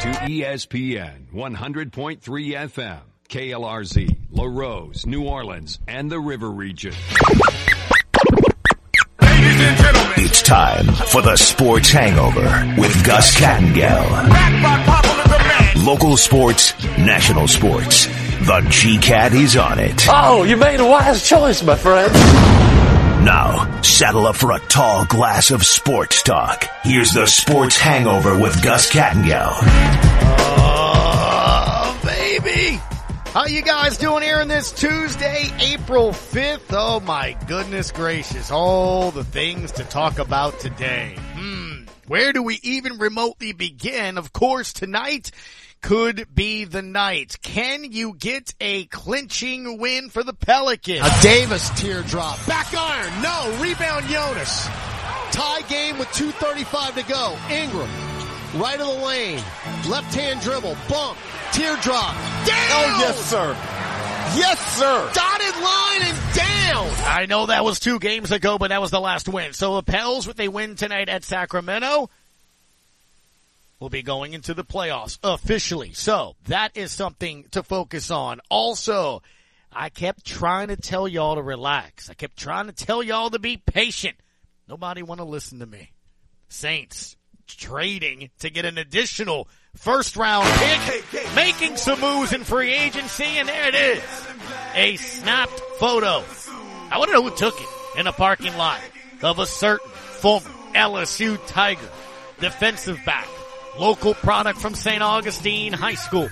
to 0.00 0.08
ESPN 0.08 1.32
100.3 1.32 2.20
FM, 2.20 3.00
KLRZ, 3.28 4.16
La 4.30 4.44
Rose, 4.44 5.06
New 5.06 5.24
Orleans, 5.24 5.78
and 5.88 6.10
the 6.10 6.20
River 6.20 6.50
Region. 6.50 6.92
It's 9.18 10.42
time 10.42 10.86
for 10.86 11.22
the 11.22 11.36
Sports 11.36 11.90
Hangover 11.90 12.74
with 12.78 13.06
Gus 13.06 13.34
Kattengell. 13.36 14.04
Local 15.84 16.16
sports, 16.16 16.74
national 16.98 17.48
sports. 17.48 18.06
The 18.46 18.66
G-Cat 18.68 19.32
is 19.32 19.56
on 19.56 19.78
it. 19.78 20.06
Oh, 20.08 20.42
you 20.42 20.56
made 20.56 20.80
a 20.80 20.86
wise 20.86 21.26
choice, 21.26 21.62
my 21.62 21.74
friend. 21.74 22.12
Now, 23.26 23.82
saddle 23.82 24.24
up 24.28 24.36
for 24.36 24.52
a 24.52 24.60
tall 24.60 25.04
glass 25.04 25.50
of 25.50 25.66
sports 25.66 26.22
talk. 26.22 26.64
Here's 26.84 27.10
the 27.10 27.26
Sports 27.26 27.76
Hangover 27.76 28.38
with 28.38 28.62
Gus 28.62 28.88
Kattengell. 28.88 29.50
Oh, 30.38 32.00
baby. 32.04 32.80
How 33.32 33.46
you 33.46 33.62
guys 33.62 33.98
doing 33.98 34.22
here 34.22 34.38
on 34.38 34.46
this 34.46 34.70
Tuesday, 34.70 35.50
April 35.58 36.10
5th? 36.10 36.68
Oh 36.70 37.00
my 37.00 37.36
goodness 37.48 37.90
gracious. 37.90 38.52
All 38.52 39.10
the 39.10 39.24
things 39.24 39.72
to 39.72 39.82
talk 39.82 40.20
about 40.20 40.60
today. 40.60 41.16
Hmm. 41.18 41.86
Where 42.06 42.32
do 42.32 42.44
we 42.44 42.60
even 42.62 42.98
remotely 42.98 43.50
begin? 43.52 44.18
Of 44.18 44.32
course, 44.32 44.72
tonight 44.72 45.32
could 45.86 46.26
be 46.34 46.64
the 46.64 46.82
night. 46.82 47.36
Can 47.42 47.84
you 47.84 48.16
get 48.16 48.52
a 48.60 48.86
clinching 48.86 49.78
win 49.78 50.10
for 50.10 50.24
the 50.24 50.32
Pelicans? 50.34 51.06
A 51.06 51.22
Davis 51.22 51.70
teardrop. 51.80 52.44
Back 52.44 52.74
iron. 52.74 53.22
No. 53.22 53.56
Rebound 53.62 54.04
Jonas. 54.06 54.66
Tie 55.30 55.62
game 55.68 55.96
with 55.96 56.08
2.35 56.08 56.94
to 56.96 57.08
go. 57.08 57.38
Ingram. 57.48 57.88
Right 58.60 58.80
of 58.80 58.88
the 58.88 59.06
lane. 59.06 59.40
Left 59.88 60.12
hand 60.12 60.40
dribble. 60.40 60.76
Bump. 60.88 61.16
Teardrop. 61.52 62.14
Down. 62.14 62.72
Oh, 62.72 62.96
yes, 62.98 63.24
sir. 63.30 63.56
Yes, 64.36 64.76
sir. 64.76 65.10
Dotted 65.14 65.62
line 65.62 66.02
and 66.02 66.34
down. 66.34 67.06
I 67.06 67.26
know 67.28 67.46
that 67.46 67.64
was 67.64 67.78
two 67.78 68.00
games 68.00 68.32
ago, 68.32 68.58
but 68.58 68.70
that 68.70 68.80
was 68.80 68.90
the 68.90 69.00
last 69.00 69.28
win. 69.28 69.52
So 69.52 69.76
the 69.76 69.84
Pels, 69.84 70.26
with 70.26 70.40
a 70.40 70.48
win 70.48 70.74
tonight 70.74 71.08
at 71.08 71.22
Sacramento, 71.22 72.10
will 73.78 73.90
be 73.90 74.02
going 74.02 74.32
into 74.32 74.54
the 74.54 74.64
playoffs 74.64 75.18
officially. 75.22 75.92
So 75.92 76.36
that 76.46 76.76
is 76.76 76.92
something 76.92 77.44
to 77.50 77.62
focus 77.62 78.10
on. 78.10 78.40
Also, 78.50 79.22
I 79.72 79.90
kept 79.90 80.24
trying 80.24 80.68
to 80.68 80.76
tell 80.76 81.06
y'all 81.06 81.34
to 81.34 81.42
relax. 81.42 82.08
I 82.08 82.14
kept 82.14 82.36
trying 82.36 82.66
to 82.66 82.72
tell 82.72 83.02
y'all 83.02 83.30
to 83.30 83.38
be 83.38 83.56
patient. 83.58 84.16
Nobody 84.68 85.02
want 85.02 85.20
to 85.20 85.24
listen 85.24 85.58
to 85.60 85.66
me. 85.66 85.92
Saints 86.48 87.16
trading 87.46 88.30
to 88.40 88.50
get 88.50 88.64
an 88.64 88.78
additional 88.78 89.48
first 89.76 90.16
round 90.16 90.48
pick, 90.58 91.34
making 91.34 91.76
some 91.76 92.00
moves 92.00 92.32
in 92.32 92.42
free 92.44 92.72
agency, 92.72 93.24
and 93.24 93.48
there 93.48 93.68
it 93.68 93.74
is. 93.74 94.02
A 94.74 94.96
snapped 94.96 95.60
photo. 95.78 96.24
I 96.90 96.98
want 96.98 97.10
to 97.10 97.14
know 97.14 97.22
who 97.22 97.36
took 97.36 97.60
it 97.60 97.68
in 97.98 98.06
a 98.06 98.12
parking 98.12 98.56
lot 98.56 98.80
of 99.22 99.38
a 99.38 99.46
certain 99.46 99.90
former 99.90 100.48
LSU 100.74 101.38
Tiger 101.46 101.88
defensive 102.40 103.00
back 103.06 103.28
local 103.78 104.14
product 104.14 104.60
from 104.60 104.74
St. 104.74 105.02
Augustine 105.02 105.72
High 105.72 105.94
School. 105.94 106.28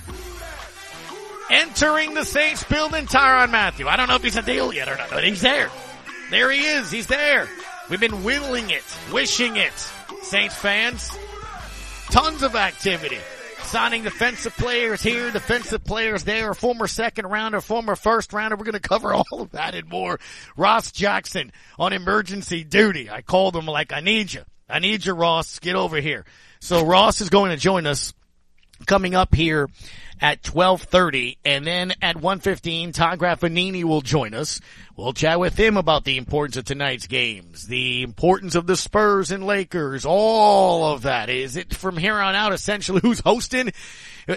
Entering 1.50 2.14
the 2.14 2.24
Saints 2.24 2.64
building, 2.64 3.06
Tyrann 3.06 3.50
Mathieu. 3.50 3.86
I 3.86 3.96
don't 3.96 4.08
know 4.08 4.16
if 4.16 4.22
he's 4.22 4.36
a 4.36 4.42
deal 4.42 4.72
yet 4.72 4.88
or 4.88 4.96
not, 4.96 5.10
but 5.10 5.24
he's 5.24 5.42
there. 5.42 5.70
There 6.30 6.50
he 6.50 6.64
is. 6.64 6.90
He's 6.90 7.06
there. 7.06 7.48
We've 7.90 8.00
been 8.00 8.24
willing 8.24 8.70
it, 8.70 8.84
wishing 9.12 9.56
it. 9.56 9.72
Saints 10.22 10.54
fans, 10.54 11.10
tons 12.10 12.42
of 12.42 12.56
activity. 12.56 13.18
Signing 13.64 14.04
defensive 14.04 14.56
players 14.56 15.02
here, 15.02 15.30
defensive 15.30 15.84
players 15.84 16.24
there, 16.24 16.54
former 16.54 16.86
second 16.86 17.26
rounder, 17.26 17.60
former 17.60 17.96
first 17.96 18.32
rounder. 18.32 18.56
We're 18.56 18.64
going 18.64 18.74
to 18.74 18.80
cover 18.80 19.12
all 19.14 19.26
of 19.32 19.50
that 19.50 19.74
and 19.74 19.88
more. 19.88 20.20
Ross 20.56 20.92
Jackson 20.92 21.50
on 21.78 21.92
emergency 21.92 22.62
duty. 22.62 23.10
I 23.10 23.22
called 23.22 23.56
him 23.56 23.66
like, 23.66 23.92
I 23.92 24.00
need 24.00 24.32
you. 24.32 24.42
I 24.68 24.78
need 24.78 25.04
you, 25.04 25.12
Ross. 25.12 25.58
Get 25.58 25.76
over 25.76 26.00
here. 26.00 26.24
So 26.64 26.82
Ross 26.82 27.20
is 27.20 27.28
going 27.28 27.50
to 27.50 27.58
join 27.58 27.86
us 27.86 28.14
coming 28.86 29.14
up 29.14 29.34
here 29.34 29.68
at 30.18 30.42
12:30 30.42 31.36
and 31.44 31.66
then 31.66 31.92
at 32.00 32.16
1:15 32.16 32.94
Todd 32.94 33.18
Graffagnini 33.18 33.84
will 33.84 34.00
join 34.00 34.32
us. 34.32 34.62
We'll 34.96 35.12
chat 35.12 35.38
with 35.38 35.58
him 35.58 35.76
about 35.76 36.04
the 36.04 36.16
importance 36.16 36.56
of 36.56 36.64
tonight's 36.64 37.06
games, 37.06 37.66
the 37.66 38.02
importance 38.02 38.54
of 38.54 38.66
the 38.66 38.78
Spurs 38.78 39.30
and 39.30 39.44
Lakers, 39.44 40.06
all 40.06 40.90
of 40.90 41.02
that. 41.02 41.28
Is 41.28 41.58
it 41.58 41.74
from 41.74 41.98
here 41.98 42.14
on 42.14 42.34
out 42.34 42.54
essentially 42.54 43.00
who's 43.02 43.20
hosting? 43.20 43.70
Uh, 44.26 44.36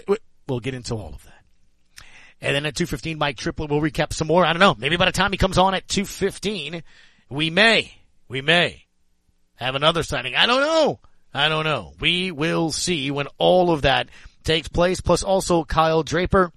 we'll 0.49 0.59
get 0.59 0.73
into 0.73 0.95
all 0.95 1.13
of 1.13 1.23
that. 1.23 2.05
And 2.41 2.53
then 2.53 2.65
at 2.65 2.75
2.15, 2.75 3.17
Mike 3.17 3.37
Triplett 3.37 3.69
will 3.69 3.79
recap 3.79 4.11
some 4.11 4.27
more. 4.27 4.45
I 4.45 4.51
don't 4.51 4.59
know. 4.59 4.75
Maybe 4.77 4.97
by 4.97 5.05
the 5.05 5.13
time 5.13 5.31
he 5.31 5.37
comes 5.37 5.57
on 5.57 5.73
at 5.73 5.87
2.15, 5.87 6.83
we 7.29 7.49
may, 7.49 7.93
we 8.27 8.41
may 8.41 8.83
have 9.55 9.75
another 9.75 10.03
signing. 10.03 10.35
I 10.35 10.45
don't 10.45 10.59
know. 10.59 10.99
I 11.37 11.49
don't 11.49 11.65
know. 11.65 11.93
We 11.99 12.31
will 12.31 12.71
see 12.71 13.11
when 13.11 13.27
all 13.37 13.69
of 13.71 13.83
that 13.83 14.09
takes 14.43 14.67
place. 14.67 15.01
Plus 15.01 15.21
also 15.21 15.63
Kyle 15.63 16.01
Draper. 16.01 16.51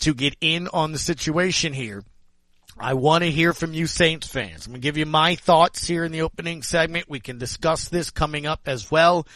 to 0.00 0.12
get 0.12 0.36
in 0.42 0.68
on 0.68 0.92
the 0.92 0.98
situation 0.98 1.72
here. 1.72 2.04
I 2.78 2.92
want 2.94 3.24
to 3.24 3.30
hear 3.30 3.54
from 3.54 3.72
you 3.72 3.86
Saints 3.86 4.26
fans. 4.26 4.66
I'm 4.66 4.72
going 4.72 4.82
to 4.82 4.86
give 4.86 4.98
you 4.98 5.06
my 5.06 5.36
thoughts 5.36 5.86
here 5.86 6.04
in 6.04 6.12
the 6.12 6.20
opening 6.22 6.62
segment. 6.62 7.08
We 7.08 7.20
can 7.20 7.38
discuss 7.38 7.88
this 7.88 8.10
coming 8.10 8.46
up 8.46 8.62
as 8.66 8.90
well. 8.90 9.26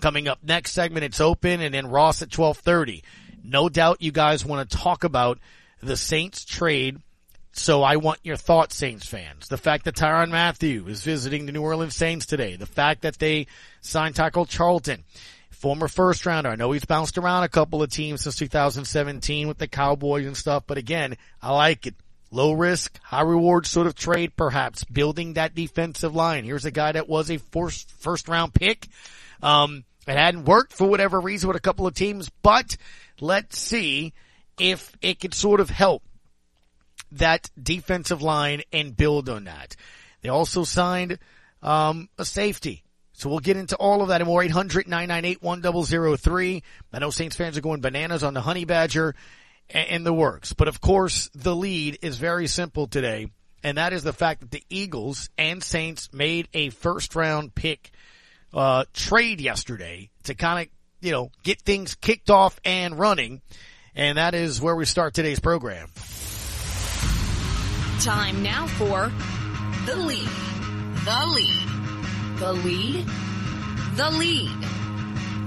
Coming 0.00 0.28
up 0.28 0.38
next 0.42 0.72
segment, 0.72 1.04
it's 1.04 1.20
open 1.20 1.60
and 1.60 1.74
then 1.74 1.88
Ross 1.88 2.22
at 2.22 2.36
1230. 2.36 3.02
No 3.42 3.68
doubt 3.68 4.02
you 4.02 4.12
guys 4.12 4.44
want 4.44 4.68
to 4.68 4.76
talk 4.76 5.04
about 5.04 5.38
the 5.82 5.96
Saints 5.96 6.44
trade. 6.44 6.98
So 7.52 7.82
I 7.82 7.96
want 7.96 8.20
your 8.22 8.36
thoughts, 8.36 8.76
Saints 8.76 9.06
fans. 9.06 9.48
The 9.48 9.56
fact 9.56 9.84
that 9.86 9.96
Tyrann 9.96 10.30
Mathieu 10.30 10.86
is 10.86 11.02
visiting 11.02 11.46
the 11.46 11.52
New 11.52 11.62
Orleans 11.62 11.96
Saints 11.96 12.26
today. 12.26 12.56
The 12.56 12.66
fact 12.66 13.02
that 13.02 13.18
they 13.18 13.48
signed 13.80 14.14
Taco 14.14 14.44
Charlton, 14.44 15.02
former 15.50 15.88
first 15.88 16.24
rounder. 16.24 16.50
I 16.50 16.56
know 16.56 16.70
he's 16.72 16.84
bounced 16.84 17.18
around 17.18 17.42
a 17.42 17.48
couple 17.48 17.82
of 17.82 17.90
teams 17.90 18.22
since 18.22 18.36
2017 18.36 19.48
with 19.48 19.58
the 19.58 19.66
Cowboys 19.66 20.26
and 20.26 20.36
stuff, 20.36 20.64
but 20.66 20.78
again, 20.78 21.16
I 21.42 21.52
like 21.52 21.86
it. 21.86 21.94
Low 22.30 22.52
risk, 22.52 23.00
high 23.02 23.22
reward 23.22 23.66
sort 23.66 23.86
of 23.86 23.94
trade, 23.94 24.36
perhaps 24.36 24.84
building 24.84 25.32
that 25.32 25.54
defensive 25.54 26.14
line. 26.14 26.44
Here's 26.44 26.66
a 26.66 26.70
guy 26.70 26.92
that 26.92 27.08
was 27.08 27.30
a 27.30 27.38
first, 27.38 27.90
first 27.90 28.28
round 28.28 28.52
pick. 28.52 28.86
Um, 29.42 29.84
it 30.10 30.16
hadn't 30.16 30.44
worked 30.44 30.72
for 30.72 30.88
whatever 30.88 31.20
reason 31.20 31.48
with 31.48 31.56
a 31.56 31.60
couple 31.60 31.86
of 31.86 31.94
teams, 31.94 32.30
but 32.42 32.76
let's 33.20 33.58
see 33.58 34.12
if 34.58 34.96
it 35.02 35.20
could 35.20 35.34
sort 35.34 35.60
of 35.60 35.70
help 35.70 36.02
that 37.12 37.48
defensive 37.60 38.22
line 38.22 38.62
and 38.72 38.96
build 38.96 39.28
on 39.28 39.44
that. 39.44 39.76
They 40.22 40.28
also 40.28 40.64
signed 40.64 41.18
um, 41.62 42.08
a 42.18 42.24
safety. 42.24 42.82
So 43.12 43.28
we'll 43.28 43.38
get 43.40 43.56
into 43.56 43.74
all 43.76 44.02
of 44.02 44.08
that 44.08 44.20
and 44.20 44.28
more. 44.28 44.42
800-998-1003. 44.42 46.62
I 46.92 46.98
know 46.98 47.10
Saints 47.10 47.36
fans 47.36 47.56
are 47.58 47.62
going 47.62 47.80
bananas 47.80 48.22
on 48.22 48.34
the 48.34 48.40
Honey 48.40 48.64
Badger 48.64 49.16
and 49.68 50.06
the 50.06 50.12
works. 50.12 50.52
But 50.52 50.68
of 50.68 50.80
course, 50.80 51.28
the 51.34 51.56
lead 51.56 51.98
is 52.02 52.18
very 52.18 52.46
simple 52.46 52.86
today. 52.86 53.32
And 53.64 53.76
that 53.76 53.92
is 53.92 54.04
the 54.04 54.12
fact 54.12 54.38
that 54.40 54.52
the 54.52 54.62
Eagles 54.70 55.30
and 55.36 55.64
Saints 55.64 56.12
made 56.12 56.46
a 56.54 56.70
first 56.70 57.16
round 57.16 57.56
pick 57.56 57.90
uh, 58.52 58.84
trade 58.92 59.40
yesterday 59.40 60.10
to 60.24 60.34
kind 60.34 60.66
of, 60.66 60.72
you 61.00 61.12
know, 61.12 61.30
get 61.42 61.60
things 61.62 61.94
kicked 61.94 62.30
off 62.30 62.58
and 62.64 62.98
running. 62.98 63.40
And 63.94 64.18
that 64.18 64.34
is 64.34 64.60
where 64.60 64.76
we 64.76 64.84
start 64.84 65.14
today's 65.14 65.40
program. 65.40 65.88
Time 68.00 68.42
now 68.42 68.66
for 68.66 69.10
The 69.86 69.96
Lead. 69.96 70.28
The 71.04 71.26
Lead. 71.26 72.38
The 72.38 72.52
Lead. 72.52 73.06
The 73.96 74.10
Lead. 74.10 74.64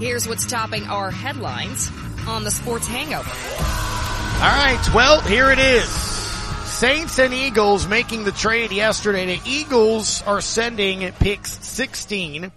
Here's 0.00 0.28
what's 0.28 0.46
topping 0.46 0.84
our 0.84 1.10
headlines 1.10 1.90
on 2.26 2.44
the 2.44 2.50
Sports 2.50 2.86
Hangover. 2.86 3.30
All 3.30 4.48
right, 4.48 4.90
well, 4.94 5.20
here 5.20 5.50
it 5.50 5.58
is. 5.58 5.88
Saints 5.88 7.18
and 7.20 7.32
Eagles 7.32 7.86
making 7.86 8.24
the 8.24 8.32
trade 8.32 8.72
yesterday. 8.72 9.36
The 9.36 9.48
Eagles 9.48 10.22
are 10.22 10.40
sending 10.40 11.10
picks 11.12 11.64
16 11.64 12.50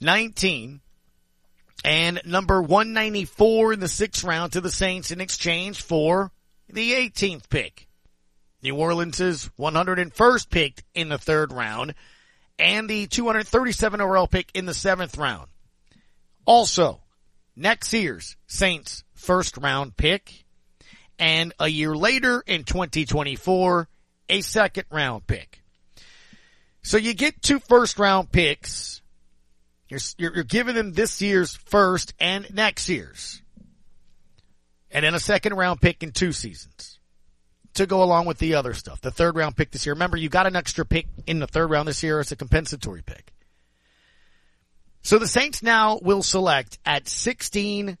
19 0.00 0.80
and 1.84 2.20
number 2.24 2.60
194 2.60 3.74
in 3.74 3.80
the 3.80 3.88
sixth 3.88 4.24
round 4.24 4.52
to 4.52 4.60
the 4.60 4.70
Saints 4.70 5.10
in 5.10 5.20
exchange 5.20 5.82
for 5.82 6.30
the 6.68 6.92
18th 6.92 7.48
pick. 7.48 7.86
New 8.62 8.76
Orleans' 8.76 9.50
101st 9.58 10.50
pick 10.50 10.84
in 10.94 11.08
the 11.08 11.18
third 11.18 11.52
round 11.52 11.94
and 12.58 12.88
the 12.88 13.06
237 13.06 14.00
overall 14.00 14.26
pick 14.26 14.50
in 14.54 14.66
the 14.66 14.74
seventh 14.74 15.16
round. 15.16 15.48
Also, 16.44 17.00
next 17.56 17.92
year's 17.92 18.36
Saints 18.46 19.04
first 19.14 19.56
round 19.56 19.96
pick 19.96 20.44
and 21.18 21.52
a 21.58 21.68
year 21.68 21.94
later 21.94 22.42
in 22.46 22.64
2024, 22.64 23.88
a 24.30 24.40
second 24.40 24.84
round 24.90 25.26
pick. 25.26 25.62
So 26.82 26.96
you 26.96 27.12
get 27.14 27.42
two 27.42 27.58
first 27.58 27.98
round 27.98 28.32
picks. 28.32 28.99
You're, 29.90 30.00
you're, 30.18 30.34
you're 30.36 30.44
giving 30.44 30.76
them 30.76 30.92
this 30.92 31.20
year's 31.20 31.56
first 31.56 32.14
and 32.20 32.52
next 32.54 32.88
year's. 32.88 33.42
And 34.90 35.04
then 35.04 35.14
a 35.14 35.20
second 35.20 35.54
round 35.54 35.80
pick 35.80 36.02
in 36.02 36.12
two 36.12 36.32
seasons 36.32 36.98
to 37.74 37.86
go 37.86 38.02
along 38.02 38.26
with 38.26 38.38
the 38.38 38.54
other 38.54 38.72
stuff. 38.72 39.00
The 39.00 39.10
third 39.10 39.36
round 39.36 39.56
pick 39.56 39.72
this 39.72 39.86
year. 39.86 39.94
Remember, 39.94 40.16
you 40.16 40.28
got 40.28 40.46
an 40.46 40.56
extra 40.56 40.84
pick 40.84 41.06
in 41.26 41.40
the 41.40 41.46
third 41.46 41.70
round 41.70 41.88
this 41.88 42.02
year 42.02 42.20
as 42.20 42.30
a 42.32 42.36
compensatory 42.36 43.02
pick. 43.02 43.32
So 45.02 45.18
the 45.18 45.28
Saints 45.28 45.62
now 45.62 45.98
will 46.02 46.22
select 46.22 46.78
at 46.84 47.08
16 47.08 47.98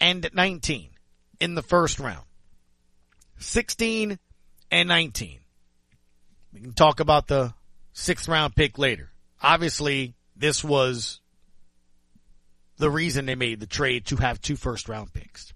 and 0.00 0.30
19 0.32 0.90
in 1.40 1.54
the 1.54 1.62
first 1.62 2.00
round. 2.00 2.24
16 3.38 4.18
and 4.70 4.88
19. 4.88 5.38
We 6.52 6.60
can 6.60 6.72
talk 6.72 7.00
about 7.00 7.28
the 7.28 7.54
sixth 7.92 8.28
round 8.28 8.56
pick 8.56 8.78
later. 8.78 9.10
Obviously, 9.42 10.14
this 10.42 10.64
was 10.64 11.20
the 12.76 12.90
reason 12.90 13.26
they 13.26 13.36
made 13.36 13.60
the 13.60 13.66
trade 13.66 14.06
to 14.06 14.16
have 14.16 14.40
two 14.40 14.56
first 14.56 14.88
round 14.88 15.12
picks. 15.12 15.54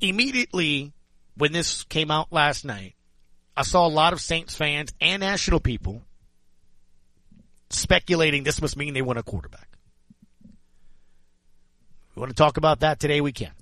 Immediately 0.00 0.92
when 1.36 1.52
this 1.52 1.84
came 1.84 2.10
out 2.10 2.30
last 2.30 2.64
night, 2.64 2.94
I 3.56 3.62
saw 3.62 3.86
a 3.86 3.88
lot 3.88 4.12
of 4.12 4.20
Saints 4.20 4.54
fans 4.54 4.92
and 5.00 5.20
national 5.20 5.60
people 5.60 6.02
speculating 7.70 8.42
this 8.42 8.60
must 8.60 8.76
mean 8.76 8.92
they 8.92 9.02
want 9.02 9.18
a 9.18 9.22
quarterback. 9.22 9.68
We 12.14 12.20
want 12.20 12.30
to 12.30 12.36
talk 12.36 12.58
about 12.58 12.80
that 12.80 13.00
today, 13.00 13.22
we 13.22 13.32
can. 13.32 13.52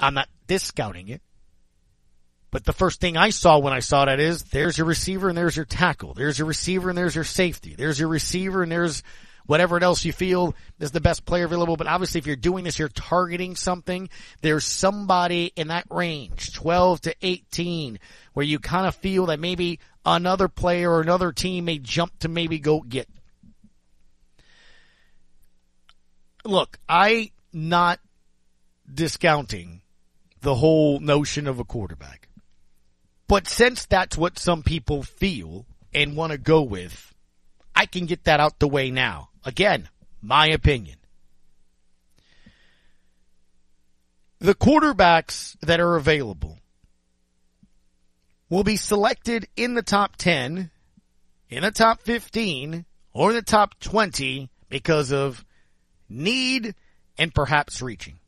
I'm 0.00 0.14
not 0.14 0.28
discounting 0.48 1.08
it. 1.08 1.22
But 2.50 2.64
the 2.64 2.72
first 2.72 3.00
thing 3.00 3.16
I 3.16 3.30
saw 3.30 3.58
when 3.58 3.74
I 3.74 3.80
saw 3.80 4.06
that 4.06 4.20
is 4.20 4.44
there's 4.44 4.78
your 4.78 4.86
receiver 4.86 5.28
and 5.28 5.36
there's 5.36 5.56
your 5.56 5.66
tackle. 5.66 6.14
There's 6.14 6.38
your 6.38 6.48
receiver 6.48 6.88
and 6.88 6.96
there's 6.96 7.14
your 7.14 7.24
safety. 7.24 7.74
There's 7.76 8.00
your 8.00 8.08
receiver 8.08 8.62
and 8.62 8.72
there's 8.72 9.02
whatever 9.44 9.82
else 9.82 10.04
you 10.04 10.12
feel 10.12 10.54
is 10.78 10.90
the 10.90 11.00
best 11.00 11.26
player 11.26 11.44
available. 11.44 11.76
But 11.76 11.86
obviously 11.86 12.18
if 12.18 12.26
you're 12.26 12.36
doing 12.36 12.64
this, 12.64 12.78
you're 12.78 12.88
targeting 12.88 13.54
something. 13.54 14.08
There's 14.40 14.64
somebody 14.64 15.52
in 15.56 15.68
that 15.68 15.86
range, 15.90 16.54
12 16.54 17.02
to 17.02 17.14
18, 17.20 17.98
where 18.32 18.46
you 18.46 18.58
kind 18.58 18.86
of 18.86 18.94
feel 18.94 19.26
that 19.26 19.40
maybe 19.40 19.78
another 20.06 20.48
player 20.48 20.90
or 20.90 21.00
another 21.00 21.32
team 21.32 21.66
may 21.66 21.78
jump 21.78 22.18
to 22.20 22.28
maybe 22.28 22.58
go 22.58 22.80
get. 22.80 23.08
Look, 26.44 26.78
I 26.88 27.32
not 27.52 28.00
discounting 28.92 29.82
the 30.40 30.54
whole 30.54 31.00
notion 31.00 31.46
of 31.46 31.58
a 31.58 31.64
quarterback. 31.64 32.27
But 33.28 33.46
since 33.46 33.84
that's 33.84 34.16
what 34.16 34.38
some 34.38 34.62
people 34.62 35.02
feel 35.02 35.66
and 35.92 36.16
want 36.16 36.32
to 36.32 36.38
go 36.38 36.62
with, 36.62 37.14
I 37.76 37.86
can 37.86 38.06
get 38.06 38.24
that 38.24 38.40
out 38.40 38.58
the 38.58 38.68
way 38.68 38.90
now. 38.90 39.28
Again, 39.44 39.88
my 40.22 40.48
opinion. 40.48 40.96
The 44.40 44.54
quarterbacks 44.54 45.56
that 45.60 45.78
are 45.78 45.96
available 45.96 46.58
will 48.48 48.64
be 48.64 48.76
selected 48.76 49.46
in 49.56 49.74
the 49.74 49.82
top 49.82 50.16
10, 50.16 50.70
in 51.50 51.62
the 51.62 51.70
top 51.70 52.02
15, 52.02 52.86
or 53.12 53.30
in 53.30 53.36
the 53.36 53.42
top 53.42 53.78
20 53.80 54.48
because 54.70 55.12
of 55.12 55.44
need 56.08 56.74
and 57.18 57.34
perhaps 57.34 57.82
reaching. 57.82 58.20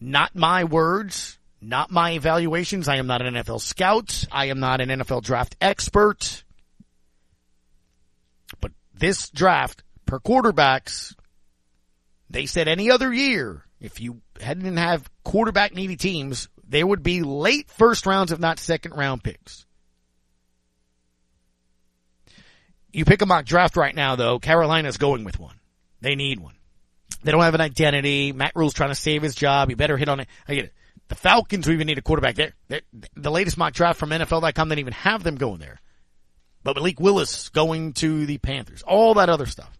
Not 0.00 0.34
my 0.34 0.64
words, 0.64 1.38
not 1.68 1.90
my 1.90 2.12
evaluations. 2.12 2.88
I 2.88 2.96
am 2.96 3.06
not 3.06 3.22
an 3.22 3.34
NFL 3.34 3.60
scout. 3.60 4.26
I 4.30 4.46
am 4.46 4.60
not 4.60 4.80
an 4.80 4.88
NFL 4.88 5.22
draft 5.22 5.56
expert. 5.60 6.44
But 8.60 8.72
this 8.94 9.30
draft 9.30 9.82
per 10.06 10.20
quarterbacks, 10.20 11.14
they 12.30 12.46
said 12.46 12.68
any 12.68 12.90
other 12.90 13.12
year, 13.12 13.64
if 13.80 14.00
you 14.00 14.20
hadn't 14.40 14.76
have 14.76 15.08
quarterback 15.24 15.74
needy 15.74 15.96
teams, 15.96 16.48
there 16.66 16.86
would 16.86 17.02
be 17.02 17.22
late 17.22 17.70
first 17.70 18.06
rounds, 18.06 18.32
if 18.32 18.38
not 18.38 18.58
second 18.58 18.92
round 18.92 19.22
picks. 19.22 19.66
You 22.92 23.04
pick 23.04 23.22
a 23.22 23.26
mock 23.26 23.44
draft 23.44 23.76
right 23.76 23.94
now, 23.94 24.14
though. 24.14 24.38
Carolina's 24.38 24.98
going 24.98 25.24
with 25.24 25.40
one. 25.40 25.58
They 26.00 26.14
need 26.14 26.38
one. 26.38 26.54
They 27.24 27.32
don't 27.32 27.42
have 27.42 27.54
an 27.54 27.60
identity. 27.60 28.32
Matt 28.32 28.52
Rhule's 28.54 28.74
trying 28.74 28.90
to 28.90 28.94
save 28.94 29.22
his 29.22 29.34
job. 29.34 29.70
You 29.70 29.76
better 29.76 29.96
hit 29.96 30.08
on 30.08 30.20
it. 30.20 30.28
I 30.46 30.54
get 30.54 30.66
it. 30.66 30.72
The 31.08 31.14
Falcons 31.14 31.66
we 31.66 31.74
even 31.74 31.86
need 31.86 31.98
a 31.98 32.02
quarterback. 32.02 32.36
They're, 32.36 32.80
the 33.14 33.30
latest 33.30 33.58
mock 33.58 33.74
draft 33.74 33.98
from 33.98 34.10
NFL.com 34.10 34.68
didn't 34.68 34.78
even 34.78 34.92
have 34.94 35.22
them 35.22 35.36
going 35.36 35.58
there. 35.58 35.80
But 36.62 36.76
Malik 36.76 36.98
Willis 36.98 37.50
going 37.50 37.92
to 37.94 38.24
the 38.24 38.38
Panthers. 38.38 38.82
All 38.82 39.14
that 39.14 39.28
other 39.28 39.46
stuff. 39.46 39.70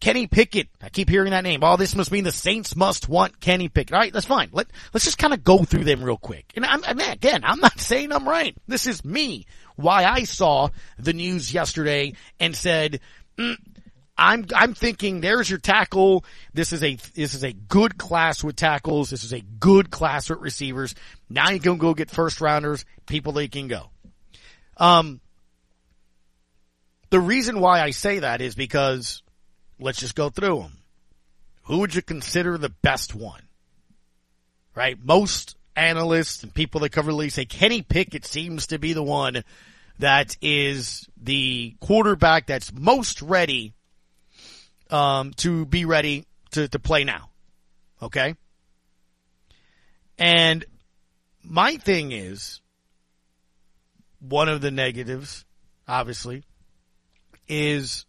Kenny 0.00 0.26
Pickett. 0.26 0.68
I 0.82 0.88
keep 0.88 1.08
hearing 1.08 1.30
that 1.30 1.44
name. 1.44 1.60
Oh, 1.62 1.76
this 1.76 1.94
must 1.94 2.10
mean 2.10 2.24
the 2.24 2.32
Saints 2.32 2.74
must 2.74 3.08
want 3.08 3.40
Kenny 3.40 3.68
Pickett. 3.68 3.94
All 3.94 4.00
right, 4.00 4.12
that's 4.12 4.26
fine. 4.26 4.50
Let, 4.52 4.66
let's 4.92 5.04
just 5.04 5.16
kind 5.16 5.32
of 5.32 5.44
go 5.44 5.58
through 5.58 5.84
them 5.84 6.02
real 6.02 6.16
quick. 6.16 6.52
And 6.56 6.66
I'm, 6.66 6.82
again, 6.82 7.42
I'm 7.44 7.60
not 7.60 7.78
saying 7.78 8.10
I'm 8.12 8.28
right. 8.28 8.54
This 8.66 8.88
is 8.88 9.04
me. 9.04 9.46
Why 9.76 10.04
I 10.04 10.24
saw 10.24 10.70
the 10.98 11.12
news 11.12 11.54
yesterday 11.54 12.14
and 12.40 12.54
said, 12.54 13.00
mm, 13.38 13.56
I'm 14.22 14.46
I'm 14.54 14.72
thinking 14.72 15.20
there's 15.20 15.50
your 15.50 15.58
tackle. 15.58 16.24
This 16.54 16.72
is 16.72 16.84
a 16.84 16.94
this 17.14 17.34
is 17.34 17.42
a 17.42 17.52
good 17.52 17.98
class 17.98 18.44
with 18.44 18.54
tackles. 18.54 19.10
This 19.10 19.24
is 19.24 19.32
a 19.32 19.40
good 19.40 19.90
class 19.90 20.30
with 20.30 20.38
receivers. 20.38 20.94
Now 21.28 21.50
you 21.50 21.58
can 21.58 21.76
go 21.76 21.92
get 21.92 22.08
first 22.08 22.40
rounders, 22.40 22.84
people 23.06 23.32
that 23.32 23.50
can 23.50 23.66
go. 23.66 23.90
Um, 24.76 25.20
the 27.10 27.18
reason 27.18 27.58
why 27.58 27.80
I 27.80 27.90
say 27.90 28.20
that 28.20 28.40
is 28.40 28.54
because 28.54 29.24
let's 29.80 29.98
just 29.98 30.14
go 30.14 30.30
through 30.30 30.60
them. 30.60 30.78
Who 31.64 31.78
would 31.78 31.94
you 31.94 32.02
consider 32.02 32.56
the 32.56 32.68
best 32.70 33.16
one? 33.16 33.42
Right? 34.76 34.96
Most 35.02 35.56
analysts 35.74 36.44
and 36.44 36.54
people 36.54 36.80
that 36.82 36.90
cover 36.90 37.10
the 37.10 37.16
league 37.16 37.32
say 37.32 37.44
Kenny 37.44 37.82
Pickett 37.82 38.24
seems 38.24 38.68
to 38.68 38.78
be 38.78 38.92
the 38.92 39.02
one 39.02 39.42
that 39.98 40.36
is 40.40 41.08
the 41.20 41.74
quarterback 41.80 42.46
that's 42.46 42.72
most 42.72 43.20
ready 43.20 43.74
um, 44.92 45.32
to 45.38 45.64
be 45.66 45.84
ready 45.84 46.26
to, 46.52 46.68
to 46.68 46.78
play 46.78 47.02
now. 47.02 47.30
Okay? 48.00 48.36
And 50.18 50.64
my 51.42 51.76
thing 51.76 52.12
is, 52.12 52.60
one 54.20 54.48
of 54.48 54.60
the 54.60 54.70
negatives, 54.70 55.44
obviously, 55.88 56.44
is 57.48 58.06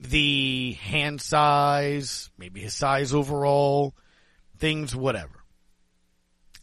the 0.00 0.72
hand 0.72 1.20
size, 1.20 2.30
maybe 2.36 2.60
his 2.60 2.74
size 2.74 3.14
overall, 3.14 3.94
things, 4.58 4.96
whatever. 4.96 5.44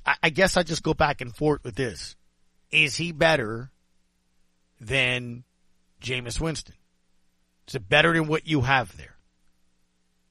I, 0.05 0.15
I 0.23 0.29
guess 0.29 0.57
I 0.57 0.63
just 0.63 0.83
go 0.83 0.93
back 0.93 1.21
and 1.21 1.33
forth 1.33 1.63
with 1.63 1.75
this. 1.75 2.15
Is 2.71 2.95
he 2.97 3.11
better 3.11 3.71
than 4.79 5.43
Jameis 6.01 6.39
Winston? 6.39 6.75
Is 7.67 7.75
it 7.75 7.87
better 7.87 8.13
than 8.13 8.27
what 8.27 8.47
you 8.47 8.61
have 8.61 8.95
there? 8.97 9.15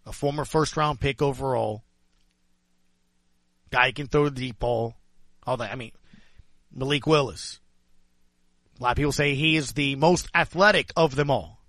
A 0.06 0.12
former 0.12 0.44
first 0.44 0.76
round 0.76 1.00
pick 1.00 1.22
overall. 1.22 1.84
Guy 3.70 3.92
can 3.92 4.06
throw 4.06 4.28
the 4.28 4.40
deep 4.40 4.58
ball. 4.58 4.96
All 5.46 5.56
that. 5.58 5.72
I 5.72 5.76
mean, 5.76 5.92
Malik 6.72 7.06
Willis. 7.06 7.60
A 8.78 8.82
lot 8.82 8.90
of 8.92 8.96
people 8.96 9.12
say 9.12 9.34
he 9.34 9.56
is 9.56 9.72
the 9.72 9.96
most 9.96 10.28
athletic 10.34 10.90
of 10.96 11.14
them 11.14 11.30
all, 11.30 11.60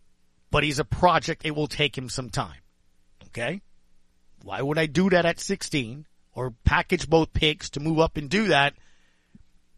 but 0.49 0.63
he's 0.63 0.79
a 0.79 0.85
project. 0.85 1.45
It 1.45 1.55
will 1.55 1.67
take 1.67 1.97
him 1.97 2.09
some 2.09 2.29
time. 2.29 2.61
Okay. 3.27 3.61
Why 4.43 4.61
would 4.61 4.77
I 4.77 4.85
do 4.85 5.09
that 5.09 5.25
at 5.25 5.39
16 5.39 6.05
or 6.33 6.53
package 6.63 7.09
both 7.09 7.33
picks 7.33 7.69
to 7.71 7.79
move 7.79 7.99
up 7.99 8.17
and 8.17 8.29
do 8.29 8.47
that 8.47 8.73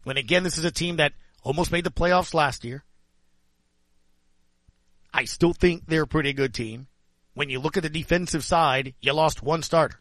when 0.04 0.18
again, 0.18 0.44
this 0.44 0.58
is 0.58 0.64
a 0.64 0.70
team 0.70 0.96
that 0.96 1.12
almost 1.42 1.72
made 1.72 1.84
the 1.84 1.90
playoffs 1.90 2.34
last 2.34 2.64
year. 2.64 2.84
I 5.24 5.26
still 5.26 5.54
think 5.54 5.86
they're 5.86 6.02
a 6.02 6.06
pretty 6.06 6.34
good 6.34 6.52
team. 6.52 6.86
When 7.32 7.48
you 7.48 7.58
look 7.58 7.78
at 7.78 7.82
the 7.82 7.88
defensive 7.88 8.44
side, 8.44 8.92
you 9.00 9.14
lost 9.14 9.42
one 9.42 9.62
starter. 9.62 9.98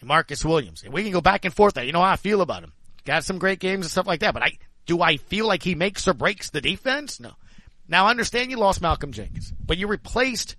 And 0.00 0.08
Marcus 0.08 0.42
Williams. 0.42 0.82
And 0.82 0.94
we 0.94 1.02
can 1.02 1.12
go 1.12 1.20
back 1.20 1.44
and 1.44 1.52
forth. 1.52 1.74
There. 1.74 1.84
You 1.84 1.92
know 1.92 2.00
how 2.00 2.12
I 2.12 2.16
feel 2.16 2.40
about 2.40 2.64
him. 2.64 2.72
Got 3.04 3.24
some 3.24 3.38
great 3.38 3.58
games 3.58 3.84
and 3.84 3.90
stuff 3.90 4.06
like 4.06 4.20
that. 4.20 4.32
But 4.32 4.42
I, 4.42 4.52
do 4.86 5.02
I 5.02 5.18
feel 5.18 5.46
like 5.46 5.62
he 5.62 5.74
makes 5.74 6.08
or 6.08 6.14
breaks 6.14 6.48
the 6.48 6.62
defense? 6.62 7.20
No. 7.20 7.32
Now 7.86 8.06
I 8.06 8.10
understand 8.10 8.50
you 8.50 8.56
lost 8.56 8.80
Malcolm 8.80 9.12
Jenkins, 9.12 9.52
but 9.62 9.76
you 9.76 9.86
replaced 9.86 10.56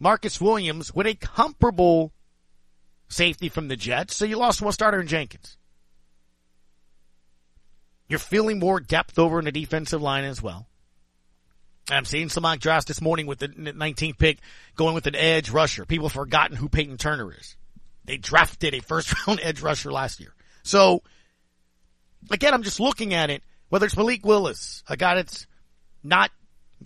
Marcus 0.00 0.40
Williams 0.40 0.94
with 0.94 1.06
a 1.06 1.14
comparable 1.14 2.14
safety 3.08 3.50
from 3.50 3.68
the 3.68 3.76
Jets, 3.76 4.16
so 4.16 4.24
you 4.24 4.38
lost 4.38 4.62
one 4.62 4.72
starter 4.72 5.02
in 5.02 5.06
Jenkins. 5.06 5.58
You're 8.08 8.18
feeling 8.18 8.58
more 8.58 8.80
depth 8.80 9.18
over 9.18 9.38
in 9.38 9.44
the 9.44 9.52
defensive 9.52 10.00
line 10.00 10.24
as 10.24 10.40
well. 10.40 10.66
I'm 11.90 12.04
seeing 12.04 12.30
mock 12.40 12.60
drafts 12.60 12.86
this 12.86 13.00
morning 13.00 13.26
with 13.26 13.38
the 13.38 13.48
19th 13.48 14.18
pick 14.18 14.38
going 14.74 14.94
with 14.94 15.06
an 15.06 15.14
edge 15.14 15.50
rusher. 15.50 15.84
People 15.84 16.08
have 16.08 16.14
forgotten 16.14 16.56
who 16.56 16.68
Payton 16.68 16.96
Turner 16.96 17.32
is. 17.32 17.56
They 18.04 18.16
drafted 18.16 18.74
a 18.74 18.80
first 18.80 19.14
round 19.26 19.40
edge 19.42 19.60
rusher 19.60 19.92
last 19.92 20.20
year. 20.20 20.34
So 20.62 21.02
again, 22.30 22.54
I'm 22.54 22.62
just 22.62 22.80
looking 22.80 23.12
at 23.12 23.30
it, 23.30 23.42
whether 23.68 23.86
it's 23.86 23.96
Malik 23.96 24.24
Willis, 24.24 24.82
a 24.88 24.96
guy 24.96 25.16
that's 25.16 25.46
not 26.02 26.30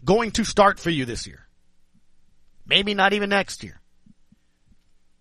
going 0.04 0.32
to 0.32 0.44
start 0.44 0.78
for 0.78 0.90
you 0.90 1.04
this 1.04 1.26
year. 1.26 1.46
Maybe 2.66 2.94
not 2.94 3.12
even 3.12 3.30
next 3.30 3.64
year. 3.64 3.80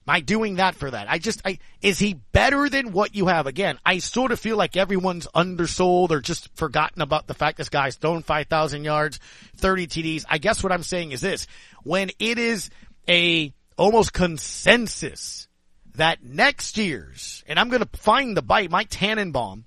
I 0.10 0.22
doing 0.22 0.56
that 0.56 0.76
for 0.76 0.90
that? 0.90 1.10
I 1.10 1.18
just, 1.18 1.42
I, 1.46 1.60
is 1.82 2.00
he 2.00 2.14
better 2.32 2.70
than 2.70 2.92
what 2.92 3.16
you 3.16 3.28
have? 3.28 3.48
Again, 3.48 3.78
I 3.86 4.00
sort 4.00 4.32
of 4.32 4.40
feel 4.40 4.58
like 4.58 4.78
everyone's 4.78 5.28
undersold 5.34 6.12
or 6.12 6.22
just 6.22 6.56
forgotten 6.56 7.02
about 7.02 7.28
the 7.28 7.34
fact 7.34 7.58
this 7.58 7.70
guy's 7.70 7.96
thrown 7.96 8.24
5,000 8.24 8.84
yards, 8.84 9.20
30 9.58 9.88
TDs. 9.88 10.26
I 10.30 10.38
guess 10.38 10.64
what 10.64 10.72
I'm 10.72 10.84
saying 10.84 11.12
is 11.12 11.22
this. 11.22 11.48
When 11.84 12.12
it 12.20 12.38
is 12.38 12.70
a 13.10 13.54
almost 13.78 14.14
consensus 14.14 15.48
that 15.96 16.24
next 16.24 16.78
year's, 16.78 17.44
and 17.48 17.60
I'm 17.60 17.70
going 17.70 17.84
to 17.84 17.98
find 18.00 18.38
the 18.38 18.42
bite, 18.42 18.72
Mike 18.72 18.90
Tannenbaum, 18.90 19.66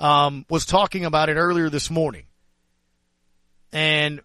um, 0.00 0.46
was 0.48 0.66
talking 0.66 1.04
about 1.04 1.28
it 1.28 1.34
earlier 1.34 1.70
this 1.70 1.90
morning. 1.90 2.24
And 3.72 4.20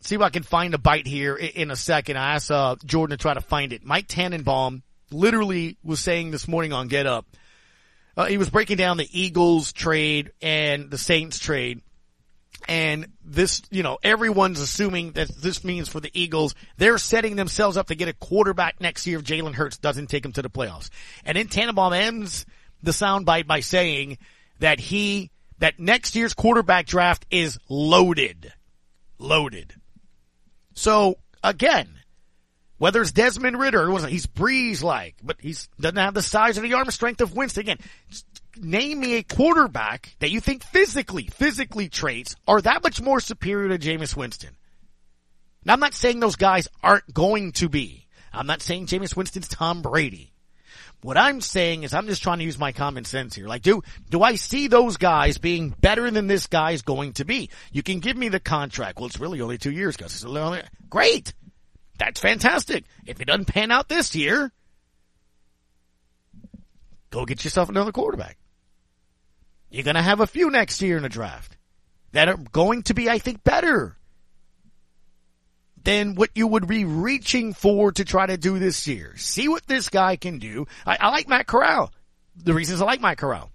see 0.00 0.14
if 0.14 0.20
I 0.20 0.30
can 0.30 0.42
find 0.42 0.74
a 0.74 0.78
bite 0.78 1.06
here 1.06 1.36
in 1.36 1.70
a 1.70 1.76
second. 1.76 2.16
I 2.16 2.34
asked 2.34 2.50
uh, 2.50 2.76
Jordan 2.84 3.16
to 3.16 3.22
try 3.22 3.34
to 3.34 3.40
find 3.40 3.72
it. 3.72 3.84
Mike 3.84 4.08
Tannenbaum 4.08 4.82
literally 5.10 5.76
was 5.82 6.00
saying 6.00 6.30
this 6.30 6.48
morning 6.48 6.72
on 6.72 6.88
Get 6.88 7.06
Up, 7.06 7.26
uh, 8.16 8.26
he 8.26 8.38
was 8.38 8.50
breaking 8.50 8.76
down 8.76 8.96
the 8.96 9.08
Eagles 9.18 9.72
trade 9.72 10.32
and 10.42 10.90
the 10.90 10.98
Saints 10.98 11.38
trade. 11.38 11.82
And 12.68 13.12
this, 13.24 13.62
you 13.70 13.82
know, 13.82 13.98
everyone's 14.02 14.60
assuming 14.60 15.12
that 15.12 15.28
this 15.28 15.64
means 15.64 15.88
for 15.88 16.00
the 16.00 16.10
Eagles, 16.12 16.54
they're 16.76 16.98
setting 16.98 17.36
themselves 17.36 17.76
up 17.76 17.86
to 17.86 17.94
get 17.94 18.08
a 18.08 18.12
quarterback 18.12 18.80
next 18.80 19.06
year 19.06 19.18
if 19.18 19.24
Jalen 19.24 19.54
Hurts 19.54 19.78
doesn't 19.78 20.08
take 20.08 20.22
them 20.22 20.32
to 20.32 20.42
the 20.42 20.50
playoffs. 20.50 20.90
And 21.24 21.36
then 21.36 21.48
Tannenbaum 21.48 21.94
ends 21.94 22.44
the 22.82 22.90
soundbite 22.90 23.46
by 23.46 23.60
saying 23.60 24.18
that 24.58 24.78
he, 24.78 25.30
that 25.58 25.78
next 25.78 26.14
year's 26.14 26.34
quarterback 26.34 26.86
draft 26.86 27.24
is 27.30 27.58
loaded. 27.68 28.52
Loaded. 29.18 29.79
So 30.80 31.18
again, 31.44 31.90
whether 32.78 33.02
it's 33.02 33.12
Desmond 33.12 33.60
Ridder, 33.60 33.94
he's 34.08 34.24
breeze 34.24 34.82
like, 34.82 35.16
but 35.22 35.36
he's 35.38 35.68
doesn't 35.78 35.98
have 35.98 36.14
the 36.14 36.22
size 36.22 36.56
or 36.56 36.62
the 36.62 36.72
arm 36.72 36.90
strength 36.90 37.20
of 37.20 37.36
Winston. 37.36 37.60
Again, 37.60 37.78
name 38.56 38.98
me 38.98 39.16
a 39.16 39.22
quarterback 39.22 40.16
that 40.20 40.30
you 40.30 40.40
think 40.40 40.64
physically, 40.64 41.24
physically 41.24 41.90
traits 41.90 42.34
are 42.48 42.62
that 42.62 42.82
much 42.82 43.02
more 43.02 43.20
superior 43.20 43.68
to 43.68 43.78
Jameis 43.78 44.16
Winston. 44.16 44.56
Now 45.66 45.74
I'm 45.74 45.80
not 45.80 45.92
saying 45.92 46.18
those 46.18 46.36
guys 46.36 46.66
aren't 46.82 47.12
going 47.12 47.52
to 47.52 47.68
be. 47.68 48.06
I'm 48.32 48.46
not 48.46 48.62
saying 48.62 48.86
Jameis 48.86 49.14
Winston's 49.14 49.48
Tom 49.48 49.82
Brady. 49.82 50.32
What 51.02 51.16
I'm 51.16 51.40
saying 51.40 51.84
is 51.84 51.94
I'm 51.94 52.06
just 52.06 52.22
trying 52.22 52.38
to 52.38 52.44
use 52.44 52.58
my 52.58 52.72
common 52.72 53.04
sense 53.04 53.34
here. 53.34 53.46
Like, 53.46 53.62
do, 53.62 53.82
do 54.10 54.22
I 54.22 54.34
see 54.34 54.68
those 54.68 54.98
guys 54.98 55.38
being 55.38 55.70
better 55.80 56.10
than 56.10 56.26
this 56.26 56.46
guy's 56.46 56.82
going 56.82 57.14
to 57.14 57.24
be? 57.24 57.48
You 57.72 57.82
can 57.82 58.00
give 58.00 58.16
me 58.16 58.28
the 58.28 58.40
contract. 58.40 58.98
Well, 58.98 59.06
it's 59.06 59.18
really 59.18 59.40
only 59.40 59.56
two 59.56 59.70
years, 59.70 59.96
Gus. 59.96 60.24
Great. 60.90 61.32
That's 61.98 62.20
fantastic. 62.20 62.84
If 63.06 63.20
it 63.20 63.26
doesn't 63.26 63.46
pan 63.46 63.70
out 63.70 63.88
this 63.88 64.14
year, 64.14 64.52
go 67.10 67.24
get 67.24 67.44
yourself 67.44 67.70
another 67.70 67.92
quarterback. 67.92 68.36
You're 69.70 69.84
going 69.84 69.96
to 69.96 70.02
have 70.02 70.20
a 70.20 70.26
few 70.26 70.50
next 70.50 70.82
year 70.82 70.98
in 70.98 71.02
the 71.02 71.08
draft 71.08 71.56
that 72.12 72.28
are 72.28 72.36
going 72.36 72.82
to 72.84 72.94
be, 72.94 73.08
I 73.08 73.18
think, 73.18 73.42
better 73.42 73.96
than 75.84 76.14
what 76.14 76.30
you 76.34 76.46
would 76.46 76.66
be 76.66 76.84
reaching 76.84 77.54
for 77.54 77.92
to 77.92 78.04
try 78.04 78.26
to 78.26 78.36
do 78.36 78.58
this 78.58 78.86
year. 78.86 79.14
See 79.16 79.48
what 79.48 79.66
this 79.66 79.88
guy 79.88 80.16
can 80.16 80.38
do. 80.38 80.66
I, 80.86 80.98
I 81.00 81.08
like 81.10 81.28
Matt 81.28 81.46
Corral. 81.46 81.92
The 82.36 82.54
reasons 82.54 82.80
I 82.80 82.84
like 82.84 83.00
Matt 83.00 83.18
Corral. 83.18 83.50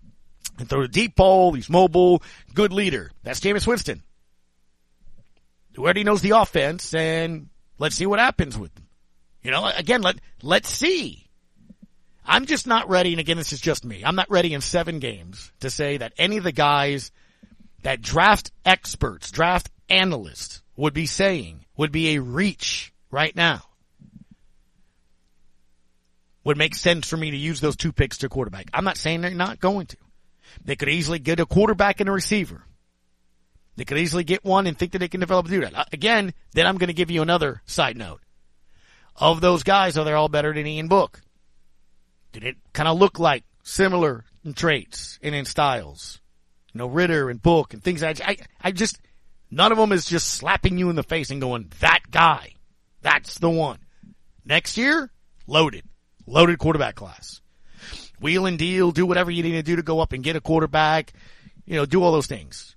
And 0.58 0.70
throw 0.70 0.82
the 0.82 0.88
deep 0.88 1.16
ball, 1.16 1.54
he's 1.54 1.70
mobile, 1.70 2.24
good 2.54 2.72
leader. 2.72 3.12
That's 3.24 3.40
Jameis 3.40 3.68
Winston. 3.68 4.02
Who 5.76 5.84
already 5.84 6.04
knows 6.04 6.22
the 6.22 6.32
offense 6.32 6.94
and 6.94 7.50
let's 7.78 7.96
see 7.96 8.06
what 8.06 8.20
happens 8.20 8.58
with 8.58 8.76
him. 8.78 8.88
You 9.44 9.52
know, 9.52 9.66
again, 9.66 10.02
let, 10.02 10.16
let's 10.42 10.70
see. 10.70 11.28
I'm 12.26 12.48
just 12.48 12.66
not 12.66 12.90
ready, 12.90 13.12
and 13.12 13.20
again, 13.20 13.38
this 13.38 13.54
is 13.54 13.62
just 13.62 13.86
me. 13.86 14.04
I'm 14.04 14.16
not 14.16 14.32
ready 14.32 14.54
in 14.54 14.62
seven 14.62 14.98
games 14.98 15.52
to 15.60 15.70
say 15.70 15.98
that 15.98 16.14
any 16.18 16.38
of 16.38 16.44
the 16.44 16.52
guys 16.52 17.12
that 17.84 18.02
draft 18.02 18.52
experts, 18.66 19.30
draft 19.30 19.70
analysts 19.90 20.64
would 20.76 20.94
be 20.96 21.06
saying 21.06 21.65
would 21.78 21.92
be 21.92 22.16
a 22.16 22.22
reach 22.22 22.94
right 23.12 23.36
now. 23.36 23.62
Would 26.44 26.58
make 26.58 26.76
sense 26.76 27.10
for 27.10 27.18
me 27.18 27.32
to 27.32 27.38
use 27.38 27.60
those 27.60 27.76
two 27.76 27.92
picks 27.92 28.20
to 28.20 28.30
quarterback. 28.30 28.70
I'm 28.74 28.84
not 28.84 28.98
saying 28.98 29.22
they're 29.22 29.32
not 29.32 29.60
going 29.60 29.88
to. 29.88 29.98
They 30.64 30.76
could 30.76 30.90
easily 30.90 31.20
get 31.20 31.40
a 31.40 31.46
quarterback 31.46 32.00
and 32.00 32.10
a 32.10 32.12
receiver. 32.12 32.64
They 33.76 33.84
could 33.84 33.98
easily 33.98 34.24
get 34.24 34.46
one 34.46 34.68
and 34.68 34.78
think 34.78 34.94
that 34.94 35.00
they 35.00 35.08
can 35.08 35.20
develop 35.20 35.48
do 35.48 35.62
that. 35.62 35.76
Uh, 35.76 35.84
again, 35.92 36.34
then 36.54 36.66
I'm 36.66 36.78
going 36.78 36.88
to 36.88 36.94
give 36.94 37.12
you 37.12 37.22
another 37.22 37.62
side 37.66 37.98
note. 37.98 38.22
Of 39.18 39.42
those 39.42 39.64
guys, 39.64 39.98
are 39.98 40.06
they 40.06 40.14
all 40.14 40.30
better 40.30 40.54
than 40.54 40.68
Ian 40.68 40.88
Book? 40.88 41.22
Did 42.32 42.44
it 42.44 42.58
kind 42.74 42.88
of 42.88 42.98
look 42.98 43.18
like 43.18 43.44
similar 43.64 44.26
in 44.44 44.54
traits 44.54 45.20
and 45.22 45.34
in 45.34 45.46
styles? 45.46 46.20
You 46.74 46.80
know, 46.80 46.88
Ridder 46.88 47.30
and 47.30 47.42
Book 47.42 47.74
and 47.74 47.84
things. 47.84 48.04
I, 48.04 48.14
I, 48.24 48.38
I 48.62 48.72
just, 48.72 49.00
None 49.56 49.72
of 49.72 49.78
them 49.78 49.94
is 49.94 50.04
just 50.04 50.28
slapping 50.28 50.78
you 50.78 50.90
in 50.90 50.98
the 50.98 51.02
face 51.04 51.32
and 51.32 51.40
going, 51.40 51.72
that 51.80 52.02
guy. 52.12 52.56
That's 53.02 53.40
the 53.40 53.50
one. 53.50 53.80
Next 54.44 54.76
year, 54.76 55.10
loaded. 55.48 55.86
Loaded 56.28 56.60
quarterback 56.60 56.96
class. 56.96 57.40
Wheel 58.20 58.48
and 58.48 58.60
deal, 58.60 58.92
do 58.92 59.06
whatever 59.06 59.32
you 59.32 59.44
need 59.44 59.54
to 59.54 59.64
do 59.64 59.78
to 59.78 59.82
go 59.82 60.02
up 60.02 60.12
and 60.12 60.26
get 60.26 60.36
a 60.36 60.42
quarterback. 60.42 61.14
You 61.66 61.78
know, 61.78 61.86
do 61.86 62.04
all 62.04 62.12
those 62.12 62.28
things. 62.28 62.76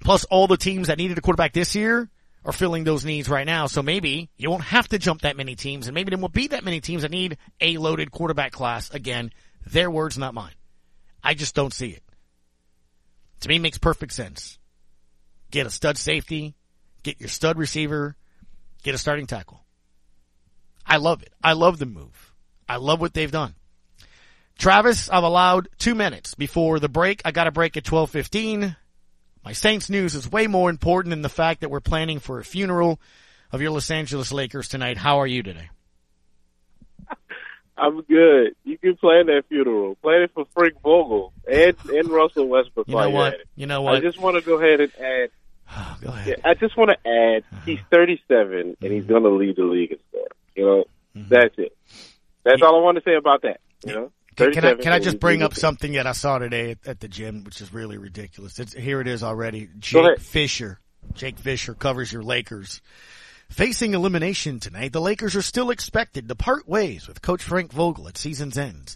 Plus 0.00 0.24
all 0.24 0.48
the 0.48 0.56
teams 0.56 0.88
that 0.88 0.98
needed 0.98 1.16
a 1.16 1.20
quarterback 1.20 1.52
this 1.52 1.76
year 1.76 2.10
are 2.44 2.52
filling 2.52 2.82
those 2.82 3.04
needs 3.04 3.28
right 3.28 3.46
now. 3.46 3.68
So 3.68 3.80
maybe 3.80 4.30
you 4.36 4.50
won't 4.50 4.64
have 4.64 4.88
to 4.88 4.98
jump 4.98 5.20
that 5.20 5.36
many 5.36 5.54
teams 5.54 5.86
and 5.86 5.94
maybe 5.94 6.10
there 6.10 6.18
won't 6.18 6.34
be 6.34 6.48
that 6.48 6.64
many 6.64 6.80
teams 6.80 7.02
that 7.02 7.12
need 7.12 7.38
a 7.60 7.76
loaded 7.76 8.10
quarterback 8.10 8.50
class. 8.50 8.90
Again, 8.90 9.30
their 9.64 9.88
words, 9.88 10.18
not 10.18 10.34
mine. 10.34 10.54
I 11.22 11.34
just 11.34 11.54
don't 11.54 11.72
see 11.72 11.90
it. 11.90 12.02
To 13.42 13.48
me, 13.48 13.56
it 13.56 13.62
makes 13.62 13.78
perfect 13.78 14.12
sense 14.12 14.58
get 15.50 15.66
a 15.66 15.70
stud 15.70 15.98
safety, 15.98 16.54
get 17.02 17.20
your 17.20 17.28
stud 17.28 17.58
receiver, 17.58 18.16
get 18.82 18.94
a 18.94 18.98
starting 18.98 19.26
tackle. 19.26 19.64
I 20.86 20.96
love 20.96 21.22
it. 21.22 21.32
I 21.42 21.52
love 21.52 21.78
the 21.78 21.86
move. 21.86 22.32
I 22.68 22.76
love 22.76 23.00
what 23.00 23.14
they've 23.14 23.30
done. 23.30 23.54
Travis, 24.58 25.08
I've 25.08 25.24
allowed 25.24 25.68
two 25.78 25.94
minutes 25.94 26.34
before 26.34 26.80
the 26.80 26.88
break. 26.88 27.22
I 27.24 27.30
got 27.30 27.46
a 27.46 27.50
break 27.50 27.76
at 27.76 27.90
1215. 27.90 28.76
My 29.44 29.52
Saints 29.52 29.88
news 29.88 30.14
is 30.14 30.30
way 30.30 30.46
more 30.46 30.68
important 30.68 31.10
than 31.10 31.22
the 31.22 31.30
fact 31.30 31.62
that 31.62 31.70
we're 31.70 31.80
planning 31.80 32.18
for 32.18 32.38
a 32.38 32.44
funeral 32.44 33.00
of 33.52 33.62
your 33.62 33.70
Los 33.70 33.90
Angeles 33.90 34.32
Lakers 34.32 34.68
tonight. 34.68 34.98
How 34.98 35.20
are 35.20 35.26
you 35.26 35.42
today? 35.42 35.70
I'm 37.78 38.02
good. 38.02 38.54
You 38.64 38.76
can 38.76 38.96
plan 38.96 39.26
that 39.26 39.44
funeral. 39.48 39.94
Plan 39.96 40.22
it 40.22 40.32
for 40.34 40.44
Frank 40.52 40.74
Vogel 40.82 41.32
and, 41.50 41.74
and 41.88 42.08
Russell 42.10 42.46
Westbrook. 42.46 42.86
You 42.86 42.96
know 42.96 43.10
what? 43.10 43.36
You 43.56 43.66
know 43.66 43.80
what? 43.80 43.94
I 43.94 44.00
just 44.00 44.20
want 44.20 44.36
to 44.36 44.42
go 44.42 44.60
ahead 44.60 44.80
and 44.80 44.92
add 45.00 45.30
Oh, 45.72 45.98
go 46.00 46.08
ahead. 46.08 46.38
Yeah, 46.38 46.50
I 46.50 46.54
just 46.54 46.76
want 46.76 46.90
to 46.90 47.08
add, 47.08 47.44
uh-huh. 47.52 47.62
he's 47.64 47.80
37 47.90 48.52
and 48.52 48.76
mm-hmm. 48.76 48.92
he's 48.92 49.04
going 49.04 49.22
to 49.22 49.30
lead 49.30 49.56
the 49.56 49.64
league 49.64 49.92
in 49.92 49.98
scoring. 50.08 50.26
You 50.56 50.64
know, 50.64 50.84
mm-hmm. 51.16 51.28
that's 51.28 51.54
it. 51.58 51.76
That's 52.44 52.60
yeah. 52.60 52.66
all 52.66 52.80
I 52.80 52.82
want 52.82 52.98
to 52.98 53.04
say 53.04 53.14
about 53.14 53.42
that. 53.42 53.60
You 53.84 53.94
know. 53.94 54.12
Can 54.36 54.64
I, 54.64 54.74
can 54.74 54.92
I 54.92 55.00
just 55.00 55.20
bring 55.20 55.42
up 55.42 55.54
something 55.54 55.92
that 55.92 56.06
I 56.06 56.12
saw 56.12 56.38
today 56.38 56.70
at, 56.70 56.78
at 56.86 57.00
the 57.00 57.08
gym, 57.08 57.44
which 57.44 57.60
is 57.60 57.74
really 57.74 57.98
ridiculous? 57.98 58.58
It's, 58.58 58.72
here 58.72 59.00
it 59.00 59.06
is 59.06 59.22
already. 59.22 59.68
Jake 59.78 60.18
Fischer. 60.18 60.80
Jake 61.12 61.38
Fischer 61.38 61.74
covers 61.74 62.12
your 62.12 62.22
Lakers. 62.22 62.80
Facing 63.50 63.94
elimination 63.94 64.60
tonight, 64.60 64.92
the 64.92 65.00
Lakers 65.00 65.34
are 65.34 65.42
still 65.42 65.70
expected 65.70 66.28
to 66.28 66.36
part 66.36 66.68
ways 66.68 67.08
with 67.08 67.20
Coach 67.20 67.42
Frank 67.42 67.72
Vogel 67.72 68.08
at 68.08 68.16
season's 68.16 68.56
end. 68.56 68.94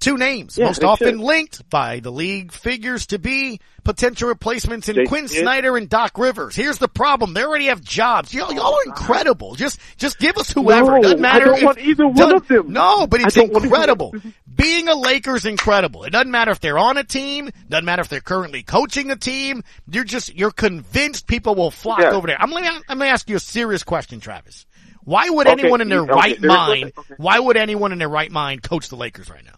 Two 0.00 0.16
names, 0.16 0.56
yeah, 0.56 0.66
most 0.66 0.84
often 0.84 1.18
should. 1.18 1.20
linked 1.20 1.68
by 1.68 1.98
the 1.98 2.12
league 2.12 2.52
figures 2.52 3.06
to 3.06 3.18
be 3.18 3.60
potential 3.82 4.28
replacements 4.28 4.88
in 4.88 4.94
they 4.94 5.04
Quin 5.06 5.26
did. 5.26 5.40
Snyder 5.40 5.76
and 5.76 5.88
Doc 5.88 6.18
Rivers. 6.18 6.54
Here's 6.54 6.78
the 6.78 6.86
problem. 6.88 7.34
They 7.34 7.42
already 7.42 7.66
have 7.66 7.80
jobs. 7.80 8.32
Y'all, 8.32 8.52
y'all 8.52 8.74
are 8.74 8.84
incredible. 8.86 9.56
Just, 9.56 9.80
just 9.96 10.20
give 10.20 10.36
us 10.36 10.52
whoever. 10.52 10.92
No, 10.92 11.02
doesn't 11.02 11.20
matter. 11.20 11.46
I 11.46 11.48
don't 11.48 11.58
if, 11.58 11.64
want 11.64 11.78
either 11.78 12.06
one 12.06 12.32
of 12.32 12.46
them. 12.46 12.72
No, 12.72 13.08
but 13.08 13.22
it's 13.22 13.36
incredible. 13.36 14.14
Being 14.54 14.88
a 14.88 14.94
Laker's 14.94 15.44
incredible. 15.44 16.04
It 16.04 16.10
doesn't 16.10 16.30
matter 16.30 16.52
if 16.52 16.60
they're 16.60 16.78
on 16.78 16.96
a 16.96 17.04
team. 17.04 17.50
Doesn't 17.68 17.84
matter 17.84 18.02
if 18.02 18.08
they're 18.08 18.20
currently 18.20 18.62
coaching 18.62 19.10
a 19.10 19.16
team. 19.16 19.64
You're 19.90 20.04
just, 20.04 20.32
you're 20.34 20.52
convinced 20.52 21.26
people 21.26 21.56
will 21.56 21.72
flock 21.72 22.00
yeah. 22.00 22.10
over 22.10 22.28
there. 22.28 22.40
I'm 22.40 22.50
gonna, 22.50 22.70
I'm 22.88 22.98
gonna 22.98 23.06
ask 23.10 23.28
you 23.28 23.36
a 23.36 23.40
serious 23.40 23.82
question, 23.82 24.20
Travis. 24.20 24.66
Why 25.02 25.28
would 25.28 25.48
okay. 25.48 25.60
anyone 25.60 25.80
in 25.80 25.88
their 25.88 26.02
okay. 26.02 26.12
right 26.12 26.42
mind, 26.42 26.92
okay. 26.96 27.14
why 27.16 27.38
would 27.38 27.56
anyone 27.56 27.92
in 27.92 27.98
their 27.98 28.10
right 28.10 28.30
mind 28.30 28.62
coach 28.62 28.90
the 28.90 28.96
Lakers 28.96 29.30
right 29.30 29.44
now? 29.44 29.57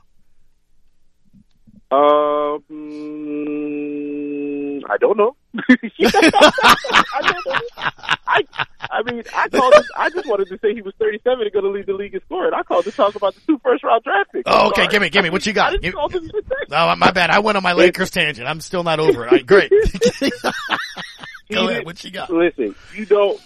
Um, 1.93 2.63
I 4.91 4.97
don't 4.99 5.17
know. 5.17 5.37
I, 8.27 8.43
I 8.91 9.03
mean, 9.11 9.23
I 9.35 9.49
called. 9.49 9.75
I 9.97 10.11
just 10.11 10.29
wanted 10.29 10.49
to 10.49 10.59
say 10.59 10.75
he 10.75 10.83
was 10.83 10.95
37 10.99 11.43
and 11.43 11.53
going 11.53 11.65
to 11.65 11.71
lead 11.71 11.87
the 11.87 11.95
league 11.95 12.15
in 12.15 12.21
scoring. 12.27 12.53
I 12.55 12.63
called 12.63 12.85
to 12.85 12.93
talk 12.93 13.15
about 13.17 13.35
the 13.35 13.41
two 13.47 13.59
first 13.65 13.83
round 13.83 14.05
draft 14.05 14.33
picks. 14.33 14.45
Oh, 14.47 14.69
okay, 14.69 14.87
give 14.87 15.03
me, 15.03 15.11
give 15.11 15.25
me 15.25 15.31
what 15.31 15.45
you 15.47 15.53
got. 15.53 15.75
I 15.75 15.77
Give- 15.79 15.95
call 15.95 16.09
them 16.09 16.29
to 16.29 16.43
say. 16.49 16.55
Oh, 16.71 16.95
my 16.97 17.11
bad. 17.11 17.31
I 17.31 17.41
went 17.41 17.57
on 17.57 17.63
my 17.63 17.73
Lakers 17.73 18.11
tangent. 18.11 18.47
I'm 18.47 18.61
still 18.61 18.85
not 18.85 19.01
over 19.01 19.25
it. 19.25 19.27
All 19.27 19.33
right, 19.33 19.47
great. 19.47 19.71
Go 21.51 21.69
ahead. 21.69 21.85
What 21.85 22.03
you 22.05 22.11
got? 22.13 22.31
Listen, 22.31 22.75
you 22.95 23.07
don't. 23.07 23.41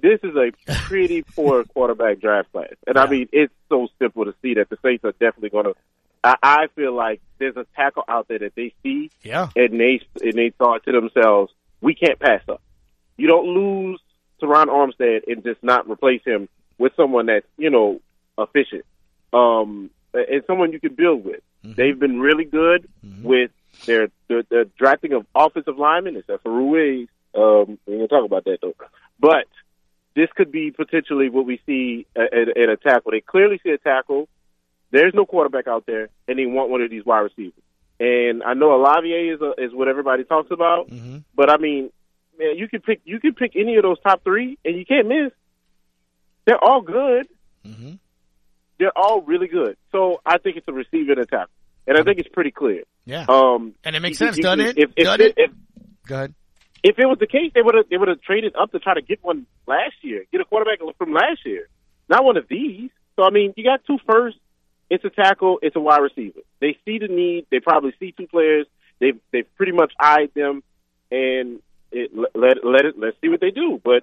This 0.00 0.20
is 0.22 0.34
a 0.34 0.52
pretty 0.84 1.22
poor 1.22 1.64
quarterback 1.64 2.20
draft 2.20 2.50
class, 2.52 2.72
and 2.86 2.96
I 2.96 3.06
mean 3.06 3.28
it's 3.32 3.52
so 3.68 3.88
simple 3.98 4.24
to 4.24 4.34
see 4.40 4.54
that 4.54 4.70
the 4.70 4.78
Saints 4.82 5.04
are 5.04 5.12
definitely 5.12 5.50
going 5.50 5.66
to. 5.66 5.74
I, 6.22 6.36
I 6.42 6.66
feel 6.74 6.92
like 6.94 7.20
there's 7.38 7.56
a 7.56 7.66
tackle 7.76 8.04
out 8.08 8.28
there 8.28 8.38
that 8.40 8.54
they 8.54 8.74
see, 8.82 9.10
Yeah. 9.22 9.48
and 9.56 9.78
they 9.80 10.00
and 10.22 10.34
they 10.34 10.50
thought 10.50 10.84
to 10.84 10.92
themselves, 10.92 11.52
"We 11.80 11.94
can't 11.94 12.18
pass 12.18 12.42
up." 12.48 12.60
You 13.16 13.26
don't 13.26 13.46
lose 13.48 14.00
Terron 14.42 14.66
Armstead 14.66 15.22
and 15.26 15.42
just 15.42 15.62
not 15.62 15.88
replace 15.90 16.22
him 16.24 16.48
with 16.78 16.92
someone 16.96 17.26
that's 17.26 17.46
you 17.56 17.70
know 17.70 18.00
efficient, 18.38 18.84
um, 19.32 19.90
and 20.14 20.42
someone 20.46 20.72
you 20.72 20.80
can 20.80 20.94
build 20.94 21.24
with. 21.24 21.40
They've 21.62 21.98
been 21.98 22.20
really 22.20 22.44
good 22.44 22.88
with 23.22 23.50
their 23.86 24.08
the, 24.28 24.44
the 24.48 24.68
drafting 24.78 25.12
of 25.12 25.26
offensive 25.34 25.78
linemen, 25.78 26.16
except 26.16 26.42
for 26.42 26.50
Ruiz. 26.52 27.08
Um, 27.34 27.78
we're 27.86 27.96
gonna 27.96 28.08
talk 28.08 28.24
about 28.24 28.44
that 28.44 28.58
though, 28.62 28.74
but 29.18 29.46
this 30.16 30.28
could 30.34 30.50
be 30.50 30.70
potentially 30.70 31.28
what 31.30 31.46
we 31.46 31.60
see 31.66 32.06
at, 32.16 32.32
at, 32.34 32.48
at 32.56 32.68
a 32.68 32.76
tackle. 32.76 33.12
They 33.12 33.20
clearly 33.20 33.60
see 33.62 33.70
a 33.70 33.78
tackle. 33.78 34.28
There's 34.90 35.12
no 35.14 35.24
quarterback 35.24 35.66
out 35.68 35.86
there, 35.86 36.08
and 36.26 36.38
they 36.38 36.46
want 36.46 36.70
one 36.70 36.82
of 36.82 36.90
these 36.90 37.04
wide 37.04 37.20
receivers. 37.20 37.62
And 38.00 38.42
I 38.42 38.54
know 38.54 38.68
Olavier 38.70 39.34
is 39.34 39.40
a, 39.40 39.62
is 39.62 39.72
what 39.74 39.88
everybody 39.88 40.24
talks 40.24 40.50
about, 40.50 40.90
but 41.34 41.50
I 41.50 41.58
mean, 41.58 41.90
man, 42.38 42.56
you 42.56 42.66
can 42.68 42.80
pick 42.80 43.00
you 43.04 43.20
can 43.20 43.34
pick 43.34 43.52
any 43.56 43.76
of 43.76 43.82
those 43.82 44.00
top 44.00 44.24
three, 44.24 44.58
and 44.64 44.76
you 44.76 44.84
can't 44.86 45.06
miss. 45.06 45.32
They're 46.46 46.62
all 46.62 46.80
good. 46.80 47.28
They're 48.78 48.96
all 48.96 49.20
really 49.20 49.46
good. 49.48 49.76
So 49.92 50.20
I 50.24 50.38
think 50.38 50.56
it's 50.56 50.66
a 50.66 50.72
receiver 50.72 51.12
and 51.12 51.20
a 51.20 51.26
tackle, 51.26 51.52
and 51.86 51.98
I 51.98 52.02
think 52.02 52.18
it's 52.18 52.28
pretty 52.30 52.50
clear. 52.50 52.84
Yeah. 53.04 53.26
Um, 53.28 53.74
And 53.84 53.94
it 53.94 54.00
makes 54.00 54.18
you- 54.20 54.26
sense, 54.26 54.38
you- 54.38 54.42
doesn't 54.42 54.60
it? 54.60 54.78
If, 54.78 54.90
if, 54.96 55.04
Doesn't 55.04 55.20
it? 55.20 55.34
if, 55.36 55.50
Go 56.06 56.14
ahead. 56.14 56.34
if 56.82 56.98
it 56.98 57.04
was 57.06 57.18
the 57.20 57.26
case, 57.26 57.52
they 57.54 57.60
would 57.62 57.74
have 57.74 57.88
they 57.90 57.98
would 57.98 58.08
have 58.08 58.22
traded 58.22 58.54
up 58.56 58.72
to 58.72 58.78
try 58.78 58.94
to 58.94 59.02
get 59.02 59.22
one 59.22 59.44
last 59.66 59.96
year, 60.02 60.24
get 60.32 60.40
a 60.40 60.44
quarterback 60.46 60.78
from 60.96 61.12
last 61.12 61.44
year, 61.44 61.68
not 62.08 62.24
one 62.24 62.38
of 62.38 62.48
these. 62.48 62.90
So 63.16 63.22
I 63.24 63.30
mean, 63.30 63.52
you 63.56 63.64
got 63.64 63.84
two 63.86 63.98
first. 64.10 64.38
It's 64.90 65.04
a 65.04 65.10
tackle. 65.10 65.60
It's 65.62 65.76
a 65.76 65.80
wide 65.80 66.00
receiver. 66.02 66.40
They 66.60 66.76
see 66.84 66.98
the 66.98 67.08
need. 67.08 67.46
They 67.50 67.60
probably 67.60 67.94
see 68.00 68.12
two 68.12 68.26
players. 68.26 68.66
They've 68.98 69.18
they've 69.32 69.46
pretty 69.56 69.72
much 69.72 69.92
eyed 69.98 70.30
them, 70.34 70.62
and 71.10 71.60
it, 71.92 72.10
let 72.34 72.64
let 72.64 72.84
it 72.84 72.98
let's 72.98 73.16
see 73.20 73.28
what 73.28 73.40
they 73.40 73.50
do. 73.50 73.80
But 73.82 74.02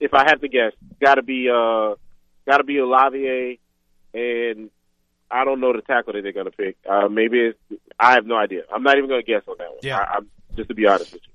if 0.00 0.14
I 0.14 0.24
have 0.28 0.40
to 0.40 0.48
guess, 0.48 0.72
got 1.00 1.16
to 1.16 1.22
be 1.22 1.50
uh 1.50 1.96
got 2.46 2.58
to 2.58 2.64
be 2.64 2.74
Olavier, 2.74 3.58
and 4.14 4.70
I 5.30 5.44
don't 5.44 5.60
know 5.60 5.72
the 5.72 5.82
tackle 5.82 6.12
that 6.12 6.22
they're 6.22 6.32
going 6.32 6.46
to 6.46 6.52
pick. 6.52 6.76
Uh, 6.88 7.08
maybe 7.08 7.38
it's, 7.40 7.58
I 7.98 8.12
have 8.12 8.24
no 8.24 8.36
idea. 8.36 8.62
I'm 8.72 8.84
not 8.84 8.96
even 8.96 9.08
going 9.08 9.22
to 9.22 9.26
guess 9.26 9.42
on 9.48 9.56
that 9.58 9.68
one. 9.68 9.78
Yeah. 9.82 9.98
I, 9.98 10.16
I'm 10.16 10.30
just 10.56 10.68
to 10.68 10.74
be 10.74 10.86
honest 10.86 11.12
with 11.12 11.22
you. 11.26 11.32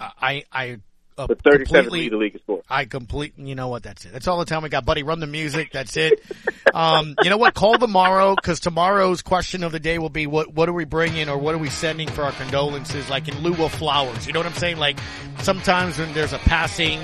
I, 0.00 0.44
I, 0.52 0.78
uh, 1.18 1.26
But 1.26 1.42
37 1.42 1.66
completely, 1.66 2.00
lead 2.00 2.12
the 2.12 2.16
league 2.16 2.34
in 2.34 2.40
score. 2.42 2.62
I 2.70 2.84
complete, 2.84 3.34
you 3.36 3.54
know 3.54 3.68
what, 3.68 3.82
that's 3.82 4.04
it. 4.04 4.12
That's 4.12 4.28
all 4.28 4.38
the 4.38 4.44
time 4.44 4.62
we 4.62 4.68
got, 4.68 4.84
buddy. 4.84 5.02
Run 5.02 5.20
the 5.20 5.26
music. 5.26 5.70
That's 5.72 5.96
it. 5.96 6.22
Um, 6.74 7.16
you 7.22 7.30
know 7.30 7.38
what? 7.38 7.54
Call 7.54 7.78
tomorrow 7.78 8.34
because 8.34 8.60
tomorrow's 8.60 9.22
question 9.22 9.64
of 9.64 9.72
the 9.72 9.80
day 9.80 9.98
will 9.98 10.10
be 10.10 10.26
what, 10.26 10.52
what 10.52 10.68
are 10.68 10.72
we 10.74 10.84
bringing 10.84 11.30
or 11.30 11.38
what 11.38 11.54
are 11.54 11.58
we 11.58 11.70
sending 11.70 12.06
for 12.08 12.22
our 12.22 12.32
condolences, 12.32 13.08
like 13.08 13.26
in 13.26 13.38
lieu 13.38 13.64
of 13.64 13.72
flowers? 13.72 14.26
You 14.26 14.34
know 14.34 14.40
what 14.40 14.46
I'm 14.46 14.52
saying? 14.52 14.76
Like 14.76 14.98
sometimes 15.40 15.98
when 15.98 16.12
there's 16.12 16.34
a 16.34 16.38
passing, 16.38 17.00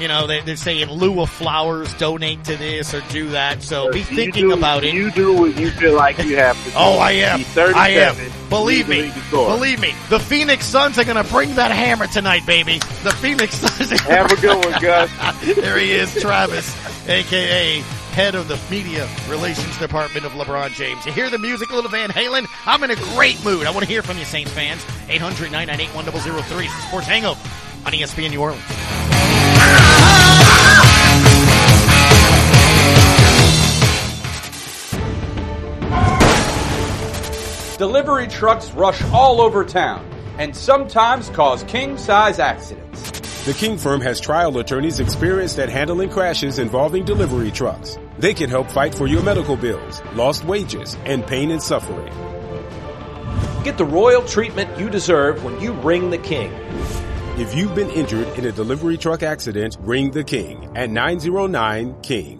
you 0.00 0.08
know, 0.08 0.26
they, 0.26 0.40
they 0.40 0.56
say 0.56 0.80
in 0.80 0.90
lieu 0.90 1.20
of 1.20 1.30
flowers, 1.30 1.92
donate 1.94 2.44
to 2.44 2.56
this 2.56 2.94
or 2.94 3.00
do 3.10 3.30
that. 3.30 3.62
So 3.62 3.90
be 3.90 4.02
thinking 4.02 4.48
do- 4.48 4.52
about 4.52 4.84
it. 4.84 4.94
You 4.94 5.10
do 5.10 5.34
what 5.34 5.56
you 5.58 5.70
feel 5.70 5.94
like 5.94 6.18
you 6.18 6.36
have 6.36 6.56
to 6.64 6.70
do. 6.70 6.76
Oh, 6.76 6.98
I 6.98 7.12
am. 7.12 7.44
I 7.56 7.90
am. 7.90 8.16
Believe 8.48 8.88
me. 8.88 9.02
league 9.02 9.16
in 9.16 9.22
score. 9.24 9.48
Believe 9.48 9.80
me. 9.80 9.94
The 10.08 10.18
Phoenix 10.18 10.66
Suns 10.66 10.98
are 10.98 11.04
going 11.04 11.22
to 11.22 11.30
bring 11.30 11.54
that 11.56 11.70
hammer 11.70 12.06
tonight, 12.06 12.46
baby. 12.46 12.78
The 13.02 13.12
Phoenix 13.20 13.54
Suns. 13.54 13.90
Have 14.00 14.32
a 14.32 14.36
good 14.36 14.64
one, 14.64 14.80
Gus. 14.80 15.10
there 15.56 15.78
he 15.78 15.92
is, 15.92 16.14
Travis, 16.20 16.74
aka 17.08 17.80
head 18.10 18.34
of 18.34 18.48
the 18.48 18.58
media 18.70 19.08
relations 19.28 19.78
department 19.78 20.26
of 20.26 20.32
LeBron 20.32 20.72
James. 20.72 21.04
You 21.06 21.12
hear 21.12 21.30
the 21.30 21.38
music, 21.38 21.70
little 21.70 21.90
Van 21.90 22.10
Halen? 22.10 22.46
I'm 22.66 22.82
in 22.82 22.90
a 22.90 22.96
great 22.96 23.42
mood. 23.44 23.66
I 23.66 23.70
want 23.70 23.84
to 23.84 23.88
hear 23.88 24.02
from 24.02 24.18
you, 24.18 24.24
Saints 24.24 24.50
fans. 24.52 24.84
800 25.08 25.52
998 25.52 25.94
1003. 25.94 26.64
It's 26.64 26.74
the 26.74 26.82
Sports 26.82 27.06
Hangover 27.06 27.40
on 27.86 27.92
ESPN 27.92 28.30
New 28.30 28.40
Orleans. 28.40 29.39
Delivery 37.80 38.26
trucks 38.28 38.70
rush 38.72 39.02
all 39.04 39.40
over 39.40 39.64
town 39.64 40.04
and 40.36 40.54
sometimes 40.54 41.30
cause 41.30 41.62
king-size 41.62 42.38
accidents. 42.38 43.46
The 43.46 43.54
King 43.54 43.78
firm 43.78 44.02
has 44.02 44.20
trial 44.20 44.58
attorneys 44.58 45.00
experienced 45.00 45.58
at 45.58 45.70
handling 45.70 46.10
crashes 46.10 46.58
involving 46.58 47.06
delivery 47.06 47.50
trucks. 47.50 47.96
They 48.18 48.34
can 48.34 48.50
help 48.50 48.70
fight 48.70 48.94
for 48.94 49.06
your 49.06 49.22
medical 49.22 49.56
bills, 49.56 50.02
lost 50.12 50.44
wages, 50.44 50.98
and 51.06 51.26
pain 51.26 51.50
and 51.50 51.62
suffering. 51.62 52.12
Get 53.64 53.78
the 53.78 53.86
royal 53.86 54.26
treatment 54.26 54.78
you 54.78 54.90
deserve 54.90 55.42
when 55.42 55.58
you 55.58 55.72
ring 55.72 56.10
the 56.10 56.18
king. 56.18 56.52
If 57.38 57.54
you've 57.54 57.74
been 57.74 57.88
injured 57.88 58.28
in 58.38 58.44
a 58.44 58.52
delivery 58.52 58.98
truck 58.98 59.22
accident, 59.22 59.78
ring 59.80 60.10
the 60.10 60.22
King 60.22 60.70
at 60.76 60.90
909 60.90 62.02
King. 62.02 62.39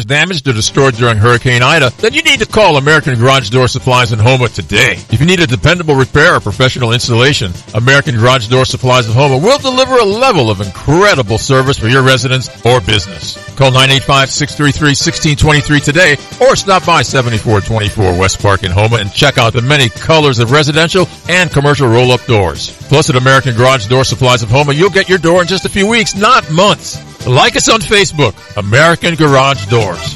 damaged 0.05 0.47
or 0.47 0.53
destroyed 0.53 0.95
during 0.95 1.17
Hurricane 1.17 1.61
Ida, 1.61 1.91
then 1.97 2.13
you 2.13 2.23
need 2.23 2.39
to 2.39 2.45
call 2.45 2.77
American 2.77 3.19
Garage 3.19 3.49
Door 3.49 3.67
Supplies 3.67 4.11
in 4.11 4.19
Houma 4.19 4.49
today. 4.49 4.93
If 5.09 5.19
you 5.19 5.25
need 5.25 5.39
a 5.39 5.47
dependable 5.47 5.95
repair 5.95 6.35
or 6.35 6.39
professional 6.39 6.93
installation, 6.93 7.51
American 7.73 8.15
Garage 8.15 8.47
Door 8.47 8.65
Supplies 8.65 9.07
in 9.07 9.13
Houma 9.13 9.37
will 9.37 9.59
deliver 9.59 9.95
a 9.95 10.05
level 10.05 10.49
of 10.49 10.61
incredible 10.61 11.37
service 11.37 11.77
for 11.77 11.87
your 11.87 12.03
residence 12.03 12.49
or 12.65 12.81
business. 12.81 13.37
Call 13.55 13.71
985-633-1623 13.71 15.83
today 15.83 16.13
or 16.41 16.55
stop 16.55 16.85
by 16.85 17.01
7424 17.01 18.19
West 18.19 18.41
Park 18.41 18.63
in 18.63 18.71
Houma 18.71 18.97
and 18.97 19.13
check 19.13 19.37
out 19.37 19.53
the 19.53 19.61
many 19.61 19.89
colors 19.89 20.39
of 20.39 20.51
residential 20.51 21.07
and 21.29 21.51
commercial 21.51 21.87
roll-up 21.87 22.25
doors. 22.25 22.71
Plus 22.87 23.09
at 23.09 23.15
American 23.15 23.55
Garage 23.55 23.87
Door 23.87 24.05
Supplies 24.05 24.43
of 24.43 24.49
Houma, 24.49 24.73
you'll 24.73 24.89
get 24.89 25.09
your 25.09 25.19
door 25.19 25.41
in 25.41 25.47
just 25.47 25.65
a 25.65 25.69
few 25.69 25.87
weeks, 25.87 26.15
not 26.15 26.49
months. 26.51 26.97
Like 27.27 27.55
us 27.55 27.69
on 27.69 27.81
Facebook, 27.81 28.33
American 28.57 29.15
Garage 29.15 29.67
Doors. 29.67 30.15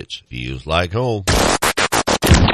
Markets 0.01 0.23
feels 0.27 0.65
like 0.65 0.93
home. 0.93 1.23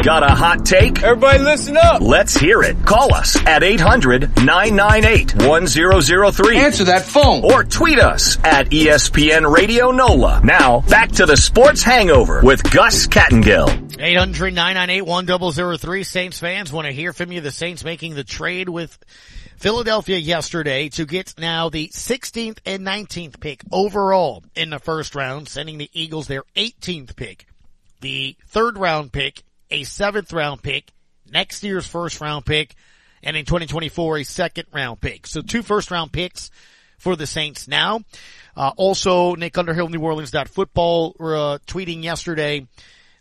Got 0.04 0.24
a 0.24 0.36
hot 0.36 0.66
take? 0.66 1.02
Everybody 1.02 1.40
listen 1.40 1.78
up. 1.78 2.02
Let's 2.02 2.36
hear 2.36 2.62
it. 2.62 2.86
Call 2.86 3.14
us 3.14 3.38
at 3.46 3.62
800-998-1003. 3.62 6.56
Answer 6.58 6.84
that 6.86 7.06
phone. 7.06 7.46
Or 7.46 7.64
tweet 7.64 8.00
us 8.00 8.38
at 8.44 8.70
ESPN 8.70 9.50
Radio 9.50 9.92
NOLA. 9.92 10.42
Now, 10.44 10.82
back 10.82 11.14
to 11.14 11.26
the 11.26 11.38
Sports 11.38 11.84
Hangover 11.84 12.42
with 12.44 12.70
Gus 12.70 13.08
Kattengell. 13.08 13.70
800-998-1003. 13.98 16.06
Saints 16.06 16.40
fans 16.40 16.74
want 16.74 16.88
to 16.88 16.92
hear 16.92 17.14
from 17.14 17.32
you. 17.32 17.40
The 17.40 17.52
Saints 17.52 17.86
making 17.86 18.16
the 18.16 18.26
trade 18.26 18.68
with 18.68 19.00
Philadelphia 19.58 20.18
yesterday 20.18 20.88
to 20.88 21.04
get 21.04 21.34
now 21.40 21.68
the 21.68 21.88
16th 21.88 22.60
and 22.64 22.86
19th 22.86 23.40
pick 23.40 23.64
overall 23.72 24.44
in 24.56 24.70
the 24.70 24.78
first 24.78 25.16
round, 25.16 25.50
sending 25.50 25.80
the 25.80 25.90
Eagles 25.94 26.28
their 26.28 26.44
18th 26.56 27.16
pick. 27.16 27.48
The 28.02 28.38
third 28.50 28.78
round 28.78 29.12
pick, 29.12 29.42
a 29.72 29.84
seventh 29.84 30.32
round 30.32 30.62
pick, 30.62 30.92
next 31.32 31.64
year's 31.64 31.88
first 31.88 32.22
round 32.22 32.46
pick, 32.46 32.76
and 33.24 33.36
in 33.36 33.46
2024 33.46 34.20
a 34.20 34.24
second 34.24 34.66
round 34.72 35.02
pick. 35.02 35.26
So 35.26 35.42
two 35.42 35.64
first 35.64 35.90
round 35.90 36.12
picks 36.12 36.52
for 37.00 37.16
the 37.16 37.26
Saints 37.26 37.68
now. 37.68 38.02
Uh, 38.56 38.74
also, 38.78 39.34
Nick 39.34 39.58
Underhill, 39.58 39.90
New 39.90 40.02
Orleans 40.02 40.36
Football, 40.50 41.16
uh, 41.20 41.58
tweeting 41.66 42.04
yesterday 42.04 42.68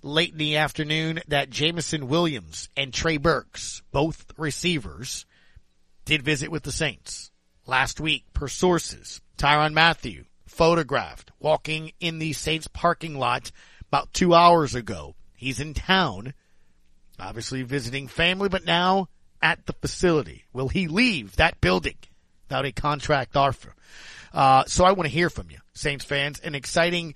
late 0.02 0.32
in 0.32 0.38
the 0.38 0.58
afternoon 0.58 1.20
that 1.28 1.48
Jameson 1.48 2.08
Williams 2.08 2.68
and 2.76 2.92
Trey 2.92 3.16
Burks, 3.16 3.80
both 3.90 4.26
receivers, 4.36 5.24
did 6.06 6.22
visit 6.22 6.50
with 6.50 6.62
the 6.62 6.72
Saints 6.72 7.30
last 7.66 8.00
week 8.00 8.24
per 8.32 8.48
sources. 8.48 9.20
Tyrann 9.36 9.74
Mathieu 9.74 10.24
photographed 10.46 11.32
walking 11.38 11.92
in 12.00 12.18
the 12.18 12.32
Saints 12.32 12.68
parking 12.68 13.18
lot 13.18 13.50
about 13.88 14.14
two 14.14 14.32
hours 14.32 14.74
ago. 14.74 15.14
He's 15.34 15.60
in 15.60 15.74
town, 15.74 16.32
obviously 17.20 17.62
visiting 17.62 18.08
family, 18.08 18.48
but 18.48 18.64
now 18.64 19.08
at 19.42 19.66
the 19.66 19.74
facility. 19.74 20.44
Will 20.52 20.68
he 20.68 20.88
leave 20.88 21.36
that 21.36 21.60
building 21.60 21.98
without 22.48 22.64
a 22.64 22.72
contract 22.72 23.36
offer? 23.36 23.74
Uh, 24.32 24.64
so 24.66 24.84
I 24.84 24.92
want 24.92 25.08
to 25.08 25.14
hear 25.14 25.28
from 25.28 25.50
you, 25.50 25.58
Saints 25.74 26.04
fans. 26.04 26.40
An 26.40 26.54
exciting, 26.54 27.14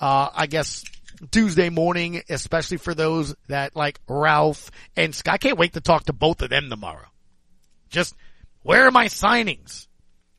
uh, 0.00 0.28
I 0.34 0.46
guess, 0.46 0.84
Tuesday 1.30 1.70
morning, 1.70 2.22
especially 2.28 2.78
for 2.78 2.94
those 2.94 3.34
that 3.48 3.76
like 3.76 4.00
Ralph 4.08 4.70
and 4.96 5.14
Scott. 5.14 5.34
I 5.34 5.38
can't 5.38 5.58
wait 5.58 5.74
to 5.74 5.80
talk 5.80 6.04
to 6.06 6.12
both 6.12 6.42
of 6.42 6.50
them 6.50 6.68
tomorrow. 6.68 7.06
Just, 7.88 8.14
where 8.62 8.86
are 8.86 8.90
my 8.90 9.06
signings? 9.06 9.86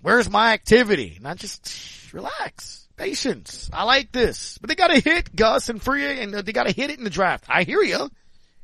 Where's 0.01 0.29
my 0.29 0.53
activity? 0.53 1.17
Not 1.21 1.37
just 1.37 2.11
relax. 2.13 2.87
Patience. 2.95 3.69
I 3.73 3.83
like 3.83 4.11
this. 4.11 4.57
But 4.59 4.69
they 4.69 4.75
gotta 4.75 4.99
hit 4.99 5.35
Gus 5.35 5.69
and 5.69 5.81
Free 5.81 6.19
and 6.19 6.33
they 6.33 6.51
gotta 6.51 6.71
hit 6.71 6.89
it 6.89 6.97
in 6.97 7.03
the 7.03 7.09
draft. 7.09 7.45
I 7.49 7.63
hear 7.63 7.81
you. 7.81 8.09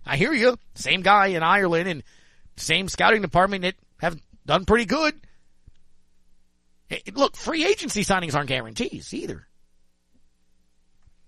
I 0.05 0.17
hear 0.17 0.33
you. 0.33 0.57
Same 0.75 1.01
guy 1.01 1.27
in 1.27 1.43
Ireland 1.43 1.89
and 1.89 2.03
same 2.57 2.89
scouting 2.89 3.21
department 3.21 3.63
that 3.63 3.75
have 3.99 4.19
done 4.45 4.65
pretty 4.65 4.85
good. 4.85 5.13
Hey, 6.87 7.03
look, 7.13 7.35
free 7.35 7.65
agency 7.65 8.03
signings 8.03 8.35
aren't 8.35 8.49
guarantees 8.49 9.13
either. 9.13 9.47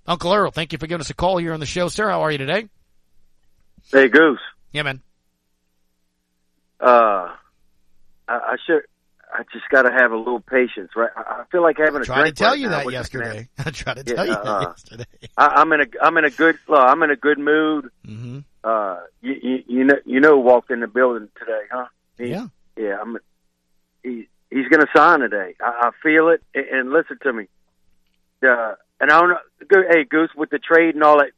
Uncle 0.08 0.34
Earl, 0.34 0.52
thank 0.52 0.74
you 0.74 0.80
for 0.80 0.88
giving 0.88 1.02
us 1.02 1.10
a 1.12 1.14
call 1.14 1.38
here 1.38 1.54
on 1.54 1.60
the 1.60 1.66
show, 1.66 1.88
sir. 1.88 2.10
How 2.10 2.22
are 2.22 2.32
you 2.32 2.40
today? 2.40 2.68
Hey, 3.92 4.08
Goose. 4.08 4.40
Yeah, 4.72 4.84
man. 4.84 5.02
Uh, 6.80 7.36
I, 8.32 8.54
I 8.54 8.56
should. 8.66 8.82
I 9.34 9.44
just 9.54 9.70
got 9.70 9.84
to 9.84 9.92
have 9.94 10.12
a 10.12 10.18
little 10.18 10.42
patience, 10.42 10.92
right? 10.96 11.10
I 11.16 11.22
I 11.22 11.44
feel 11.52 11.62
like 11.62 11.78
having 11.78 12.02
a 12.02 12.06
Tried 12.06 12.26
to 12.26 12.32
tell 12.34 12.50
right 12.52 12.60
you 12.60 12.70
now 12.70 12.84
that 12.84 12.92
yesterday. 12.92 13.48
I 13.66 13.72
tried 13.72 13.98
to 13.98 14.04
Yeah, 14.06 14.16
tell 14.16 14.26
you 14.26 14.34
uh, 14.34 14.60
that 14.60 14.70
yesterday. 14.70 15.06
I, 15.38 15.48
I'm 15.48 15.72
in 15.74 15.82
a 15.82 15.86
I'm 16.02 16.18
in 16.18 16.26
a 16.26 16.30
good 16.30 16.58
look, 16.68 16.80
I'm 16.80 17.02
in 17.04 17.12
a 17.12 17.16
good 17.16 17.40
mood. 17.40 17.90
Mm-hmm. 18.06 18.40
Uh, 18.64 18.98
you, 19.22 19.34
you 19.42 19.64
you 19.68 19.84
know 19.86 19.96
you 20.06 20.20
know 20.20 20.38
walked 20.38 20.70
in 20.72 20.82
the 20.82 20.88
building 20.88 21.30
today, 21.40 21.62
huh? 21.72 21.86
He- 22.18 22.28
Yeah. 22.30 22.48
Yeah, 22.78 22.98
I'm. 23.02 23.18
He 24.04 24.28
he's 24.50 24.68
going 24.68 24.82
to 24.82 24.88
sign 24.96 25.20
today. 25.22 25.56
I, 25.62 25.88
I 25.88 25.92
feel 26.04 26.30
it. 26.30 26.42
And, 26.56 26.66
and 26.68 26.92
listen 26.92 27.18
to 27.24 27.34
me. 27.34 27.48
Uh, 28.44 28.74
and 29.00 29.12
I 29.12 29.20
don't 29.22 29.30
know. 29.30 29.84
Hey, 29.92 30.04
Goose, 30.04 30.30
with 30.36 30.50
the 30.50 30.60
trade 30.60 30.96
and 30.96 31.04
all 31.04 31.20
that, 31.20 31.32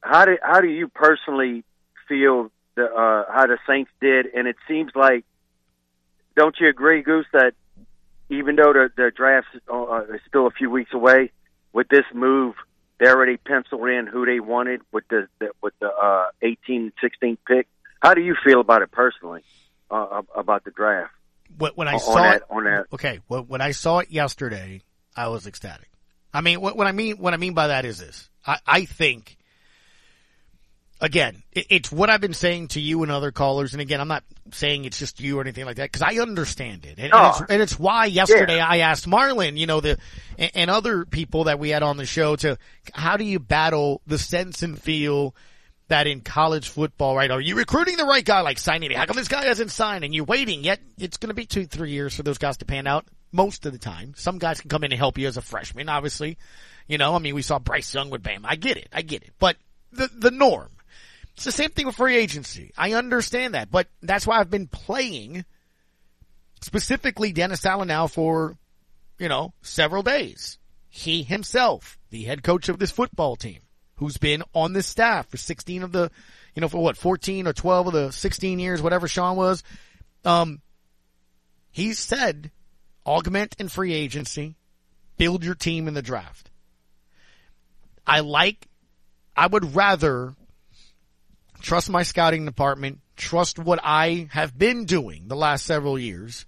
how 0.00 0.24
do 0.26 0.36
how 0.42 0.60
do 0.60 0.68
you 0.68 0.88
personally 0.88 1.64
feel 2.08 2.50
the 2.74 2.84
uh, 2.84 3.24
how 3.32 3.46
the 3.46 3.58
Saints 3.66 3.90
did? 4.00 4.26
And 4.34 4.46
it 4.46 4.56
seems 4.68 4.92
like, 4.94 5.24
don't 6.36 6.54
you 6.60 6.68
agree, 6.68 7.02
Goose, 7.02 7.26
that 7.32 7.52
even 8.28 8.56
though 8.56 8.72
the 8.72 8.88
the 8.96 9.10
draft 9.14 9.46
uh, 9.72 10.02
is 10.14 10.20
still 10.28 10.46
a 10.46 10.50
few 10.50 10.70
weeks 10.70 10.90
away, 10.92 11.30
with 11.72 11.88
this 11.88 12.04
move, 12.14 12.54
they 12.98 13.08
already 13.08 13.36
penciled 13.36 13.88
in 13.88 14.06
who 14.06 14.24
they 14.26 14.40
wanted 14.40 14.80
with 14.92 15.04
the, 15.08 15.28
the 15.38 15.50
with 15.62 15.74
the 15.80 15.88
uh, 15.88 16.26
18, 16.42 16.92
16 17.00 17.38
pick. 17.46 17.66
How 18.00 18.14
do 18.14 18.20
you 18.20 18.34
feel 18.44 18.60
about 18.60 18.82
it 18.82 18.90
personally, 18.92 19.42
uh, 19.90 20.22
about 20.34 20.64
the 20.64 20.70
draft? 20.70 21.12
When, 21.58 21.72
when 21.74 21.88
I 21.88 21.94
On 21.94 22.00
saw 22.00 22.14
that- 22.16 22.36
it, 22.36 22.42
on 22.50 22.64
that. 22.64 22.86
okay, 22.92 23.20
when, 23.28 23.42
when 23.48 23.60
I 23.60 23.70
saw 23.72 24.00
it 24.00 24.10
yesterday, 24.10 24.82
I 25.16 25.28
was 25.28 25.46
ecstatic. 25.46 25.88
I 26.34 26.40
mean, 26.42 26.60
what, 26.60 26.76
what 26.76 26.86
I 26.86 26.92
mean, 26.92 27.16
what 27.18 27.32
I 27.34 27.38
mean 27.38 27.54
by 27.54 27.68
that 27.68 27.84
is 27.84 27.98
this: 27.98 28.28
I, 28.46 28.58
I 28.66 28.84
think, 28.84 29.36
again, 31.00 31.42
it, 31.52 31.66
it's 31.70 31.92
what 31.92 32.10
I've 32.10 32.20
been 32.20 32.34
saying 32.34 32.68
to 32.68 32.80
you 32.80 33.02
and 33.02 33.12
other 33.12 33.32
callers, 33.32 33.72
and 33.72 33.80
again, 33.80 34.00
I'm 34.00 34.08
not 34.08 34.24
saying 34.52 34.84
it's 34.84 34.98
just 34.98 35.20
you 35.20 35.38
or 35.38 35.42
anything 35.42 35.64
like 35.64 35.76
that 35.76 35.90
because 35.90 36.02
I 36.02 36.20
understand 36.20 36.84
it, 36.84 36.98
and, 36.98 37.12
and, 37.12 37.26
it's, 37.26 37.40
and 37.50 37.62
it's 37.62 37.78
why 37.78 38.06
yesterday 38.06 38.60
I 38.60 38.78
asked 38.78 39.08
Marlon, 39.08 39.56
you 39.56 39.66
know, 39.66 39.80
the 39.80 39.98
and, 40.38 40.50
and 40.54 40.70
other 40.70 41.04
people 41.04 41.44
that 41.44 41.58
we 41.58 41.70
had 41.70 41.82
on 41.82 41.96
the 41.96 42.06
show 42.06 42.36
to 42.36 42.58
how 42.94 43.16
do 43.16 43.24
you 43.24 43.38
battle 43.38 44.00
the 44.06 44.18
sense 44.18 44.62
and 44.62 44.80
feel 44.80 45.34
that 45.88 46.06
in 46.06 46.20
college 46.20 46.68
football, 46.68 47.16
right? 47.16 47.30
Are 47.30 47.40
you 47.40 47.56
recruiting 47.56 47.96
the 47.96 48.04
right 48.04 48.24
guy 48.24 48.40
like 48.40 48.58
signing 48.58 48.90
it? 48.90 48.96
How 48.96 49.06
come 49.06 49.16
this 49.16 49.28
guy 49.28 49.44
hasn't 49.44 49.70
signed 49.70 50.04
and 50.04 50.14
you're 50.14 50.24
waiting 50.24 50.64
yet? 50.64 50.80
It's 50.98 51.16
going 51.16 51.28
to 51.28 51.34
be 51.34 51.46
two, 51.46 51.66
three 51.66 51.92
years 51.92 52.14
for 52.14 52.22
those 52.24 52.38
guys 52.38 52.56
to 52.58 52.64
pan 52.64 52.86
out 52.86 53.06
most 53.32 53.66
of 53.66 53.72
the 53.72 53.78
time. 53.78 54.14
Some 54.16 54.38
guys 54.38 54.60
can 54.60 54.68
come 54.68 54.82
in 54.82 54.92
and 54.92 54.98
help 54.98 55.16
you 55.18 55.28
as 55.28 55.36
a 55.36 55.42
freshman, 55.42 55.88
obviously. 55.88 56.38
You 56.88 56.98
know, 56.98 57.14
I 57.14 57.18
mean, 57.18 57.34
we 57.34 57.42
saw 57.42 57.58
Bryce 57.58 57.94
Young 57.94 58.10
with 58.10 58.22
Bam. 58.22 58.44
I 58.44 58.56
get 58.56 58.76
it. 58.76 58.88
I 58.92 59.02
get 59.02 59.22
it. 59.22 59.32
But 59.38 59.56
the, 59.92 60.10
the 60.12 60.30
norm. 60.30 60.70
It's 61.36 61.44
the 61.44 61.52
same 61.52 61.70
thing 61.70 61.84
with 61.84 61.96
free 61.96 62.16
agency. 62.16 62.72
I 62.78 62.94
understand 62.94 63.54
that, 63.54 63.70
but 63.70 63.88
that's 64.02 64.26
why 64.26 64.40
I've 64.40 64.50
been 64.50 64.68
playing 64.68 65.44
specifically 66.62 67.30
Dennis 67.30 67.66
Allen 67.66 67.88
now 67.88 68.06
for, 68.06 68.56
you 69.18 69.28
know, 69.28 69.52
several 69.60 70.02
days. 70.02 70.58
He 70.88 71.22
himself, 71.22 71.98
the 72.08 72.22
head 72.22 72.42
coach 72.42 72.70
of 72.70 72.78
this 72.78 72.90
football 72.90 73.36
team, 73.36 73.60
who's 73.96 74.16
been 74.16 74.44
on 74.54 74.72
this 74.72 74.86
staff 74.86 75.28
for 75.28 75.36
16 75.36 75.82
of 75.82 75.92
the, 75.92 76.10
you 76.54 76.62
know, 76.62 76.68
for 76.68 76.82
what, 76.82 76.96
14 76.96 77.46
or 77.46 77.52
12 77.52 77.88
of 77.88 77.92
the 77.92 78.10
16 78.12 78.58
years, 78.58 78.80
whatever 78.80 79.06
Sean 79.06 79.36
was, 79.36 79.62
um, 80.24 80.62
he 81.70 81.92
said, 81.92 82.50
augment 83.04 83.56
in 83.58 83.68
free 83.68 83.92
agency, 83.92 84.56
build 85.18 85.44
your 85.44 85.54
team 85.54 85.86
in 85.86 85.92
the 85.92 86.00
draft. 86.00 86.50
I 88.06 88.20
like, 88.20 88.68
I 89.36 89.46
would 89.48 89.76
rather 89.76 90.34
trust 91.60 91.90
my 91.90 92.02
scouting 92.02 92.44
department, 92.44 93.00
trust 93.16 93.58
what 93.58 93.80
I 93.82 94.28
have 94.30 94.56
been 94.56 94.84
doing 94.84 95.28
the 95.28 95.36
last 95.36 95.64
several 95.64 95.98
years, 95.98 96.46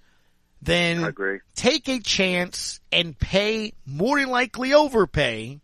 then 0.61 1.15
take 1.55 1.89
a 1.89 2.01
chance 2.01 2.81
and 2.91 3.19
pay 3.19 3.73
more 3.87 4.19
than 4.19 4.29
likely 4.29 4.75
overpay 4.75 5.61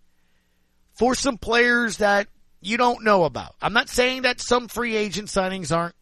for 0.94 1.14
some 1.14 1.38
players 1.38 1.98
that 1.98 2.28
you 2.61 2.76
don't 2.76 3.04
know 3.04 3.24
about. 3.24 3.54
I'm 3.61 3.72
not 3.72 3.88
saying 3.88 4.22
that 4.22 4.40
some 4.40 4.68
free 4.68 4.96
agent 4.96 5.28
signings 5.28 5.74
aren't 5.74 5.96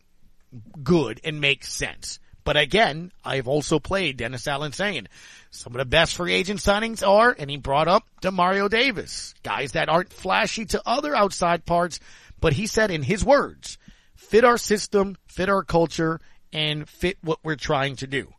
good 0.82 1.20
and 1.24 1.40
make 1.40 1.64
sense. 1.64 2.18
But 2.44 2.56
again, 2.56 3.12
I've 3.24 3.48
also 3.48 3.78
played 3.78 4.16
Dennis 4.16 4.48
Allen 4.48 4.72
saying 4.72 5.06
some 5.50 5.74
of 5.74 5.78
the 5.78 5.84
best 5.84 6.16
free 6.16 6.34
agent 6.34 6.60
signings 6.60 7.06
are, 7.06 7.34
and 7.38 7.48
he 7.48 7.56
brought 7.56 7.88
up 7.88 8.04
Demario 8.20 8.68
Davis, 8.68 9.34
guys 9.42 9.72
that 9.72 9.88
aren't 9.88 10.12
flashy 10.12 10.64
to 10.66 10.82
other 10.84 11.14
outside 11.14 11.64
parts, 11.64 12.00
but 12.42 12.52
he 12.52 12.66
said 12.66 12.90
in 12.90 13.02
his 13.02 13.24
words, 13.24 13.78
fit 14.16 14.44
our 14.44 14.58
system, 14.58 15.16
fit 15.26 15.48
our 15.48 15.62
culture, 15.62 16.20
and 16.52 16.86
fit 16.86 17.16
what 17.22 17.38
we're 17.42 17.56
trying 17.56 17.96
to 17.96 18.06
do. 18.06 18.34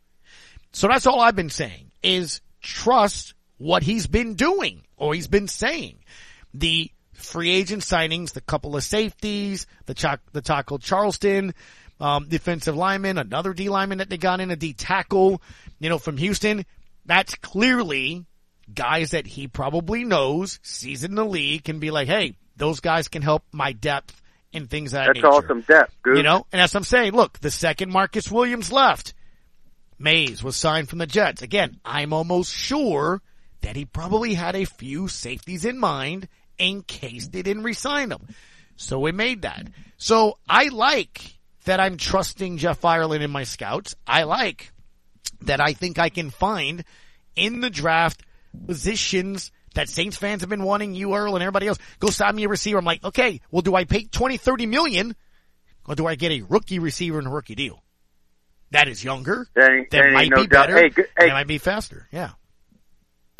So 0.72 0.86
that's 0.86 1.06
all 1.06 1.20
I've 1.20 1.34
been 1.34 1.50
saying 1.50 1.90
is 2.02 2.42
trust 2.60 3.34
what 3.56 3.82
he's 3.82 4.06
been 4.06 4.34
doing 4.34 4.82
or 4.96 5.14
he's 5.14 5.26
been 5.26 5.48
saying. 5.48 5.98
The 6.52 6.90
free 7.14 7.50
agent 7.50 7.82
signings, 7.82 8.32
the 8.32 8.42
couple 8.42 8.76
of 8.76 8.84
safeties, 8.84 9.66
the 9.86 9.94
Ch- 9.94 10.20
the 10.32 10.78
Charlton, 10.82 11.54
um, 11.98 12.28
defensive 12.28 12.76
lineman, 12.76 13.16
another 13.16 13.54
D 13.54 13.70
lineman 13.70 13.98
that 13.98 14.10
they 14.10 14.18
got 14.18 14.40
in, 14.40 14.50
a 14.50 14.56
D 14.56 14.74
tackle, 14.74 15.40
you 15.80 15.88
know, 15.88 15.98
from 15.98 16.18
Houston. 16.18 16.66
That's 17.06 17.34
clearly 17.36 18.26
guys 18.72 19.12
that 19.12 19.26
he 19.26 19.48
probably 19.48 20.04
knows, 20.04 20.58
sees 20.62 21.04
in 21.04 21.14
the 21.14 21.24
league, 21.24 21.64
can 21.64 21.78
be 21.78 21.90
like, 21.90 22.08
hey, 22.08 22.36
those 22.56 22.80
guys 22.80 23.08
can 23.08 23.22
help 23.22 23.44
my 23.52 23.72
depth 23.72 24.20
and 24.52 24.70
things 24.70 24.92
that 24.92 25.06
That's 25.06 25.16
nature. 25.16 25.28
awesome 25.28 25.60
depth, 25.62 25.94
Goose. 26.02 26.16
You 26.16 26.22
know, 26.22 26.46
and 26.52 26.60
as 26.60 26.74
I'm 26.74 26.84
saying, 26.84 27.12
look, 27.12 27.40
the 27.40 27.50
second 27.50 27.90
Marcus 27.90 28.30
Williams 28.30 28.72
left. 28.72 29.14
Mays 29.96 30.42
was 30.42 30.56
signed 30.56 30.88
from 30.88 30.98
the 30.98 31.06
Jets. 31.06 31.42
Again, 31.42 31.78
I'm 31.84 32.12
almost 32.12 32.52
sure 32.52 33.22
that 33.62 33.76
he 33.76 33.84
probably 33.84 34.34
had 34.34 34.56
a 34.56 34.64
few 34.64 35.08
safeties 35.08 35.64
in 35.64 35.78
mind 35.78 36.28
in 36.58 36.82
case 36.82 37.28
they 37.28 37.42
didn't 37.42 37.62
resign 37.62 38.08
them. 38.08 38.26
So 38.76 38.98
we 38.98 39.12
made 39.12 39.42
that. 39.42 39.68
So 39.96 40.38
I 40.48 40.68
like 40.68 41.38
that 41.64 41.80
I'm 41.80 41.96
trusting 41.96 42.58
Jeff 42.58 42.84
Ireland 42.84 43.22
in 43.22 43.30
my 43.30 43.44
scouts. 43.44 43.94
I 44.06 44.24
like 44.24 44.72
that 45.42 45.60
I 45.60 45.72
think 45.72 45.98
I 45.98 46.08
can 46.08 46.30
find 46.30 46.84
in 47.36 47.60
the 47.60 47.70
draft 47.70 48.22
positions 48.66 49.50
that 49.74 49.88
Saints 49.88 50.16
fans 50.16 50.40
have 50.42 50.50
been 50.50 50.62
wanting 50.62 50.94
you, 50.94 51.14
Earl, 51.14 51.34
and 51.34 51.42
everybody 51.42 51.68
else. 51.68 51.78
Go 51.98 52.08
sign 52.10 52.34
me 52.36 52.44
a 52.44 52.48
receiver. 52.48 52.78
I'm 52.78 52.84
like, 52.84 53.04
okay, 53.04 53.40
well, 53.50 53.62
do 53.62 53.74
I 53.74 53.84
pay 53.84 54.04
20, 54.04 54.36
30 54.36 54.66
million 54.66 55.14
or 55.86 55.94
do 55.94 56.06
I 56.06 56.14
get 56.14 56.32
a 56.32 56.42
rookie 56.42 56.78
receiver 56.78 57.18
and 57.18 57.26
a 57.26 57.30
rookie 57.30 57.54
deal? 57.54 57.82
That 58.70 58.88
is 58.88 59.04
younger. 59.04 59.46
That 59.54 59.70
ain't 59.70 60.12
might 60.12 60.30
no 60.30 60.42
be 60.42 60.46
doubt. 60.48 60.68
better. 60.68 60.76
Hey, 60.80 60.88
Go- 60.88 61.02
hey. 61.18 61.26
that 61.28 61.32
might 61.32 61.46
be 61.46 61.58
faster. 61.58 62.08
Yeah. 62.10 62.30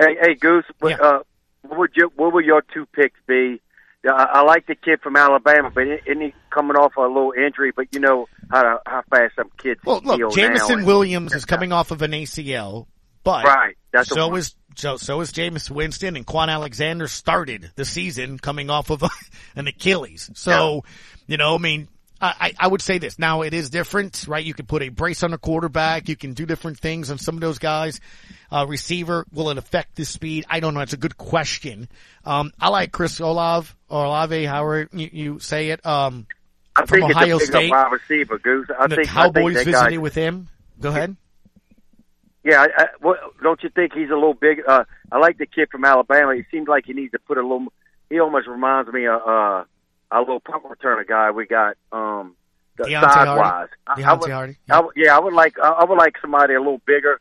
Hey, 0.01 0.17
hey, 0.21 0.35
Goose. 0.35 0.65
what, 0.81 1.01
Uh, 1.01 1.21
what 1.63 1.79
would 1.79 1.91
you, 1.97 2.13
what 2.17 2.33
would 2.35 2.45
your 2.45 2.63
two 2.73 2.87
picks 2.87 3.19
be? 3.27 3.61
I, 4.07 4.11
I 4.35 4.43
like 4.43 4.67
the 4.67 4.75
kid 4.75 5.01
from 5.01 5.17
Alabama, 5.17 5.71
but 5.75 5.87
isn't 5.87 6.21
he 6.21 6.35
coming 6.51 6.77
off 6.77 6.97
a 6.97 7.01
little 7.01 7.33
injury? 7.33 7.73
But 7.75 7.87
you 7.93 8.01
know 8.01 8.27
how 8.51 8.81
how 8.85 9.03
fast 9.09 9.35
some 9.35 9.51
kids 9.57 9.81
Well, 9.85 10.03
look. 10.05 10.35
Jameson 10.35 10.85
Williams 10.85 11.33
is 11.33 11.47
coming 11.47 11.73
off 11.73 11.91
of 11.91 12.03
an 12.03 12.11
ACL, 12.13 12.87
but 13.25 13.45
Right, 13.45 13.77
that's 13.93 14.09
so 14.09 14.35
is 14.37 14.55
so 14.77 14.97
so 14.97 15.21
is 15.21 15.33
Jameis 15.33 15.71
Winston 15.71 16.17
and 16.17 16.27
Kwon 16.27 16.49
Alexander 16.49 17.09
started 17.09 17.71
the 17.75 17.85
season 17.85 18.39
coming 18.39 18.71
off 18.71 18.91
of 18.91 19.03
an 19.57 19.67
Achilles. 19.67 20.31
So, 20.35 20.85
you 21.27 21.37
know, 21.37 21.55
I 21.55 21.59
mean, 21.59 21.89
I, 22.21 22.55
I 22.59 22.69
would 22.69 22.81
say 22.81 22.99
this. 22.99 23.19
Now 23.19 23.43
it 23.43 23.53
is 23.53 23.71
different, 23.71 24.25
right? 24.29 24.45
You 24.45 24.55
can 24.55 24.67
put 24.67 24.83
a 24.83 24.89
brace 24.89 25.23
on 25.23 25.33
a 25.35 25.39
quarterback. 25.39 26.09
You 26.09 26.17
can 26.17 26.33
do 26.33 26.47
different 26.47 26.79
things 26.79 27.11
on 27.11 27.19
some 27.19 27.35
of 27.35 27.41
those 27.41 27.59
guys. 27.59 28.01
Uh, 28.51 28.67
receiver, 28.67 29.27
will 29.33 29.51
it 29.51 29.59
affect 29.59 29.97
the 29.97 30.05
speed? 30.05 30.47
I 30.49 30.61
don't 30.61 30.75
know. 30.75 30.81
It's 30.81 30.93
a 30.93 30.99
good 30.99 31.19
question. 31.19 31.89
Um, 32.25 32.53
I 32.59 32.69
like 32.71 32.93
Chris 32.93 33.21
Olav 33.21 33.77
or 33.89 34.05
Olave, 34.05 34.45
however 34.45 34.89
you, 34.93 35.11
you 35.13 35.39
say 35.41 35.71
it. 35.71 35.85
Um, 35.85 36.27
I 36.77 36.87
from 36.87 37.01
think 37.01 37.11
Ohio 37.11 37.37
it's 37.37 37.49
a 37.49 37.53
big 37.53 37.57
State. 37.57 37.71
wide 37.71 37.93
receiver, 37.93 38.39
Goose. 38.39 38.69
I 38.79 38.87
the 38.87 38.97
think 38.97 39.09
Cowboys 39.09 39.57
I 39.57 39.65
think 39.65 39.77
visited 39.77 39.91
guy, 39.91 39.99
with 39.99 40.15
him. 40.15 40.49
Go 40.81 40.89
ahead. 40.91 41.17
Yeah, 42.45 42.61
I, 42.61 42.83
I, 42.83 42.87
what, 43.01 43.19
don't 43.43 43.63
you 43.63 43.71
think 43.71 43.95
he's 43.95 44.11
a 44.11 44.15
little 44.15 44.35
big? 44.35 44.61
Uh, 44.69 44.85
I 45.11 45.19
like 45.19 45.39
the 45.39 45.47
kid 45.47 45.69
from 45.71 45.85
Alabama. 45.85 46.35
He 46.35 46.43
seems 46.51 46.69
like 46.69 46.85
he 46.87 46.93
needs 46.93 47.13
to 47.13 47.19
put 47.19 47.39
a 47.39 47.43
little. 47.43 47.69
He 48.11 48.21
almost 48.21 48.47
reminds 48.47 48.93
me 48.93 49.07
of 49.07 49.21
uh, 49.27 49.65
a 50.11 50.19
little 50.21 50.41
punt 50.41 50.63
returner 50.65 51.07
guy 51.07 51.31
we 51.31 51.47
got. 51.47 51.77
Um, 51.91 52.37
the 52.77 52.85
Deonte 52.85 53.13
sidewise. 53.13 53.69
Harty. 53.87 54.05
I, 54.05 54.11
I 54.11 54.13
would, 54.15 54.31
Harty. 54.31 54.57
I 54.71 54.81
would- 54.81 54.95
yeah, 54.97 55.17
I 55.17 55.21
would 55.21 55.33
like. 55.33 55.59
I, 55.59 55.69
I 55.71 55.85
would 55.85 55.97
like 55.97 56.17
somebody 56.21 56.55
a 56.55 56.59
little 56.59 56.83
bigger, 56.87 57.21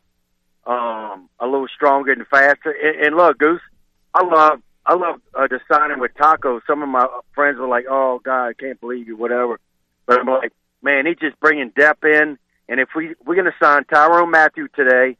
um, 0.65 1.29
a 1.39 1.45
little 1.45 1.67
stronger 1.73 2.11
and 2.11 2.25
faster. 2.27 2.71
And, 2.71 3.05
and 3.07 3.15
look, 3.15 3.37
Goose, 3.37 3.61
I 4.13 4.23
love. 4.25 4.61
I 4.85 4.95
love 4.95 5.21
uh, 5.33 5.47
the 5.47 5.61
signing 5.71 5.99
with 5.99 6.11
Taco. 6.17 6.59
Some 6.67 6.83
of 6.83 6.89
my 6.89 7.07
friends 7.33 7.57
were 7.57 7.67
like, 7.69 7.85
"Oh 7.89 8.19
God, 8.23 8.47
I 8.47 8.53
can't 8.53 8.79
believe 8.81 9.07
you," 9.07 9.15
whatever. 9.15 9.57
But 10.05 10.19
I'm 10.19 10.27
like, 10.27 10.51
man, 10.81 11.05
he's 11.05 11.15
just 11.17 11.39
bringing 11.39 11.69
depth 11.69 12.03
in. 12.03 12.37
And 12.69 12.79
if 12.79 12.89
we 12.95 13.15
we're 13.25 13.35
going 13.35 13.45
to 13.45 13.65
sign 13.65 13.83
Tyrone 13.85 14.31
Mathieu 14.31 14.67
today, 14.69 15.17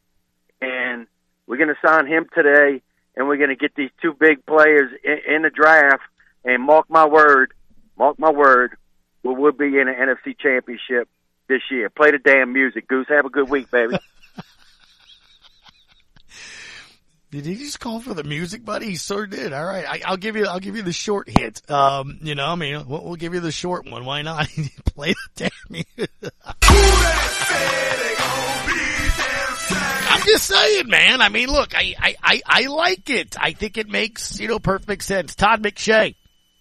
and 0.60 1.06
we're 1.46 1.58
going 1.58 1.68
to 1.68 1.86
sign 1.86 2.06
him 2.06 2.26
today, 2.34 2.82
and 3.16 3.28
we're 3.28 3.36
going 3.36 3.50
to 3.50 3.56
get 3.56 3.74
these 3.74 3.90
two 4.00 4.14
big 4.14 4.44
players 4.46 4.90
in, 5.04 5.34
in 5.36 5.42
the 5.42 5.50
draft. 5.50 6.02
And 6.44 6.62
mark 6.62 6.90
my 6.90 7.06
word, 7.06 7.54
mark 7.96 8.18
my 8.18 8.30
word, 8.30 8.76
we 9.22 9.34
will 9.34 9.52
be 9.52 9.78
in 9.78 9.88
an 9.88 9.94
NFC 9.94 10.38
Championship 10.38 11.08
this 11.48 11.62
year. 11.70 11.88
Play 11.88 12.10
the 12.10 12.18
damn 12.18 12.52
music, 12.52 12.86
Goose. 12.86 13.06
Have 13.08 13.24
a 13.24 13.30
good 13.30 13.48
week, 13.48 13.70
baby. 13.70 13.96
Did 17.34 17.46
he 17.46 17.56
just 17.56 17.80
call 17.80 17.98
for 17.98 18.14
the 18.14 18.22
music, 18.22 18.64
buddy? 18.64 18.90
He 18.90 18.96
sure 18.96 19.26
did. 19.26 19.52
All 19.52 19.64
right, 19.64 19.84
I, 19.84 20.02
I'll 20.04 20.16
give 20.16 20.36
you. 20.36 20.46
I'll 20.46 20.60
give 20.60 20.76
you 20.76 20.82
the 20.82 20.92
short 20.92 21.28
hit. 21.28 21.68
Um, 21.68 22.20
you 22.22 22.36
know, 22.36 22.46
I 22.46 22.54
mean, 22.54 22.86
we'll, 22.86 23.02
we'll 23.02 23.16
give 23.16 23.34
you 23.34 23.40
the 23.40 23.50
short 23.50 23.90
one. 23.90 24.04
Why 24.04 24.22
not? 24.22 24.46
Play 24.94 25.14
the 25.34 25.50
damn. 25.96 26.08
I'm 30.06 30.22
just 30.22 30.46
saying, 30.46 30.86
man. 30.86 31.20
I 31.20 31.28
mean, 31.28 31.48
look, 31.48 31.74
I, 31.74 31.96
I, 31.98 32.14
I, 32.22 32.42
I 32.46 32.66
like 32.68 33.10
it. 33.10 33.36
I 33.36 33.50
think 33.50 33.78
it 33.78 33.88
makes, 33.88 34.38
you 34.38 34.46
know, 34.46 34.60
perfect 34.60 35.02
sense. 35.02 35.34
Todd 35.34 35.60
McShay 35.60 36.14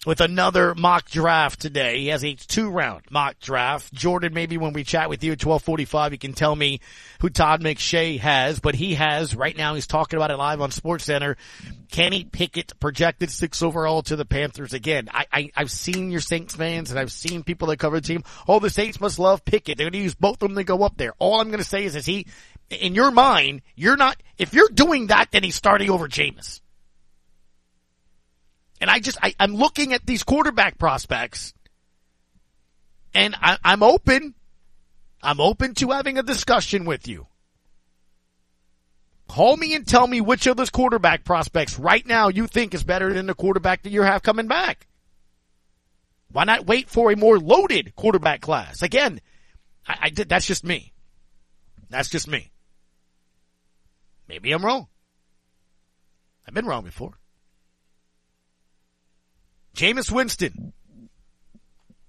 with 0.06 0.22
another 0.22 0.76
mock 0.76 1.10
draft 1.10 1.62
today. 1.62 2.00
He 2.00 2.08
has 2.08 2.24
a 2.24 2.34
two 2.34 2.70
round 2.70 3.04
mock 3.10 3.40
draft. 3.40 3.94
Jordan, 3.94 4.34
maybe 4.34 4.58
when 4.58 4.74
we 4.74 4.84
chat 4.84 5.10
with 5.10 5.24
you 5.24 5.32
at 5.32 5.44
1245, 5.44 6.12
you 6.12 6.18
can 6.18 6.34
tell 6.34 6.56
me 6.56 6.82
who 7.22 7.30
Todd 7.30 7.62
McShay 7.62 8.20
has, 8.20 8.60
but 8.60 8.76
he 8.76 8.96
has 8.96 9.36
right 9.36 9.56
now. 9.56 9.76
He's 9.76 9.88
talking 9.88 10.18
about 10.18 10.32
it 10.32 10.38
live 10.38 10.62
on 10.62 10.72
Sports 10.72 11.06
Center. 11.06 11.38
Kenny 11.92 12.24
Pickett 12.24 12.80
projected 12.80 13.30
six 13.30 13.62
overall 13.62 14.02
to 14.04 14.16
the 14.16 14.26
Panthers 14.26 14.74
again. 14.74 15.10
I, 15.12 15.26
I, 15.32 15.52
I've 15.56 15.72
seen 15.72 16.12
your 16.12 16.22
Saints 16.22 16.56
fans 16.56 16.92
and 16.92 17.00
I've 17.00 17.12
seen 17.12 17.44
people 17.44 17.68
that 17.68 17.78
cover 17.78 18.00
the 18.00 18.08
team. 18.08 18.24
Oh, 18.48 18.60
the 18.60 18.70
Saints 18.70 19.00
must 19.00 19.20
love 19.20 19.46
Pickett. 19.46 19.78
They're 19.78 19.86
going 19.86 19.94
to 19.94 20.00
use 20.00 20.16
both 20.16 20.42
of 20.42 20.50
them 20.50 20.56
to 20.56 20.64
go 20.64 20.84
up 20.84 20.98
there. 20.98 21.14
All 21.20 21.40
I'm 21.40 21.48
going 21.48 21.60
to 21.60 21.64
say 21.64 21.86
is, 21.86 21.96
is 21.96 22.06
he, 22.06 22.28
in 22.70 22.96
your 22.96 23.12
mind, 23.12 23.62
you're 23.76 23.98
not, 23.98 24.18
if 24.38 24.54
you're 24.54 24.70
doing 24.70 25.08
that, 25.08 25.32
then 25.32 25.44
he's 25.44 25.56
starting 25.56 25.90
over 25.90 26.08
Jameis. 26.08 26.62
And 28.84 28.92
I 28.92 29.00
just, 29.00 29.18
I, 29.24 29.34
I'm 29.40 29.56
looking 29.56 29.94
at 29.94 30.06
these 30.06 30.24
quarterback 30.24 30.78
prospects 30.78 31.54
and 33.16 33.34
I, 33.42 33.58
I'm 33.64 33.82
open. 33.82 34.36
I'm 35.22 35.40
open 35.40 35.74
to 35.76 35.92
having 35.92 36.18
a 36.18 36.22
discussion 36.22 36.84
with 36.84 37.08
you. 37.08 37.28
Call 39.30 39.56
me 39.56 39.74
and 39.74 39.88
tell 39.88 40.06
me 40.06 40.20
which 40.20 40.48
of 40.48 40.58
those 40.58 40.70
quarterback 40.70 41.24
prospects 41.24 41.80
right 41.80 42.06
now 42.06 42.28
you 42.28 42.46
think 42.46 42.74
is 42.74 42.84
better 42.84 43.14
than 43.14 43.28
the 43.28 43.34
quarterback 43.34 43.84
that 43.84 43.92
you 43.92 44.02
have 44.02 44.22
coming 44.22 44.48
back. 44.48 44.86
Why 46.34 46.44
not 46.44 46.66
wait 46.66 46.90
for 46.90 47.10
a 47.10 47.16
more 47.16 47.40
loaded 47.40 47.96
quarterback 47.96 48.42
class? 48.42 48.82
Again, 48.82 49.22
I, 49.88 49.98
I 50.02 50.10
did, 50.10 50.28
that's 50.28 50.46
just 50.46 50.66
me. 50.66 50.92
That's 51.90 52.10
just 52.10 52.28
me. 52.28 52.52
Maybe 54.28 54.52
I'm 54.52 54.66
wrong. 54.66 54.88
I've 56.46 56.54
been 56.54 56.66
wrong 56.66 56.84
before. 56.84 57.14
Jameis 59.84 60.10
Winston. 60.10 60.72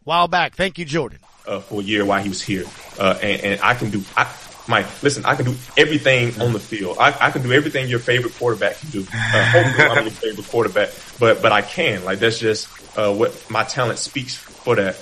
While 0.04 0.28
back. 0.28 0.54
Thank 0.54 0.78
you, 0.78 0.84
Jordan. 0.84 1.18
uh, 1.46 1.58
for 1.60 1.80
a 1.80 1.82
year 1.84 2.04
while 2.04 2.22
he 2.22 2.28
was 2.28 2.40
here. 2.40 2.64
Uh, 2.98 3.18
and, 3.20 3.42
and 3.42 3.60
I 3.62 3.74
can 3.74 3.90
do, 3.90 4.02
I, 4.16 4.32
Mike, 4.68 4.86
listen, 5.02 5.24
I 5.24 5.34
can 5.34 5.44
do 5.46 5.54
everything 5.76 6.40
on 6.40 6.52
the 6.52 6.60
field. 6.60 6.98
I, 7.00 7.14
I 7.20 7.30
can 7.30 7.42
do 7.42 7.52
everything 7.52 7.88
your 7.88 7.98
favorite 7.98 8.34
quarterback 8.34 8.78
can 8.78 8.90
do. 8.90 9.00
Uh, 9.00 9.44
hopefully 9.50 9.88
I'm 9.88 10.04
your 10.04 10.10
favorite 10.24 10.46
quarterback, 10.46 10.90
but, 11.18 11.42
but 11.42 11.50
I 11.52 11.62
can. 11.62 12.04
Like 12.04 12.18
that's 12.20 12.38
just, 12.38 12.68
uh, 12.96 13.12
what 13.12 13.50
my 13.50 13.64
talent 13.64 13.98
speaks 13.98 14.34
for 14.36 14.76
that. 14.76 14.96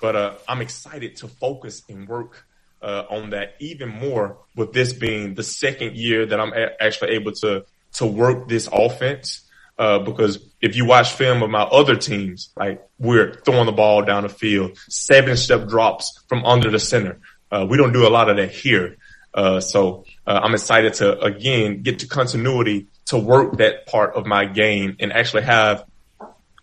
But, 0.00 0.16
uh, 0.16 0.34
I'm 0.48 0.62
excited 0.62 1.16
to 1.16 1.28
focus 1.28 1.82
and 1.88 2.08
work, 2.08 2.46
uh, 2.80 3.04
on 3.10 3.30
that 3.30 3.54
even 3.60 3.88
more 3.88 4.38
with 4.56 4.72
this 4.72 4.92
being 4.94 5.34
the 5.34 5.42
second 5.42 5.96
year 5.96 6.26
that 6.26 6.40
I'm 6.40 6.52
a- 6.52 6.72
actually 6.80 7.10
able 7.12 7.32
to, 7.42 7.64
to 7.94 8.06
work 8.06 8.48
this 8.48 8.68
offense. 8.72 9.43
Uh, 9.76 9.98
because 9.98 10.38
if 10.60 10.76
you 10.76 10.84
watch 10.84 11.12
film 11.12 11.42
of 11.42 11.50
my 11.50 11.62
other 11.62 11.96
teams, 11.96 12.50
like 12.56 12.86
we're 12.98 13.34
throwing 13.44 13.66
the 13.66 13.72
ball 13.72 14.02
down 14.02 14.22
the 14.22 14.28
field, 14.28 14.78
seven 14.88 15.36
step 15.36 15.68
drops 15.68 16.22
from 16.28 16.44
under 16.44 16.70
the 16.70 16.78
center. 16.78 17.18
Uh, 17.50 17.66
we 17.68 17.76
don't 17.76 17.92
do 17.92 18.06
a 18.06 18.10
lot 18.10 18.30
of 18.30 18.36
that 18.36 18.50
here. 18.50 18.96
Uh, 19.32 19.58
so, 19.60 20.04
uh, 20.26 20.40
I'm 20.42 20.54
excited 20.54 20.94
to 20.94 21.20
again 21.20 21.82
get 21.82 21.98
to 22.00 22.06
continuity 22.06 22.86
to 23.06 23.18
work 23.18 23.58
that 23.58 23.86
part 23.86 24.14
of 24.14 24.26
my 24.26 24.44
game 24.44 24.96
and 25.00 25.12
actually 25.12 25.42
have 25.42 25.84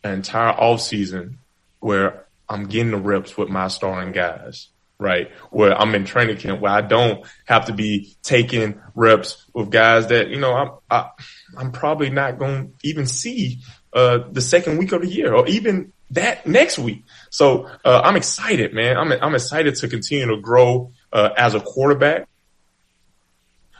an 0.04 0.14
entire 0.14 0.52
off 0.52 0.82
season 0.82 1.40
where 1.80 2.26
I'm 2.50 2.68
getting 2.68 2.92
the 2.92 2.98
reps 2.98 3.38
with 3.38 3.50
my 3.50 3.68
starting 3.68 4.12
guys, 4.12 4.68
right? 4.98 5.32
Where 5.52 5.80
I'm 5.80 5.94
in 5.96 6.06
training 6.06 6.38
camp 6.38 6.62
where 6.62 6.72
I 6.72 6.82
don't 6.82 7.26
have 7.46 7.66
to 7.66 7.74
be 7.74 8.16
taking 8.24 8.82
reps 8.96 9.46
with 9.54 9.70
guys 9.70 10.08
that, 10.08 10.30
you 10.30 10.40
know, 10.40 10.54
I'm, 10.54 10.72
I, 10.90 11.10
I'm 11.58 11.72
probably 11.72 12.10
not 12.10 12.38
going 12.38 12.68
to 12.68 12.88
even 12.88 13.06
see, 13.06 13.60
uh, 13.94 14.20
the 14.32 14.42
second 14.42 14.78
week 14.78 14.92
of 14.92 15.02
the 15.02 15.08
year 15.08 15.34
or 15.34 15.48
even 15.48 15.94
that 16.12 16.46
next 16.46 16.80
week. 16.80 17.04
So, 17.30 17.70
uh, 17.86 18.02
I'm 18.04 18.16
excited, 18.16 18.74
man. 18.74 18.98
I'm, 18.98 19.12
I'm 19.12 19.36
excited 19.36 19.76
to 19.76 19.88
continue 19.88 20.28
to 20.28 20.38
grow, 20.38 20.92
uh, 21.14 21.30
as 21.38 21.56
a 21.56 21.60
quarterback, 21.60 22.28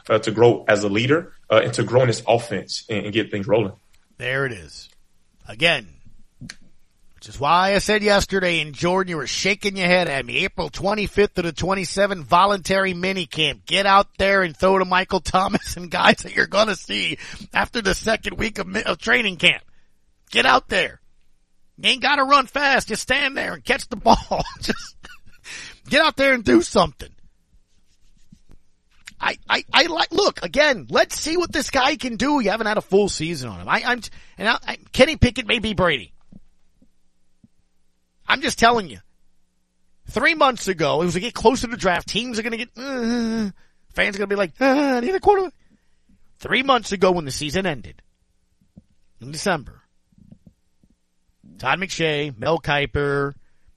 uh, 0.08 0.18
to 0.18 0.30
grow 0.30 0.64
as 0.68 0.84
a 0.84 0.88
leader, 0.88 1.32
uh, 1.50 1.60
and 1.64 1.72
to 1.74 1.82
grow 1.82 2.02
in 2.02 2.08
this 2.08 2.22
offense 2.26 2.84
and, 2.88 3.04
and 3.06 3.12
get 3.14 3.30
things 3.30 3.46
rolling. 3.46 3.74
There 4.18 4.46
it 4.46 4.52
is. 4.52 4.88
Again, 5.48 5.88
Which 7.22 7.28
is 7.28 7.38
why 7.38 7.76
I 7.76 7.78
said 7.78 8.02
yesterday, 8.02 8.58
and 8.58 8.74
Jordan, 8.74 9.10
you 9.10 9.16
were 9.16 9.28
shaking 9.28 9.76
your 9.76 9.86
head 9.86 10.08
at 10.08 10.26
me. 10.26 10.38
April 10.38 10.70
25th 10.70 11.34
to 11.34 11.42
the 11.42 11.52
27th, 11.52 12.24
voluntary 12.24 12.94
mini 12.94 13.26
camp. 13.26 13.64
Get 13.64 13.86
out 13.86 14.08
there 14.18 14.42
and 14.42 14.56
throw 14.56 14.76
to 14.80 14.84
Michael 14.84 15.20
Thomas 15.20 15.76
and 15.76 15.88
guys 15.88 16.16
that 16.24 16.34
you're 16.34 16.48
going 16.48 16.66
to 16.66 16.74
see 16.74 17.18
after 17.54 17.80
the 17.80 17.94
second 17.94 18.38
week 18.38 18.58
of, 18.58 18.74
of 18.74 18.98
training 18.98 19.36
camp. 19.36 19.62
Get 20.32 20.46
out 20.46 20.68
there. 20.68 21.00
You 21.78 21.90
ain't 21.90 22.02
got 22.02 22.16
to 22.16 22.24
run 22.24 22.48
fast. 22.48 22.88
Just 22.88 23.02
stand 23.02 23.36
there 23.36 23.54
and 23.54 23.64
catch 23.64 23.88
the 23.88 23.94
ball. 23.94 24.42
Just 24.60 24.96
get 25.88 26.02
out 26.02 26.16
there 26.16 26.34
and 26.34 26.42
do 26.42 26.60
something. 26.60 27.10
I, 29.20 29.38
I, 29.48 29.64
I 29.72 29.86
like, 29.86 30.10
look, 30.10 30.42
again, 30.42 30.88
let's 30.90 31.20
see 31.20 31.36
what 31.36 31.52
this 31.52 31.70
guy 31.70 31.94
can 31.94 32.16
do. 32.16 32.40
You 32.40 32.50
haven't 32.50 32.66
had 32.66 32.78
a 32.78 32.82
full 32.82 33.08
season 33.08 33.48
on 33.48 33.60
him. 33.60 33.68
I, 33.68 33.84
I'm, 33.86 34.00
and 34.38 34.48
I, 34.48 34.58
I, 34.66 34.76
Kenny 34.90 35.14
Pickett 35.14 35.46
may 35.46 35.60
be 35.60 35.72
Brady. 35.72 36.12
I'm 38.26 38.40
just 38.40 38.58
telling 38.58 38.88
you. 38.88 38.98
Three 40.08 40.34
months 40.34 40.68
ago, 40.68 41.02
as 41.02 41.14
we 41.14 41.20
get 41.20 41.34
closer 41.34 41.66
to 41.66 41.70
the 41.70 41.76
draft, 41.76 42.08
teams 42.08 42.38
are 42.38 42.42
going 42.42 42.58
to 42.58 42.58
get, 42.58 42.70
uh, 42.76 43.50
fans 43.94 44.16
are 44.16 44.18
going 44.18 44.20
to 44.20 44.26
be 44.26 44.36
like, 44.36 44.60
uh, 44.60 44.64
I 44.64 45.00
need 45.00 45.14
a 45.14 45.20
quarterback. 45.20 45.54
Three 46.38 46.62
months 46.62 46.92
ago 46.92 47.12
when 47.12 47.24
the 47.24 47.30
season 47.30 47.66
ended, 47.66 48.02
in 49.20 49.30
December, 49.30 49.80
Todd 51.58 51.78
McShay, 51.78 52.36
Mel 52.36 52.58
Kiper, 52.58 53.34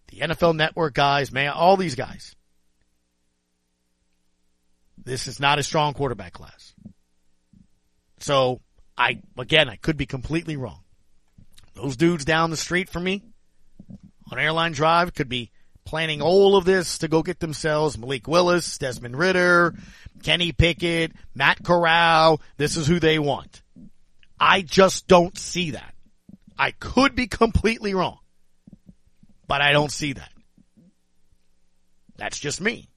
the 0.08 0.20
NFL 0.20 0.56
Network 0.56 0.96
guys, 0.96 1.32
man, 1.32 1.52
all 1.52 1.78
these 1.78 1.96
guys. 1.96 2.36
This 4.98 5.28
is 5.28 5.40
not 5.40 5.60
a 5.60 5.64
strong 5.64 5.94
quarterback 5.94 6.34
class. 6.34 6.74
So 8.20 8.62
I, 8.98 9.22
again, 9.38 9.70
I 9.70 9.76
could 9.76 9.98
be 9.98 10.08
completely 10.08 10.58
wrong. 10.58 10.80
Those 11.76 11.98
dudes 11.98 12.26
down 12.26 12.50
the 12.50 12.58
street 12.58 12.90
from 12.90 13.04
me 13.04 13.22
on 14.32 14.40
Airline 14.40 14.72
Drive 14.72 15.14
could 15.14 15.30
be 15.30 15.52
planning 15.86 16.22
all 16.22 16.56
of 16.58 16.66
this 16.66 17.00
to 17.00 17.08
go 17.08 17.22
get 17.22 17.40
themselves 17.40 17.98
Malik 17.98 18.28
Willis, 18.28 18.78
Desmond 18.78 19.18
Ridder, 19.18 19.76
Kenny 20.24 20.52
Pickett, 20.52 21.12
Matt 21.34 21.64
Corral. 21.64 22.42
This 22.58 22.76
is 22.76 22.88
who 22.88 23.00
they 23.00 23.20
want. 23.20 23.62
I 24.40 24.62
just 24.62 25.08
don't 25.08 25.38
see 25.38 25.72
that. 25.72 25.94
I 26.58 26.72
could 26.72 27.16
be 27.16 27.28
completely 27.28 27.94
wrong, 27.94 28.20
but 29.48 29.62
I 29.62 29.72
don't 29.72 29.92
see 29.92 30.14
that. 30.14 30.32
That's 32.18 32.40
just 32.40 32.62
me. 32.62 32.90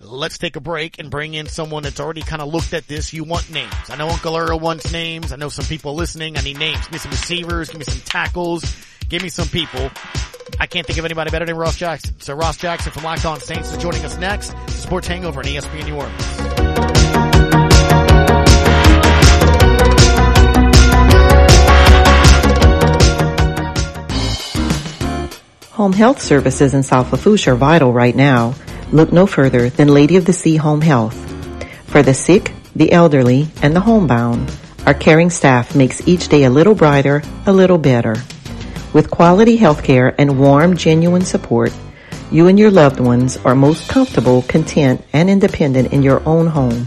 Let's 0.00 0.38
take 0.38 0.56
a 0.56 0.60
break 0.60 0.98
and 0.98 1.10
bring 1.10 1.34
in 1.34 1.46
someone 1.46 1.84
that's 1.84 2.00
already 2.00 2.22
kind 2.22 2.42
of 2.42 2.52
looked 2.52 2.72
at 2.72 2.88
this. 2.88 3.12
You 3.12 3.22
want 3.22 3.50
names. 3.50 3.72
I 3.88 3.96
know 3.96 4.08
Uncle 4.08 4.36
Earl 4.36 4.58
wants 4.58 4.90
names. 4.92 5.32
I 5.32 5.36
know 5.36 5.48
some 5.48 5.66
people 5.66 5.94
listening. 5.94 6.36
I 6.36 6.40
need 6.40 6.58
names. 6.58 6.80
Give 6.80 6.92
me 6.92 6.98
some 6.98 7.12
receivers. 7.12 7.68
Give 7.68 7.78
me 7.78 7.84
some 7.84 8.00
tackles. 8.00 8.64
Give 9.08 9.22
me 9.22 9.28
some 9.28 9.48
people. 9.48 9.90
I 10.58 10.66
can't 10.66 10.86
think 10.86 10.98
of 10.98 11.04
anybody 11.04 11.30
better 11.30 11.44
than 11.44 11.56
Ross 11.56 11.76
Jackson. 11.76 12.20
So 12.20 12.34
Ross 12.34 12.56
Jackson 12.56 12.92
from 12.92 13.04
Locked 13.04 13.24
On 13.24 13.40
Saints 13.40 13.72
is 13.72 13.78
joining 13.78 14.04
us 14.04 14.16
next. 14.18 14.54
Sports 14.70 15.08
Hangover 15.08 15.40
on 15.40 15.46
ESPN 15.46 15.86
New 15.86 15.96
Orleans. 15.96 17.32
Home 25.72 25.92
health 25.94 26.22
services 26.22 26.74
in 26.74 26.82
South 26.82 27.10
Lafourche 27.10 27.48
are 27.48 27.56
vital 27.56 27.92
right 27.92 28.14
now. 28.14 28.54
Look 28.92 29.10
no 29.10 29.26
further 29.26 29.68
than 29.68 29.88
Lady 29.88 30.16
of 30.16 30.26
the 30.26 30.32
Sea 30.32 30.56
Home 30.56 30.80
Health. 30.80 31.16
For 31.86 32.02
the 32.02 32.14
sick, 32.14 32.52
the 32.76 32.92
elderly, 32.92 33.48
and 33.62 33.74
the 33.74 33.80
homebound, 33.80 34.54
our 34.86 34.94
caring 34.94 35.30
staff 35.30 35.74
makes 35.74 36.06
each 36.06 36.28
day 36.28 36.44
a 36.44 36.50
little 36.50 36.74
brighter, 36.74 37.22
a 37.46 37.52
little 37.52 37.78
better. 37.78 38.16
With 38.92 39.10
quality 39.10 39.56
health 39.56 39.82
care 39.82 40.14
and 40.18 40.38
warm, 40.38 40.76
genuine 40.76 41.22
support, 41.22 41.72
you 42.30 42.46
and 42.48 42.58
your 42.58 42.70
loved 42.70 43.00
ones 43.00 43.38
are 43.38 43.54
most 43.54 43.88
comfortable, 43.88 44.42
content, 44.42 45.02
and 45.12 45.30
independent 45.30 45.92
in 45.94 46.02
your 46.02 46.22
own 46.28 46.46
home. 46.46 46.86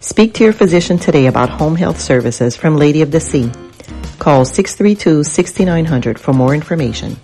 Speak 0.00 0.32
to 0.34 0.44
your 0.44 0.54
physician 0.54 0.98
today 0.98 1.26
about 1.26 1.50
home 1.50 1.76
health 1.76 2.00
services 2.00 2.56
from 2.56 2.76
Lady 2.76 3.02
of 3.02 3.10
the 3.10 3.20
Sea. 3.20 3.50
Call 4.18 4.44
632-6900 4.44 6.18
for 6.18 6.32
more 6.32 6.54
information. 6.54 7.18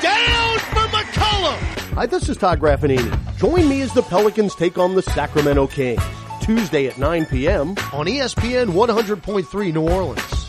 Down 0.00 0.58
for 0.58 0.86
McCollum! 0.96 1.58
Hi, 1.94 2.06
this 2.06 2.28
is 2.30 2.38
Todd 2.38 2.58
Graffagnini. 2.58 3.36
Join 3.36 3.68
me 3.68 3.82
as 3.82 3.92
the 3.92 4.02
Pelicans 4.02 4.54
take 4.54 4.78
on 4.78 4.94
the 4.94 5.02
Sacramento 5.02 5.66
Kings. 5.66 6.02
Tuesday 6.40 6.86
at 6.86 6.96
9 6.98 7.26
p.m. 7.26 7.70
on 7.92 8.06
ESPN 8.06 8.70
100.3 8.70 9.74
New 9.74 9.88
Orleans. 9.88 10.40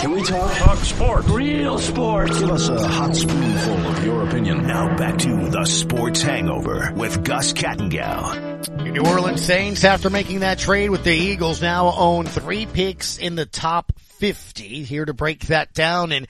Can 0.00 0.12
we 0.12 0.22
talk? 0.22 0.56
Talk 0.58 0.78
sports. 0.78 1.28
Real 1.28 1.78
sports. 1.78 2.38
Give 2.38 2.50
us 2.50 2.68
a 2.68 2.88
hot 2.88 3.14
spoonful 3.16 3.86
of 3.86 4.04
your 4.04 4.26
opinion. 4.26 4.66
Now 4.66 4.96
back 4.96 5.18
to 5.18 5.48
the 5.48 5.64
Sports 5.64 6.22
Hangover 6.22 6.92
with 6.94 7.24
Gus 7.24 7.52
Kattengell. 7.52 8.84
Your 8.84 8.92
New 8.94 9.06
Orleans 9.06 9.42
Saints, 9.42 9.84
after 9.84 10.10
making 10.10 10.40
that 10.40 10.58
trade 10.58 10.90
with 10.90 11.04
the 11.04 11.14
Eagles, 11.14 11.62
now 11.62 11.92
own 11.92 12.26
three 12.26 12.66
picks 12.66 13.18
in 13.18 13.34
the 13.34 13.46
top 13.46 13.92
50. 13.98 14.84
Here 14.84 15.04
to 15.04 15.14
break 15.14 15.46
that 15.46 15.74
down 15.74 16.12
and 16.12 16.26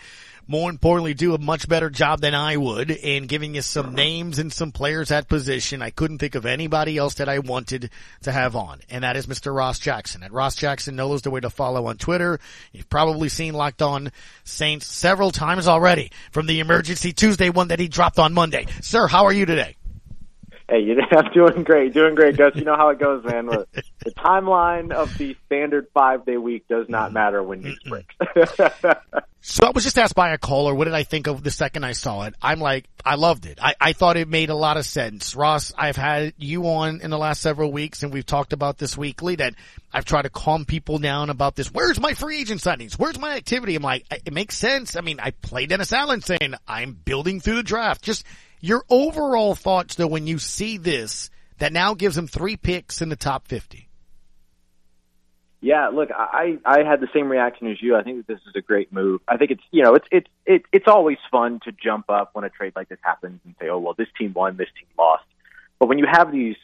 more 0.47 0.71
importantly, 0.71 1.15
do 1.15 1.35
a 1.35 1.39
much 1.39 1.69
better 1.69 1.91
job 1.91 2.21
than 2.21 2.35
I 2.35 2.57
would 2.57 2.91
in 2.91 3.27
giving 3.27 3.55
you 3.55 3.63
some 3.63 3.87
uh-huh. 3.87 3.95
names 3.95 4.39
and 4.39 4.53
some 4.53 4.73
players 4.73 5.11
at 5.11 5.29
position. 5.29 5.83
I 5.83 5.91
couldn't 5.91 6.19
think 6.19 6.35
of 6.35 6.47
anybody 6.47 6.99
else 6.99 7.15
that 7.15 7.29
I 7.29 7.39
wanted 7.39 7.91
to 8.23 8.33
have 8.33 8.57
on, 8.57 8.81
and 8.91 9.05
that 9.05 9.17
is 9.17 9.27
Mr. 9.27 9.55
Ross 9.55 9.79
Jackson. 9.79 10.23
At 10.23 10.33
Ross 10.33 10.55
Jackson 10.55 10.97
Nola 10.97 11.15
the 11.21 11.31
way 11.31 11.41
to 11.41 11.51
follow 11.51 11.87
on 11.87 11.97
Twitter. 11.97 12.41
You've 12.73 12.91
probably 12.91 13.29
seen 13.29 13.55
Locked 13.55 13.83
On 13.83 14.11
Saints 14.43 14.87
several 14.87 15.31
times 15.31 15.69
already 15.69 16.11
from 16.33 16.47
the 16.47 16.61
Emergency 16.61 17.13
Tuesday 17.13 17.51
one 17.51 17.69
that 17.69 17.79
he 17.79 17.89
dropped 17.89 18.19
on 18.19 18.33
Monday. 18.33 18.67
Sir, 18.81 19.07
how 19.07 19.25
are 19.25 19.33
you 19.33 19.47
today? 19.47 19.77
Hey, 20.69 20.81
you, 20.81 21.01
I'm 21.13 21.31
doing 21.35 21.63
great, 21.63 21.93
doing 21.93 22.15
great, 22.15 22.37
Gus. 22.37 22.57
You 22.57 22.65
know 22.65 22.77
how 22.77 22.89
it 22.89 22.99
goes, 22.99 23.25
man. 23.25 23.47
The, 23.47 23.67
the 24.05 24.13
timeline 24.13 24.93
of 24.93 25.17
the 25.19 25.37
standard 25.47 25.89
five 25.93 26.25
day 26.25 26.37
week 26.37 26.67
does 26.69 26.89
not 26.89 27.07
mm-hmm. 27.07 27.15
matter 27.15 27.43
when 27.43 27.61
news 27.61 27.79
mm-hmm. 27.85 27.91
breaks. 28.35 28.95
So 29.47 29.67
I 29.67 29.73
was 29.73 29.85
just 29.85 29.99
asked 29.99 30.15
by 30.15 30.33
a 30.33 30.39
caller, 30.39 30.75
what 30.75 30.87
did 30.87 30.95
I 30.95 31.03
think 31.03 31.27
of 31.27 31.43
the 31.43 31.51
second 31.51 31.85
I 31.85 31.93
saw 31.93 32.23
it? 32.23 32.35
I'm 32.41 32.61
like, 32.61 32.87
I 33.05 33.17
loved 33.17 33.45
it. 33.45 33.59
I, 33.61 33.75
I 33.79 33.93
thought 33.93 34.17
it 34.17 34.27
made 34.27 34.49
a 34.49 34.55
lot 34.55 34.79
of 34.79 34.87
sense. 34.87 35.37
Ross, 35.37 35.71
I've 35.77 35.97
had 35.97 36.33
you 36.39 36.67
on 36.67 37.03
in 37.03 37.11
the 37.11 37.19
last 37.19 37.43
several 37.43 37.71
weeks 37.71 38.03
and 38.03 38.11
we've 38.11 38.25
talked 38.25 38.55
about 38.55 38.79
this 38.79 38.97
weekly 38.97 39.35
that 39.37 39.55
I've 39.93 40.07
tried 40.07 40.23
to 40.23 40.31
calm 40.31 40.65
people 40.65 40.99
down 40.99 41.29
about 41.29 41.57
this. 41.57 41.71
Where's 41.71 42.01
my 42.01 42.15
free 42.15 42.41
agent 42.41 42.63
signings? 42.63 42.95
Where's 42.95 43.19
my 43.19 43.37
activity? 43.37 43.77
I'm 43.77 43.83
like, 43.83 44.07
it 44.11 44.33
makes 44.33 44.57
sense. 44.57 44.97
I 44.97 45.03
mean, 45.03 45.21
I 45.21 45.33
play 45.33 45.67
Dennis 45.67 45.93
Allen 45.93 46.23
saying 46.23 46.55
I'm 46.67 46.95
building 46.95 47.41
through 47.41 47.57
the 47.57 47.63
draft. 47.63 48.01
Just 48.01 48.25
your 48.65 48.83
overall 48.89 49.55
thoughts 49.55 49.95
though 49.97 50.07
when 50.07 50.27
you 50.27 50.39
see 50.39 50.79
this 50.79 51.31
that 51.59 51.73
now 51.73 51.93
gives 51.93 52.17
him 52.17 52.27
three 52.27 52.57
picks 52.57 53.03
in 53.03 53.11
the 53.11 53.17
top 53.17 53.47
50. 53.47 53.89
Yeah, 55.61 55.89
look, 55.89 56.11
I 56.11 56.59
I 56.65 56.83
had 56.83 57.01
the 57.01 57.09
same 57.15 57.29
reaction 57.31 57.71
as 57.71 57.81
you. 57.81 57.97
I 57.97 58.03
think 58.03 58.19
that 58.19 58.27
this 58.27 58.41
is 58.47 58.55
a 58.55 58.61
great 58.61 58.93
move. 58.93 59.21
I 59.29 59.37
think 59.37 59.51
it's 59.51 59.63
you 59.71 59.83
know 59.83 59.95
it's 59.95 60.07
it's 60.11 60.27
it, 60.47 60.63
it's 60.73 60.89
always 60.89 61.19
fun 61.31 61.61
to 61.65 61.73
jump 61.73 62.11
up 62.11 62.31
when 62.33 62.45
a 62.45 62.51
trade 62.51 62.73
like 62.77 62.89
this 62.89 62.99
happens 63.03 63.41
and 63.45 63.55
say, 63.61 63.69
oh 63.69 63.79
well, 63.79 63.95
this 63.95 64.09
team 64.19 64.33
won, 64.35 64.57
this 64.57 64.69
team 64.79 64.89
lost. 64.99 65.25
But 65.79 65.89
when 65.89 65.99
you 65.99 66.07
have 66.11 66.33
these 66.33 66.57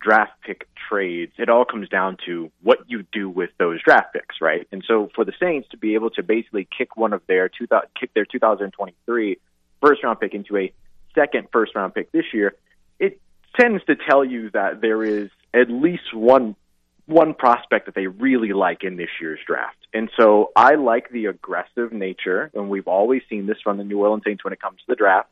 draft 0.00 0.32
pick 0.44 0.68
trades, 0.88 1.32
it 1.38 1.48
all 1.48 1.64
comes 1.64 1.88
down 1.88 2.18
to 2.26 2.50
what 2.62 2.78
you 2.88 3.04
do 3.12 3.30
with 3.30 3.50
those 3.58 3.82
draft 3.82 4.12
picks, 4.12 4.40
right? 4.40 4.66
And 4.72 4.84
so 4.86 5.10
for 5.14 5.24
the 5.24 5.32
Saints 5.40 5.68
to 5.70 5.78
be 5.78 5.94
able 5.94 6.10
to 6.10 6.22
basically 6.22 6.68
kick 6.76 6.96
one 6.96 7.12
of 7.12 7.22
their 7.26 7.48
two 7.48 7.66
kick 7.98 8.12
their 8.14 8.26
2023 8.26 9.38
first 9.80 10.04
round 10.04 10.20
pick 10.20 10.34
into 10.34 10.58
a 10.58 10.72
second 11.14 11.48
first 11.52 11.74
round 11.74 11.94
pick 11.94 12.12
this 12.12 12.26
year, 12.32 12.54
it 12.98 13.20
tends 13.58 13.84
to 13.84 13.96
tell 13.96 14.24
you 14.24 14.50
that 14.50 14.80
there 14.80 15.02
is 15.02 15.30
at 15.54 15.70
least 15.70 16.14
one 16.14 16.56
one 17.06 17.34
prospect 17.34 17.86
that 17.86 17.94
they 17.94 18.06
really 18.06 18.52
like 18.52 18.84
in 18.84 18.96
this 18.96 19.10
year's 19.20 19.40
draft. 19.46 19.76
And 19.92 20.08
so 20.16 20.52
I 20.54 20.76
like 20.76 21.10
the 21.10 21.26
aggressive 21.26 21.92
nature, 21.92 22.50
and 22.54 22.70
we've 22.70 22.86
always 22.86 23.22
seen 23.28 23.46
this 23.46 23.58
from 23.62 23.76
the 23.76 23.84
New 23.84 23.98
Orleans 23.98 24.22
Saints 24.24 24.44
when 24.44 24.52
it 24.52 24.60
comes 24.60 24.78
to 24.78 24.84
the 24.88 24.94
draft. 24.94 25.28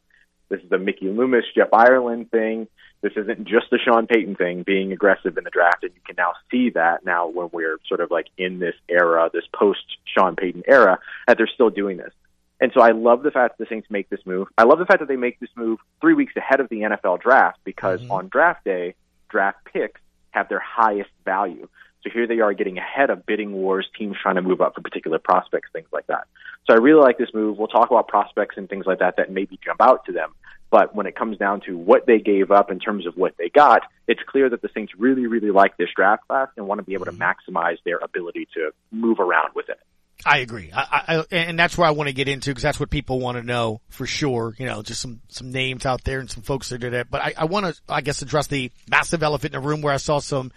This 0.48 0.60
is 0.62 0.68
the 0.68 0.78
Mickey 0.78 1.08
Loomis, 1.08 1.44
Jeff 1.54 1.68
Ireland 1.72 2.30
thing. 2.30 2.66
This 3.02 3.12
isn't 3.16 3.44
just 3.44 3.70
the 3.70 3.78
Sean 3.78 4.06
Payton 4.06 4.34
thing, 4.34 4.62
being 4.62 4.92
aggressive 4.92 5.38
in 5.38 5.44
the 5.44 5.50
draft, 5.50 5.84
and 5.84 5.92
you 5.94 6.00
can 6.04 6.16
now 6.18 6.32
see 6.50 6.70
that 6.70 7.04
now 7.04 7.28
when 7.28 7.48
we're 7.52 7.78
sort 7.88 8.00
of 8.00 8.10
like 8.10 8.26
in 8.36 8.58
this 8.58 8.74
era, 8.88 9.30
this 9.32 9.46
post 9.54 9.84
Sean 10.04 10.36
Payton 10.36 10.64
era, 10.66 10.98
that 11.26 11.38
they're 11.38 11.46
still 11.46 11.70
doing 11.70 11.96
this. 11.96 12.12
And 12.60 12.72
so 12.74 12.80
I 12.80 12.90
love 12.90 13.22
the 13.22 13.30
fact 13.30 13.56
that 13.56 13.64
the 13.64 13.68
Saints 13.74 13.88
make 13.90 14.10
this 14.10 14.20
move. 14.26 14.48
I 14.58 14.64
love 14.64 14.78
the 14.78 14.84
fact 14.84 15.00
that 15.00 15.08
they 15.08 15.16
make 15.16 15.40
this 15.40 15.50
move 15.56 15.78
three 16.00 16.14
weeks 16.14 16.34
ahead 16.36 16.60
of 16.60 16.68
the 16.68 16.80
NFL 16.80 17.20
draft 17.20 17.58
because 17.64 18.00
mm-hmm. 18.00 18.12
on 18.12 18.28
draft 18.28 18.64
day, 18.64 18.94
draft 19.30 19.58
picks 19.64 20.00
have 20.30 20.48
their 20.48 20.60
highest 20.60 21.10
value. 21.24 21.68
So 22.02 22.10
here 22.10 22.26
they 22.26 22.40
are 22.40 22.52
getting 22.52 22.78
ahead 22.78 23.10
of 23.10 23.26
bidding 23.26 23.52
wars, 23.52 23.86
teams 23.98 24.16
trying 24.22 24.36
to 24.36 24.42
move 24.42 24.60
up 24.60 24.74
for 24.74 24.80
particular 24.80 25.18
prospects, 25.18 25.68
things 25.72 25.88
like 25.92 26.06
that. 26.06 26.24
So 26.66 26.74
I 26.74 26.78
really 26.78 27.00
like 27.00 27.18
this 27.18 27.32
move. 27.34 27.58
We'll 27.58 27.68
talk 27.68 27.90
about 27.90 28.08
prospects 28.08 28.56
and 28.56 28.68
things 28.68 28.86
like 28.86 29.00
that 29.00 29.16
that 29.16 29.30
maybe 29.30 29.58
jump 29.64 29.80
out 29.80 30.04
to 30.06 30.12
them. 30.12 30.32
But 30.70 30.94
when 30.94 31.06
it 31.06 31.16
comes 31.16 31.36
down 31.36 31.62
to 31.62 31.76
what 31.76 32.06
they 32.06 32.18
gave 32.18 32.50
up 32.50 32.70
in 32.70 32.78
terms 32.78 33.06
of 33.06 33.16
what 33.16 33.36
they 33.36 33.48
got, 33.48 33.82
it's 34.06 34.20
clear 34.26 34.48
that 34.48 34.62
the 34.62 34.70
Saints 34.72 34.92
really, 34.96 35.26
really 35.26 35.50
like 35.50 35.76
this 35.76 35.88
draft 35.94 36.26
class 36.28 36.48
and 36.56 36.66
want 36.66 36.78
to 36.78 36.84
be 36.84 36.94
able 36.94 37.06
to 37.06 37.12
maximize 37.12 37.78
their 37.84 37.98
ability 37.98 38.48
to 38.54 38.70
move 38.92 39.18
around 39.18 39.50
with 39.54 39.68
it. 39.68 39.80
I 40.24 40.38
agree, 40.38 40.70
I, 40.74 41.04
I, 41.08 41.24
and 41.30 41.58
that's 41.58 41.78
where 41.78 41.86
I 41.86 41.92
want 41.92 42.08
to 42.08 42.12
get 42.12 42.28
into 42.28 42.50
because 42.50 42.62
that's 42.62 42.78
what 42.78 42.90
people 42.90 43.20
want 43.20 43.38
to 43.38 43.42
know 43.42 43.80
for 43.88 44.06
sure. 44.06 44.54
You 44.58 44.66
know, 44.66 44.82
just 44.82 45.00
some 45.00 45.20
some 45.28 45.50
names 45.50 45.86
out 45.86 46.04
there 46.04 46.20
and 46.20 46.30
some 46.30 46.42
folks 46.42 46.68
that 46.68 46.78
did 46.78 46.92
it. 46.92 47.08
But 47.10 47.22
I, 47.22 47.34
I 47.38 47.44
want 47.46 47.66
to, 47.66 47.80
I 47.88 48.02
guess, 48.02 48.20
address 48.20 48.46
the 48.46 48.70
massive 48.88 49.22
elephant 49.22 49.54
in 49.54 49.60
the 49.62 49.66
room 49.66 49.80
where 49.80 49.94
I 49.94 49.98
saw 49.98 50.18
some 50.18 50.52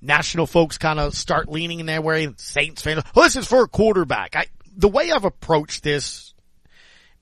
national 0.00 0.46
folks 0.46 0.78
kind 0.78 0.98
of 0.98 1.14
start 1.14 1.48
leaning 1.48 1.80
in 1.80 1.86
their 1.86 2.02
way. 2.02 2.28
Saints 2.36 2.82
fans, 2.82 3.04
well, 3.14 3.24
this 3.24 3.36
is 3.36 3.46
for 3.46 3.62
a 3.62 3.68
quarterback. 3.68 4.34
I, 4.34 4.46
the 4.76 4.88
way 4.88 5.12
I've 5.12 5.24
approached 5.24 5.84
this 5.84 6.34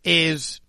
is 0.03 0.61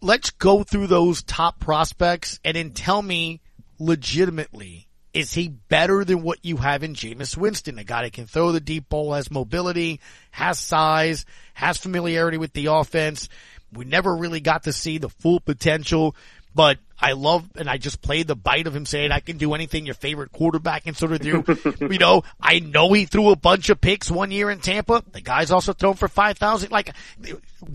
let's 0.00 0.30
go 0.30 0.64
through 0.64 0.88
those 0.88 1.22
top 1.22 1.60
prospects 1.60 2.40
and 2.44 2.56
then 2.56 2.72
tell 2.72 3.00
me 3.00 3.40
legitimately 3.78 4.87
is 5.18 5.34
he 5.34 5.48
better 5.48 6.04
than 6.04 6.22
what 6.22 6.38
you 6.44 6.58
have 6.58 6.84
in 6.84 6.94
Jameis 6.94 7.36
Winston? 7.36 7.76
A 7.80 7.82
guy 7.82 8.02
that 8.02 8.12
can 8.12 8.26
throw 8.26 8.52
the 8.52 8.60
deep 8.60 8.88
ball, 8.88 9.14
has 9.14 9.32
mobility, 9.32 9.98
has 10.30 10.60
size, 10.60 11.26
has 11.54 11.76
familiarity 11.76 12.38
with 12.38 12.52
the 12.52 12.66
offense. 12.66 13.28
We 13.72 13.84
never 13.84 14.14
really 14.14 14.38
got 14.38 14.62
to 14.62 14.72
see 14.72 14.98
the 14.98 15.08
full 15.08 15.40
potential, 15.40 16.14
but 16.54 16.78
I 17.00 17.12
love, 17.12 17.48
and 17.56 17.68
I 17.68 17.78
just 17.78 18.00
played 18.00 18.28
the 18.28 18.36
bite 18.36 18.68
of 18.68 18.76
him 18.76 18.86
saying, 18.86 19.10
I 19.10 19.18
can 19.18 19.38
do 19.38 19.54
anything 19.54 19.86
your 19.86 19.96
favorite 19.96 20.30
quarterback 20.30 20.84
can 20.84 20.94
sort 20.94 21.10
of 21.10 21.20
do. 21.20 21.44
you 21.80 21.98
know, 21.98 22.22
I 22.40 22.60
know 22.60 22.92
he 22.92 23.04
threw 23.04 23.30
a 23.30 23.36
bunch 23.36 23.70
of 23.70 23.80
picks 23.80 24.12
one 24.12 24.30
year 24.30 24.50
in 24.50 24.60
Tampa. 24.60 25.02
The 25.10 25.20
guy's 25.20 25.50
also 25.50 25.72
thrown 25.72 25.94
for 25.94 26.06
5,000. 26.06 26.70
Like, 26.70 26.94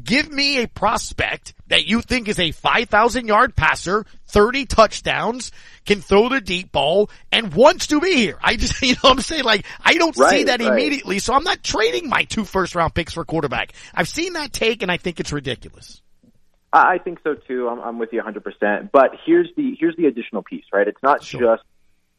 give 0.02 0.32
me 0.32 0.64
a 0.64 0.68
prospect 0.70 1.54
that 1.68 1.86
you 1.86 2.02
think 2.02 2.30
is 2.30 2.40
a 2.40 2.52
5,000 2.52 3.28
yard 3.28 3.56
passer, 3.56 4.06
30 4.34 4.66
touchdowns, 4.66 5.52
can 5.86 6.02
throw 6.02 6.28
the 6.28 6.42
deep 6.42 6.72
ball, 6.72 7.10
and 7.32 7.54
wants 7.54 7.88
to 7.88 8.02
be 8.02 8.16
here. 8.16 8.38
I 8.42 8.56
just, 8.56 8.82
you 8.82 8.96
know 8.96 9.12
I'm 9.12 9.22
saying? 9.22 9.44
Like, 9.44 9.66
I 9.80 9.94
don't 9.94 10.18
right, 10.18 10.32
see 10.32 10.44
that 10.46 10.60
right. 10.60 10.74
immediately, 10.74 11.20
so 11.20 11.34
I'm 11.34 11.44
not 11.44 11.64
trading 11.64 12.10
my 12.10 12.24
two 12.24 12.44
first 12.44 12.76
round 12.76 12.94
picks 12.94 13.14
for 13.14 13.24
quarterback. 13.24 13.74
I've 13.94 14.10
seen 14.10 14.34
that 14.34 14.52
take 14.52 14.82
and 14.82 14.92
I 14.92 14.98
think 14.98 15.20
it's 15.20 15.32
ridiculous. 15.32 16.02
I 16.74 16.98
think 16.98 17.20
so 17.24 17.36
too. 17.36 17.70
I'm, 17.70 17.80
I'm 17.80 18.00
with 18.00 18.12
you 18.12 18.22
100%. 18.22 18.90
But 18.92 19.12
here's 19.26 19.50
the 19.56 19.78
here's 19.80 19.96
the 19.96 20.08
additional 20.08 20.42
piece, 20.42 20.66
right? 20.74 20.88
It's 20.88 21.04
not 21.04 21.24
sure. 21.24 21.40
just 21.40 21.64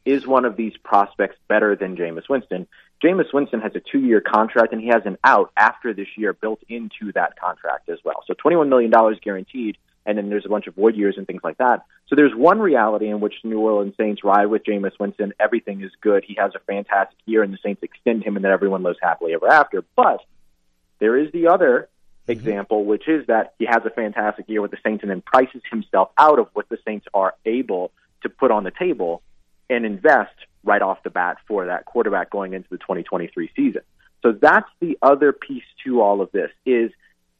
is 0.04 0.26
one 0.26 0.44
of 0.44 0.56
these 0.56 0.74
prospects 0.84 1.36
better 1.48 1.74
than 1.74 1.96
Jameis 1.96 2.28
Winston. 2.28 2.68
Jameis 3.02 3.32
Winston 3.32 3.60
has 3.60 3.72
a 3.74 3.80
two-year 3.80 4.20
contract, 4.20 4.72
and 4.72 4.80
he 4.80 4.88
has 4.88 5.02
an 5.06 5.16
out 5.24 5.50
after 5.56 5.92
this 5.92 6.06
year 6.16 6.32
built 6.32 6.60
into 6.68 7.12
that 7.14 7.38
contract 7.38 7.88
as 7.88 7.98
well. 8.04 8.22
So 8.26 8.34
$21 8.34 8.68
million 8.68 8.92
guaranteed, 9.22 9.76
and 10.06 10.18
then 10.18 10.28
there's 10.28 10.46
a 10.46 10.48
bunch 10.48 10.66
of 10.66 10.74
void 10.74 10.96
years 10.96 11.16
and 11.16 11.26
things 11.26 11.42
like 11.42 11.58
that. 11.58 11.84
So 12.08 12.16
there's 12.16 12.34
one 12.34 12.58
reality 12.58 13.08
in 13.08 13.20
which 13.20 13.34
New 13.44 13.60
Orleans 13.60 13.94
Saints 13.96 14.22
ride 14.22 14.46
with 14.46 14.64
Jameis 14.64 14.98
Winston. 14.98 15.32
Everything 15.40 15.82
is 15.82 15.90
good. 16.00 16.24
He 16.26 16.36
has 16.38 16.52
a 16.54 16.60
fantastic 16.60 17.18
year, 17.26 17.42
and 17.42 17.52
the 17.52 17.58
Saints 17.62 17.82
extend 17.82 18.24
him, 18.24 18.36
and 18.36 18.44
then 18.44 18.52
everyone 18.52 18.82
lives 18.82 18.98
happily 19.00 19.34
ever 19.34 19.48
after. 19.48 19.82
But 19.96 20.20
there 20.98 21.16
is 21.16 21.32
the 21.32 21.48
other 21.48 21.88
Mm-hmm. 22.26 22.40
example, 22.40 22.84
which 22.84 23.06
is 23.06 23.26
that 23.26 23.52
he 23.58 23.66
has 23.66 23.82
a 23.84 23.90
fantastic 23.90 24.48
year 24.48 24.62
with 24.62 24.70
the 24.70 24.78
Saints 24.82 25.02
and 25.02 25.10
then 25.10 25.20
prices 25.20 25.60
himself 25.70 26.08
out 26.16 26.38
of 26.38 26.48
what 26.54 26.68
the 26.70 26.78
Saints 26.86 27.06
are 27.12 27.34
able 27.44 27.92
to 28.22 28.30
put 28.30 28.50
on 28.50 28.64
the 28.64 28.70
table 28.70 29.20
and 29.68 29.84
invest 29.84 30.34
right 30.64 30.80
off 30.80 31.02
the 31.02 31.10
bat 31.10 31.36
for 31.46 31.66
that 31.66 31.84
quarterback 31.84 32.30
going 32.30 32.54
into 32.54 32.68
the 32.70 32.78
2023 32.78 33.50
season. 33.54 33.82
So 34.22 34.32
that's 34.32 34.68
the 34.80 34.96
other 35.02 35.32
piece 35.34 35.64
to 35.84 36.00
all 36.00 36.22
of 36.22 36.32
this 36.32 36.50
is 36.64 36.90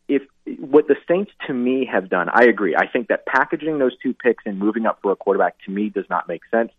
if 0.09 0.23
what 0.59 0.87
the 0.87 0.97
Saints 1.09 1.33
to 1.47 1.53
me 1.53 1.89
have 1.91 2.11
done, 2.11 2.29
I 2.33 2.45
agree. 2.45 2.77
I 2.77 2.87
think 2.87 3.09
that 3.09 3.27
packaging 3.27 3.79
those 3.79 3.97
two 4.03 4.15
picks 4.15 4.45
and 4.47 4.59
moving 4.59 4.87
up 4.87 4.99
for 5.03 5.13
a 5.13 5.17
quarterback 5.17 5.57
to 5.65 5.71
me 5.71 5.89
does 5.89 6.05
not 6.11 6.29
make 6.29 6.43
sense. 6.51 6.71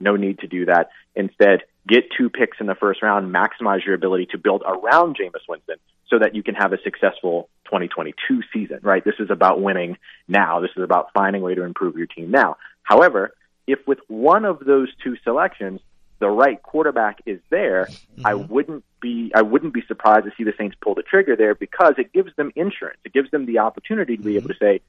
No 0.00 0.16
need 0.16 0.40
to 0.40 0.46
do 0.46 0.66
that. 0.66 0.90
Instead, 1.14 1.62
get 1.88 2.04
two 2.16 2.28
picks 2.28 2.58
in 2.60 2.66
the 2.66 2.74
first 2.74 3.02
round, 3.02 3.34
maximize 3.34 3.84
your 3.84 3.94
ability 3.94 4.26
to 4.32 4.38
build 4.38 4.62
around 4.66 5.16
Jameis 5.16 5.48
Winston 5.48 5.76
so 6.08 6.18
that 6.18 6.34
you 6.34 6.42
can 6.42 6.54
have 6.54 6.72
a 6.72 6.78
successful 6.82 7.48
2022 7.66 8.42
season, 8.52 8.80
right? 8.82 9.04
This 9.04 9.14
is 9.18 9.30
about 9.30 9.62
winning 9.62 9.96
now. 10.28 10.60
This 10.60 10.70
is 10.76 10.82
about 10.82 11.10
finding 11.14 11.42
a 11.42 11.44
way 11.44 11.54
to 11.54 11.62
improve 11.62 11.96
your 11.96 12.06
team 12.06 12.30
now. 12.30 12.56
However, 12.82 13.34
if 13.66 13.78
with 13.86 13.98
one 14.08 14.44
of 14.44 14.60
those 14.60 14.88
two 15.02 15.16
selections, 15.24 15.80
the 16.18 16.28
right 16.28 16.62
quarterback 16.62 17.20
is 17.26 17.40
there, 17.50 17.86
mm-hmm. 17.86 18.26
I 18.26 18.34
wouldn't 18.34 18.84
be 19.00 19.32
I 19.34 19.42
wouldn't 19.42 19.74
be 19.74 19.82
surprised 19.86 20.24
to 20.24 20.32
see 20.36 20.44
the 20.44 20.54
Saints 20.56 20.76
pull 20.80 20.94
the 20.94 21.02
trigger 21.02 21.36
there 21.36 21.54
because 21.54 21.94
it 21.98 22.12
gives 22.12 22.34
them 22.36 22.52
insurance. 22.56 22.98
It 23.04 23.12
gives 23.12 23.30
them 23.30 23.46
the 23.46 23.58
opportunity 23.58 24.16
to 24.16 24.22
be 24.22 24.36
able 24.36 24.48
to 24.48 24.54
say, 24.58 24.80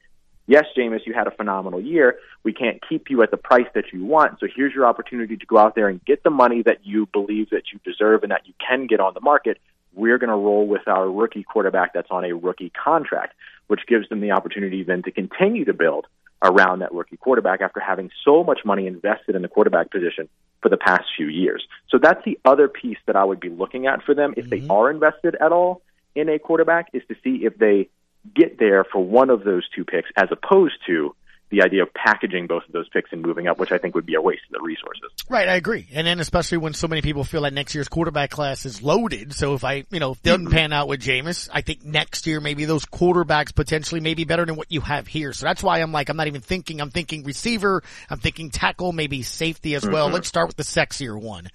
yes, 0.46 0.64
Jameis, 0.76 1.06
you 1.06 1.14
had 1.14 1.26
a 1.26 1.30
phenomenal 1.30 1.80
year. 1.80 2.16
We 2.42 2.52
can't 2.52 2.80
keep 2.88 3.10
you 3.10 3.22
at 3.22 3.30
the 3.30 3.36
price 3.36 3.66
that 3.74 3.92
you 3.92 4.04
want. 4.04 4.40
So 4.40 4.46
here's 4.54 4.72
your 4.72 4.86
opportunity 4.86 5.36
to 5.36 5.46
go 5.46 5.58
out 5.58 5.74
there 5.74 5.88
and 5.88 6.04
get 6.04 6.22
the 6.22 6.30
money 6.30 6.62
that 6.62 6.86
you 6.86 7.06
believe 7.06 7.50
that 7.50 7.64
you 7.72 7.80
deserve 7.84 8.22
and 8.22 8.32
that 8.32 8.46
you 8.46 8.54
can 8.66 8.86
get 8.86 9.00
on 9.00 9.14
the 9.14 9.20
market. 9.20 9.58
We're 9.94 10.18
going 10.18 10.30
to 10.30 10.36
roll 10.36 10.66
with 10.66 10.86
our 10.86 11.10
rookie 11.10 11.42
quarterback 11.42 11.94
that's 11.94 12.10
on 12.10 12.24
a 12.24 12.32
rookie 12.32 12.70
contract, 12.70 13.34
which 13.66 13.80
gives 13.86 14.08
them 14.08 14.20
the 14.20 14.32
opportunity 14.32 14.82
then 14.82 15.02
to 15.04 15.10
continue 15.10 15.64
to 15.64 15.72
build 15.72 16.06
around 16.42 16.80
that 16.80 16.92
rookie 16.92 17.16
quarterback 17.16 17.62
after 17.62 17.80
having 17.80 18.10
so 18.24 18.44
much 18.44 18.60
money 18.64 18.86
invested 18.86 19.34
in 19.34 19.42
the 19.42 19.48
quarterback 19.48 19.90
position 19.90 20.28
for 20.62 20.68
the 20.68 20.76
past 20.76 21.04
few 21.16 21.26
years. 21.26 21.66
So 21.88 21.98
that's 21.98 22.24
the 22.24 22.38
other 22.44 22.68
piece 22.68 22.98
that 23.06 23.16
I 23.16 23.24
would 23.24 23.40
be 23.40 23.48
looking 23.48 23.86
at 23.86 24.02
for 24.02 24.14
them 24.14 24.34
if 24.36 24.46
mm-hmm. 24.46 24.66
they 24.66 24.72
are 24.72 24.90
invested 24.90 25.36
at 25.40 25.52
all 25.52 25.82
in 26.14 26.28
a 26.28 26.38
quarterback 26.38 26.88
is 26.92 27.02
to 27.08 27.14
see 27.22 27.44
if 27.44 27.56
they 27.58 27.88
get 28.34 28.58
there 28.58 28.84
for 28.84 29.04
one 29.04 29.30
of 29.30 29.44
those 29.44 29.68
two 29.68 29.84
picks 29.84 30.10
as 30.16 30.28
opposed 30.32 30.74
to 30.86 31.14
the 31.50 31.62
idea 31.62 31.82
of 31.82 31.94
packaging 31.94 32.46
both 32.46 32.64
of 32.66 32.72
those 32.72 32.88
picks 32.88 33.12
and 33.12 33.22
moving 33.22 33.46
up, 33.46 33.58
which 33.58 33.70
I 33.70 33.78
think 33.78 33.94
would 33.94 34.06
be 34.06 34.14
a 34.14 34.20
waste 34.20 34.42
of 34.48 34.52
the 34.52 34.60
resources. 34.62 35.10
Right, 35.28 35.48
I 35.48 35.54
agree. 35.54 35.86
And 35.92 36.06
then 36.06 36.18
especially 36.18 36.58
when 36.58 36.74
so 36.74 36.88
many 36.88 37.02
people 37.02 37.22
feel 37.22 37.40
like 37.40 37.52
next 37.52 37.74
year's 37.74 37.88
quarterback 37.88 38.30
class 38.30 38.66
is 38.66 38.82
loaded. 38.82 39.32
So 39.32 39.54
if 39.54 39.62
I, 39.62 39.84
you 39.90 40.00
know, 40.00 40.12
if 40.12 40.18
it 40.18 40.24
doesn't 40.24 40.50
pan 40.50 40.72
out 40.72 40.88
with 40.88 41.00
Jameis, 41.00 41.48
I 41.52 41.60
think 41.60 41.84
next 41.84 42.26
year 42.26 42.40
maybe 42.40 42.64
those 42.64 42.84
quarterbacks 42.84 43.54
potentially 43.54 44.00
may 44.00 44.14
be 44.14 44.24
better 44.24 44.44
than 44.44 44.56
what 44.56 44.72
you 44.72 44.80
have 44.80 45.06
here. 45.06 45.32
So 45.32 45.46
that's 45.46 45.62
why 45.62 45.80
I'm 45.80 45.92
like, 45.92 46.08
I'm 46.08 46.16
not 46.16 46.26
even 46.26 46.40
thinking, 46.40 46.80
I'm 46.80 46.90
thinking 46.90 47.22
receiver, 47.22 47.82
I'm 48.10 48.18
thinking 48.18 48.50
tackle, 48.50 48.92
maybe 48.92 49.22
safety 49.22 49.76
as 49.76 49.86
well. 49.86 50.06
Mm-hmm. 50.06 50.14
Let's 50.14 50.28
start 50.28 50.48
with 50.48 50.56
the 50.56 50.64
sexier 50.64 51.20
one. 51.20 51.48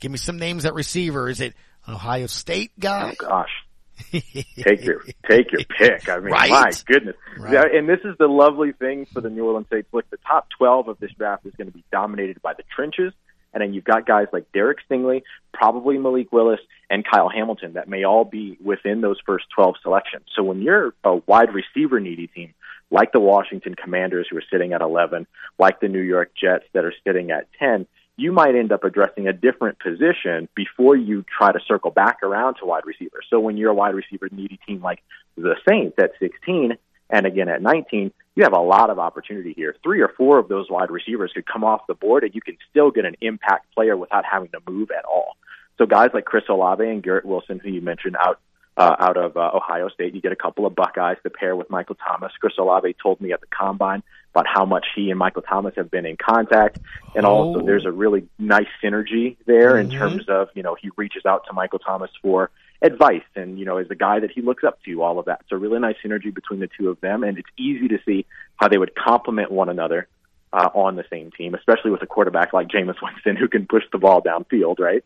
Give 0.00 0.10
me 0.10 0.18
some 0.18 0.38
names 0.38 0.64
at 0.64 0.74
receiver. 0.74 1.28
Is 1.28 1.40
it 1.40 1.54
Ohio 1.88 2.26
State 2.26 2.72
guy? 2.80 3.14
Oh 3.20 3.26
gosh 3.26 3.50
take 4.12 4.84
your 4.84 5.04
take 5.28 5.52
your 5.52 5.62
pick. 5.64 6.08
I 6.08 6.18
mean, 6.18 6.32
right? 6.32 6.50
my 6.50 6.70
goodness. 6.86 7.16
Right. 7.38 7.74
And 7.74 7.88
this 7.88 8.00
is 8.04 8.16
the 8.18 8.26
lovely 8.26 8.72
thing 8.72 9.06
for 9.06 9.20
the 9.20 9.30
New 9.30 9.46
Orleans 9.46 9.66
Saints. 9.70 9.88
Look, 9.92 10.08
the 10.10 10.18
top 10.26 10.48
twelve 10.56 10.88
of 10.88 10.98
this 10.98 11.10
draft 11.12 11.46
is 11.46 11.54
going 11.56 11.68
to 11.68 11.72
be 11.72 11.84
dominated 11.92 12.42
by 12.42 12.54
the 12.54 12.62
trenches, 12.74 13.12
and 13.52 13.62
then 13.62 13.74
you've 13.74 13.84
got 13.84 14.06
guys 14.06 14.26
like 14.32 14.50
Derek 14.52 14.78
Stingley, 14.88 15.22
probably 15.52 15.98
Malik 15.98 16.32
Willis, 16.32 16.60
and 16.88 17.04
Kyle 17.04 17.28
Hamilton 17.28 17.74
that 17.74 17.88
may 17.88 18.04
all 18.04 18.24
be 18.24 18.56
within 18.62 19.00
those 19.00 19.18
first 19.24 19.46
twelve 19.54 19.76
selections. 19.82 20.24
So 20.34 20.42
when 20.42 20.62
you're 20.62 20.94
a 21.04 21.16
wide 21.16 21.50
receiver 21.54 22.00
needy 22.00 22.26
team, 22.26 22.54
like 22.90 23.12
the 23.12 23.20
Washington 23.20 23.74
Commanders 23.74 24.26
who 24.30 24.36
are 24.36 24.44
sitting 24.50 24.72
at 24.72 24.80
eleven, 24.80 25.26
like 25.58 25.80
the 25.80 25.88
New 25.88 26.02
York 26.02 26.32
Jets 26.40 26.64
that 26.72 26.84
are 26.84 26.94
sitting 27.04 27.30
at 27.30 27.46
ten 27.58 27.86
you 28.20 28.32
might 28.32 28.54
end 28.54 28.70
up 28.70 28.84
addressing 28.84 29.26
a 29.28 29.32
different 29.32 29.78
position 29.78 30.46
before 30.54 30.94
you 30.94 31.24
try 31.38 31.50
to 31.50 31.58
circle 31.66 31.90
back 31.90 32.22
around 32.22 32.56
to 32.56 32.66
wide 32.66 32.84
receiver. 32.84 33.20
So 33.30 33.40
when 33.40 33.56
you're 33.56 33.70
a 33.70 33.74
wide 33.74 33.94
receiver 33.94 34.28
needy 34.30 34.60
team 34.66 34.82
like 34.82 35.02
the 35.38 35.56
Saints 35.66 35.96
at 35.98 36.12
16 36.20 36.76
and 37.08 37.26
again 37.26 37.48
at 37.48 37.62
19, 37.62 38.12
you 38.36 38.42
have 38.42 38.52
a 38.52 38.60
lot 38.60 38.90
of 38.90 38.98
opportunity 38.98 39.54
here. 39.54 39.74
Three 39.82 40.02
or 40.02 40.12
four 40.18 40.38
of 40.38 40.48
those 40.48 40.68
wide 40.68 40.90
receivers 40.90 41.32
could 41.34 41.46
come 41.46 41.64
off 41.64 41.86
the 41.88 41.94
board 41.94 42.22
and 42.22 42.34
you 42.34 42.42
can 42.42 42.58
still 42.68 42.90
get 42.90 43.06
an 43.06 43.16
impact 43.22 43.74
player 43.74 43.96
without 43.96 44.26
having 44.30 44.50
to 44.50 44.60
move 44.68 44.90
at 44.90 45.06
all. 45.06 45.38
So 45.78 45.86
guys 45.86 46.10
like 46.12 46.26
Chris 46.26 46.44
Olave 46.50 46.86
and 46.86 47.02
Garrett 47.02 47.24
Wilson, 47.24 47.58
who 47.58 47.70
you 47.70 47.80
mentioned 47.80 48.16
out 48.20 48.38
uh, 48.80 48.96
out 48.98 49.16
of 49.16 49.36
uh, 49.36 49.50
Ohio 49.54 49.88
State. 49.90 50.14
You 50.14 50.20
get 50.22 50.32
a 50.32 50.36
couple 50.36 50.64
of 50.66 50.74
Buckeyes 50.74 51.18
to 51.22 51.30
pair 51.30 51.54
with 51.54 51.68
Michael 51.68 51.96
Thomas. 51.96 52.32
Chris 52.40 52.54
Olave 52.58 52.94
told 53.02 53.20
me 53.20 53.32
at 53.32 53.40
the 53.40 53.46
combine 53.48 54.02
about 54.34 54.46
how 54.46 54.64
much 54.64 54.86
he 54.94 55.10
and 55.10 55.18
Michael 55.18 55.42
Thomas 55.42 55.74
have 55.76 55.90
been 55.90 56.06
in 56.06 56.16
contact, 56.16 56.78
and 57.14 57.26
Oh. 57.26 57.30
also 57.30 57.60
there's 57.60 57.84
a 57.84 57.92
really 57.92 58.26
nice 58.38 58.68
synergy 58.82 59.36
there 59.44 59.76
in 59.76 59.88
Mhm. 59.88 59.98
terms 59.98 60.28
of 60.28 60.48
you 60.54 60.62
know 60.62 60.74
he 60.76 60.90
reaches 60.96 61.26
out 61.26 61.44
to 61.46 61.52
Michael 61.52 61.78
Thomas 61.80 62.10
for 62.22 62.50
advice 62.82 63.24
and 63.36 63.58
you 63.58 63.66
know 63.66 63.76
is 63.76 63.88
the 63.88 63.94
guy 63.94 64.20
that 64.20 64.30
he 64.30 64.40
looks 64.40 64.64
up 64.64 64.82
to 64.84 65.02
all 65.02 65.18
of 65.18 65.26
that 65.26 65.42
so 65.50 65.56
really 65.56 65.78
nice 65.78 65.96
synergy 66.02 66.32
between 66.32 66.60
the 66.60 66.66
two 66.78 66.88
of 66.88 66.98
them 67.02 67.22
and 67.22 67.36
it's 67.36 67.48
easy 67.58 67.88
to 67.88 67.98
see 68.06 68.24
how 68.56 68.68
they 68.68 68.78
would 68.78 68.94
complement 68.94 69.50
one 69.50 69.68
another 69.68 70.08
uh, 70.54 70.70
on 70.72 70.96
the 70.96 71.04
same 71.10 71.30
team 71.30 71.54
especially 71.54 71.90
with 71.90 72.00
a 72.00 72.06
quarterback 72.06 72.54
like 72.54 72.68
Jameis 72.68 72.96
Winston 73.02 73.36
who 73.36 73.48
can 73.48 73.66
push 73.66 73.84
the 73.92 73.98
ball 73.98 74.22
downfield 74.22 74.78
right 74.78 75.04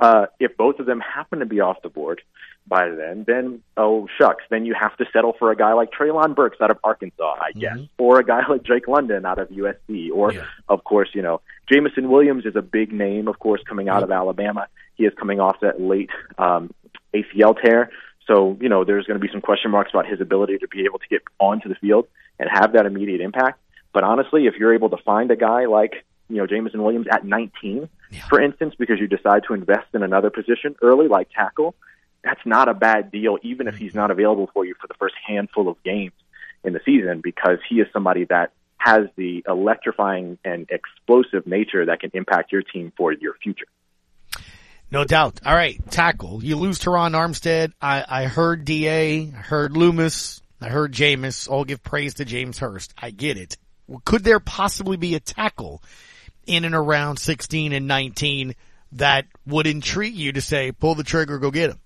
uh, 0.00 0.26
if 0.40 0.56
both 0.56 0.80
of 0.80 0.86
them 0.86 0.98
happen 0.98 1.38
to 1.38 1.46
be 1.46 1.60
off 1.60 1.80
the 1.82 1.88
board 1.88 2.22
by 2.66 2.88
then, 2.88 3.24
then 3.26 3.62
oh 3.76 4.06
shucks, 4.18 4.44
then 4.50 4.64
you 4.64 4.74
have 4.78 4.96
to 4.96 5.04
settle 5.12 5.34
for 5.38 5.50
a 5.50 5.56
guy 5.56 5.72
like 5.72 5.90
Treylon 5.90 6.34
Burks 6.34 6.58
out 6.60 6.70
of 6.70 6.78
Arkansas, 6.84 7.36
I 7.40 7.52
guess, 7.52 7.78
or 7.98 8.20
a 8.20 8.24
guy 8.24 8.42
like 8.48 8.62
Drake 8.62 8.88
London 8.88 9.26
out 9.26 9.38
of 9.38 9.48
USC, 9.48 10.10
or 10.12 10.32
of 10.68 10.84
course, 10.84 11.10
you 11.14 11.22
know, 11.22 11.40
Jameson 11.70 12.10
Williams 12.10 12.46
is 12.46 12.56
a 12.56 12.62
big 12.62 12.92
name, 12.92 13.28
of 13.28 13.38
course, 13.38 13.62
coming 13.68 13.88
out 13.88 14.02
of 14.02 14.10
Alabama. 14.10 14.68
He 14.94 15.04
is 15.04 15.12
coming 15.18 15.40
off 15.40 15.56
that 15.60 15.80
late 15.80 16.10
um, 16.38 16.72
ACL 17.14 17.60
tear. 17.60 17.90
So, 18.26 18.56
you 18.60 18.68
know, 18.68 18.84
there's 18.84 19.06
going 19.06 19.18
to 19.18 19.26
be 19.26 19.32
some 19.32 19.40
question 19.40 19.70
marks 19.70 19.90
about 19.92 20.06
his 20.06 20.20
ability 20.20 20.58
to 20.58 20.68
be 20.68 20.84
able 20.84 20.98
to 20.98 21.08
get 21.08 21.22
onto 21.38 21.68
the 21.68 21.74
field 21.74 22.06
and 22.38 22.48
have 22.50 22.72
that 22.74 22.86
immediate 22.86 23.20
impact. 23.20 23.60
But 23.92 24.04
honestly, 24.04 24.46
if 24.46 24.54
you're 24.58 24.74
able 24.74 24.90
to 24.90 24.96
find 24.98 25.30
a 25.30 25.36
guy 25.36 25.66
like, 25.66 26.04
you 26.28 26.36
know, 26.36 26.46
Jameson 26.46 26.82
Williams 26.82 27.06
at 27.10 27.24
19, 27.24 27.88
for 28.28 28.40
instance, 28.40 28.74
because 28.78 28.98
you 29.00 29.06
decide 29.06 29.42
to 29.48 29.54
invest 29.54 29.88
in 29.92 30.02
another 30.02 30.30
position 30.30 30.74
early, 30.80 31.08
like 31.08 31.28
tackle, 31.30 31.74
that's 32.24 32.40
not 32.44 32.68
a 32.68 32.74
bad 32.74 33.10
deal, 33.10 33.38
even 33.42 33.68
if 33.68 33.76
he's 33.76 33.90
mm-hmm. 33.90 33.98
not 33.98 34.10
available 34.10 34.50
for 34.52 34.64
you 34.64 34.74
for 34.80 34.86
the 34.86 34.94
first 34.94 35.14
handful 35.26 35.68
of 35.68 35.82
games 35.82 36.12
in 36.64 36.72
the 36.72 36.80
season, 36.84 37.20
because 37.22 37.58
he 37.68 37.80
is 37.80 37.88
somebody 37.92 38.24
that 38.26 38.52
has 38.78 39.06
the 39.16 39.44
electrifying 39.46 40.38
and 40.44 40.68
explosive 40.70 41.46
nature 41.46 41.86
that 41.86 42.00
can 42.00 42.10
impact 42.14 42.52
your 42.52 42.62
team 42.62 42.92
for 42.96 43.12
your 43.12 43.34
future. 43.42 43.66
No 44.90 45.04
doubt. 45.04 45.40
All 45.46 45.54
right, 45.54 45.80
tackle. 45.90 46.44
You 46.44 46.56
lose 46.56 46.78
Terron 46.78 47.12
Armstead. 47.12 47.72
I, 47.80 48.04
I 48.06 48.24
heard 48.26 48.64
DA, 48.64 49.32
I 49.34 49.36
heard 49.36 49.76
Loomis, 49.76 50.42
I 50.60 50.68
heard 50.68 50.92
Jameis. 50.92 51.48
All 51.48 51.64
give 51.64 51.82
praise 51.82 52.14
to 52.14 52.24
James 52.24 52.58
Hurst. 52.58 52.92
I 52.98 53.10
get 53.10 53.38
it. 53.38 53.56
Well, 53.86 54.02
could 54.04 54.22
there 54.22 54.40
possibly 54.40 54.96
be 54.96 55.14
a 55.14 55.20
tackle 55.20 55.82
in 56.46 56.64
and 56.64 56.74
around 56.74 57.18
16 57.18 57.72
and 57.72 57.86
19 57.86 58.54
that 58.92 59.26
would 59.46 59.66
intrigue 59.66 60.14
you 60.14 60.32
to 60.32 60.40
say, 60.40 60.72
pull 60.72 60.94
the 60.94 61.04
trigger, 61.04 61.38
go 61.38 61.50
get 61.50 61.70
him? 61.70 61.80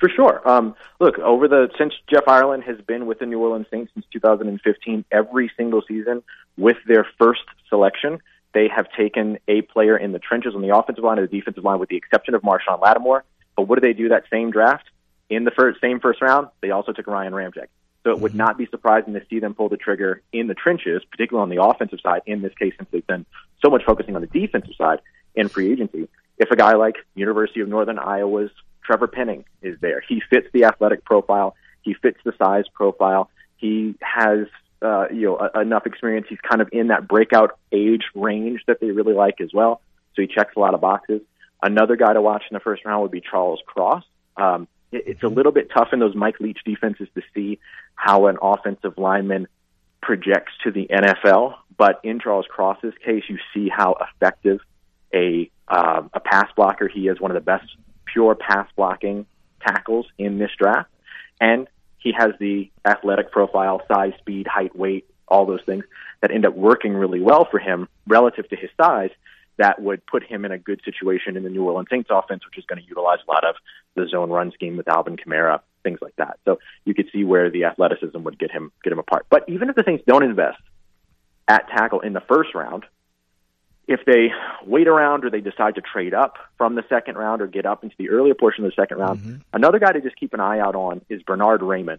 For 0.00 0.08
sure. 0.08 0.40
Um, 0.48 0.74
look, 0.98 1.18
over 1.18 1.46
the 1.46 1.68
since 1.76 1.92
Jeff 2.10 2.26
Ireland 2.26 2.64
has 2.64 2.80
been 2.80 3.04
with 3.04 3.18
the 3.18 3.26
New 3.26 3.38
Orleans 3.38 3.66
Saints 3.70 3.92
since 3.92 4.06
2015, 4.12 5.04
every 5.12 5.52
single 5.58 5.82
season 5.86 6.22
with 6.56 6.78
their 6.86 7.06
first 7.18 7.42
selection, 7.68 8.18
they 8.54 8.66
have 8.74 8.90
taken 8.96 9.38
a 9.46 9.60
player 9.60 9.96
in 9.98 10.12
the 10.12 10.18
trenches 10.18 10.54
on 10.54 10.62
the 10.62 10.74
offensive 10.74 11.04
line 11.04 11.18
or 11.18 11.26
the 11.26 11.38
defensive 11.38 11.64
line, 11.64 11.78
with 11.78 11.90
the 11.90 11.96
exception 11.96 12.34
of 12.34 12.40
Marshon 12.40 12.80
Lattimore. 12.80 13.24
But 13.56 13.68
what 13.68 13.78
do 13.78 13.86
they 13.86 13.92
do 13.92 14.08
that 14.08 14.24
same 14.30 14.50
draft 14.50 14.84
in 15.28 15.44
the 15.44 15.50
first, 15.50 15.82
same 15.82 16.00
first 16.00 16.22
round? 16.22 16.48
They 16.62 16.70
also 16.70 16.92
took 16.92 17.06
Ryan 17.06 17.34
Ramczyk. 17.34 17.66
So 18.02 18.12
it 18.12 18.20
would 18.20 18.34
not 18.34 18.56
be 18.56 18.66
surprising 18.66 19.12
to 19.12 19.22
see 19.28 19.38
them 19.38 19.54
pull 19.54 19.68
the 19.68 19.76
trigger 19.76 20.22
in 20.32 20.46
the 20.46 20.54
trenches, 20.54 21.02
particularly 21.10 21.42
on 21.42 21.54
the 21.54 21.62
offensive 21.62 22.00
side. 22.02 22.22
In 22.24 22.40
this 22.40 22.54
case, 22.54 22.72
since 22.78 22.88
they've 22.90 23.06
been 23.06 23.26
so 23.62 23.68
much 23.68 23.84
focusing 23.84 24.16
on 24.16 24.22
the 24.22 24.26
defensive 24.28 24.74
side 24.78 25.00
in 25.34 25.48
free 25.48 25.70
agency, 25.70 26.08
if 26.38 26.50
a 26.50 26.56
guy 26.56 26.74
like 26.74 26.96
University 27.14 27.60
of 27.60 27.68
Northern 27.68 27.98
Iowa's 27.98 28.50
Trevor 28.90 29.06
Penning 29.06 29.44
is 29.62 29.78
there. 29.80 30.02
He 30.08 30.20
fits 30.30 30.48
the 30.52 30.64
athletic 30.64 31.04
profile. 31.04 31.54
He 31.82 31.94
fits 31.94 32.18
the 32.24 32.32
size 32.36 32.64
profile. 32.74 33.30
He 33.56 33.94
has 34.02 34.48
uh, 34.82 35.06
you 35.12 35.26
know 35.26 35.48
a, 35.54 35.60
enough 35.60 35.86
experience. 35.86 36.26
He's 36.28 36.40
kind 36.40 36.60
of 36.60 36.68
in 36.72 36.88
that 36.88 37.06
breakout 37.06 37.56
age 37.70 38.02
range 38.16 38.62
that 38.66 38.80
they 38.80 38.90
really 38.90 39.12
like 39.12 39.40
as 39.40 39.50
well. 39.54 39.80
So 40.16 40.22
he 40.22 40.26
checks 40.26 40.54
a 40.56 40.58
lot 40.58 40.74
of 40.74 40.80
boxes. 40.80 41.20
Another 41.62 41.94
guy 41.94 42.14
to 42.14 42.20
watch 42.20 42.42
in 42.50 42.54
the 42.54 42.60
first 42.60 42.84
round 42.84 43.02
would 43.02 43.12
be 43.12 43.20
Charles 43.20 43.60
Cross. 43.64 44.02
Um, 44.36 44.66
it, 44.90 45.04
it's 45.06 45.22
a 45.22 45.28
little 45.28 45.52
bit 45.52 45.70
tough 45.72 45.90
in 45.92 46.00
those 46.00 46.16
Mike 46.16 46.40
Leach 46.40 46.58
defenses 46.64 47.06
to 47.14 47.22
see 47.32 47.60
how 47.94 48.26
an 48.26 48.38
offensive 48.42 48.98
lineman 48.98 49.46
projects 50.02 50.50
to 50.64 50.72
the 50.72 50.88
NFL, 50.90 51.54
but 51.76 52.00
in 52.02 52.18
Charles 52.18 52.46
Cross's 52.50 52.94
case, 53.04 53.22
you 53.28 53.38
see 53.54 53.68
how 53.68 53.94
effective 54.00 54.58
a 55.14 55.48
uh, 55.68 56.02
a 56.12 56.18
pass 56.18 56.48
blocker 56.56 56.88
he 56.88 57.06
is. 57.06 57.20
One 57.20 57.30
of 57.30 57.36
the 57.36 57.40
best 57.40 57.66
pure 58.12 58.34
pass 58.34 58.68
blocking 58.76 59.26
tackles 59.60 60.06
in 60.18 60.38
this 60.38 60.50
draft. 60.58 60.90
And 61.40 61.68
he 61.98 62.12
has 62.12 62.32
the 62.38 62.70
athletic 62.84 63.30
profile, 63.30 63.82
size, 63.92 64.12
speed, 64.18 64.46
height, 64.46 64.74
weight, 64.76 65.06
all 65.28 65.46
those 65.46 65.62
things 65.64 65.84
that 66.20 66.30
end 66.30 66.44
up 66.44 66.54
working 66.54 66.94
really 66.94 67.20
well 67.20 67.46
for 67.50 67.58
him 67.58 67.88
relative 68.06 68.48
to 68.48 68.56
his 68.56 68.70
size 68.76 69.10
that 69.60 69.80
would 69.80 70.04
put 70.06 70.22
him 70.22 70.44
in 70.44 70.52
a 70.52 70.58
good 70.58 70.80
situation 70.84 71.36
in 71.36 71.42
the 71.42 71.50
New 71.50 71.64
Orleans 71.64 71.88
Saints 71.90 72.08
offense, 72.10 72.44
which 72.46 72.56
is 72.56 72.64
going 72.64 72.80
to 72.80 72.88
utilize 72.88 73.18
a 73.26 73.30
lot 73.30 73.44
of 73.44 73.56
the 73.94 74.08
zone 74.08 74.30
run 74.30 74.52
scheme 74.52 74.76
with 74.76 74.88
Alvin 74.88 75.16
Kamara, 75.16 75.60
things 75.82 75.98
like 76.00 76.16
that. 76.16 76.38
So 76.46 76.58
you 76.86 76.94
could 76.94 77.10
see 77.12 77.24
where 77.24 77.50
the 77.50 77.64
athleticism 77.64 78.22
would 78.22 78.38
get 78.38 78.50
him 78.50 78.72
get 78.82 78.92
him 78.92 78.98
apart. 78.98 79.26
But 79.28 79.44
even 79.48 79.68
if 79.68 79.76
the 79.76 79.84
Saints 79.84 80.04
don't 80.06 80.24
invest 80.24 80.60
at 81.46 81.68
tackle 81.68 82.00
in 82.00 82.14
the 82.14 82.22
first 82.22 82.54
round, 82.54 82.84
if 83.90 84.04
they 84.06 84.28
wait 84.64 84.86
around 84.86 85.24
or 85.24 85.30
they 85.30 85.40
decide 85.40 85.74
to 85.74 85.80
trade 85.80 86.14
up 86.14 86.36
from 86.56 86.76
the 86.76 86.84
second 86.88 87.16
round 87.16 87.42
or 87.42 87.48
get 87.48 87.66
up 87.66 87.82
into 87.82 87.96
the 87.98 88.08
earlier 88.08 88.34
portion 88.34 88.64
of 88.64 88.70
the 88.70 88.80
second 88.80 88.98
round, 88.98 89.18
another 89.52 89.80
guy 89.80 89.90
to 89.90 90.00
just 90.00 90.14
keep 90.14 90.32
an 90.32 90.38
eye 90.38 90.60
out 90.60 90.76
on 90.76 91.00
is 91.08 91.20
Bernhard 91.24 91.60
Raimann, 91.60 91.98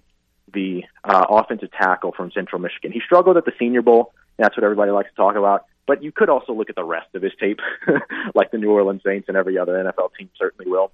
the 0.53 0.85
uh, 1.03 1.25
offensive 1.29 1.69
tackle 1.73 2.13
from 2.13 2.31
Central 2.31 2.61
Michigan. 2.61 2.93
He 2.93 3.01
struggled 3.05 3.35
at 3.35 3.43
the 3.43 3.51
Senior 3.59 3.81
Bowl. 3.81 4.13
That's 4.37 4.55
what 4.55 4.63
everybody 4.63 4.91
likes 4.91 5.09
to 5.09 5.15
talk 5.17 5.35
about. 5.35 5.65
But 5.85 6.01
you 6.01 6.13
could 6.13 6.29
also 6.29 6.53
look 6.53 6.69
at 6.69 6.77
the 6.77 6.83
rest 6.85 7.13
of 7.13 7.21
his 7.21 7.33
tape, 7.37 7.59
like 8.35 8.51
the 8.51 8.57
New 8.57 8.71
Orleans 8.71 9.01
Saints 9.05 9.27
and 9.27 9.35
every 9.35 9.57
other 9.57 9.73
NFL 9.73 10.11
team 10.17 10.29
certainly 10.39 10.71
will. 10.71 10.93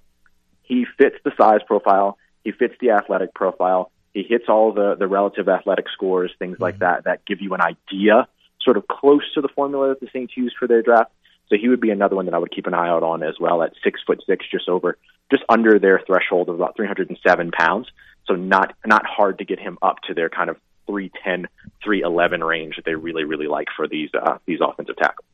He 0.64 0.84
fits 0.98 1.16
the 1.24 1.30
size 1.40 1.60
profile. 1.64 2.18
He 2.42 2.50
fits 2.50 2.74
the 2.80 2.90
athletic 2.90 3.34
profile. 3.34 3.92
He 4.14 4.24
hits 4.24 4.46
all 4.48 4.72
the, 4.72 4.96
the 4.96 5.06
relative 5.06 5.48
athletic 5.48 5.86
scores, 5.92 6.32
things 6.40 6.58
like 6.58 6.80
that, 6.80 7.04
that 7.04 7.24
give 7.24 7.40
you 7.40 7.54
an 7.54 7.60
idea 7.60 8.26
sort 8.68 8.76
of 8.76 8.86
close 8.86 9.22
to 9.32 9.40
the 9.40 9.48
formula 9.48 9.88
that 9.88 10.00
the 10.00 10.08
Saints 10.12 10.36
use 10.36 10.54
for 10.58 10.68
their 10.68 10.82
draft. 10.82 11.10
So 11.48 11.56
he 11.58 11.68
would 11.68 11.80
be 11.80 11.88
another 11.88 12.16
one 12.16 12.26
that 12.26 12.34
I 12.34 12.38
would 12.38 12.54
keep 12.54 12.66
an 12.66 12.74
eye 12.74 12.88
out 12.88 13.02
on 13.02 13.22
as 13.22 13.36
well 13.40 13.62
at 13.62 13.72
six 13.82 13.98
foot 14.06 14.22
six, 14.26 14.44
just 14.50 14.68
over, 14.68 14.98
just 15.30 15.42
under 15.48 15.78
their 15.78 16.02
threshold 16.06 16.50
of 16.50 16.56
about 16.56 16.76
307 16.76 17.50
pounds. 17.52 17.86
So 18.26 18.34
not, 18.34 18.74
not 18.84 19.06
hard 19.06 19.38
to 19.38 19.46
get 19.46 19.58
him 19.58 19.78
up 19.80 20.02
to 20.08 20.12
their 20.12 20.28
kind 20.28 20.50
of 20.50 20.58
310, 20.86 21.48
311 21.82 22.44
range 22.44 22.76
that 22.76 22.84
they 22.84 22.94
really, 22.94 23.24
really 23.24 23.46
like 23.46 23.68
for 23.74 23.88
these, 23.88 24.10
uh, 24.12 24.36
these 24.44 24.58
offensive 24.60 24.98
tackles. 24.98 25.24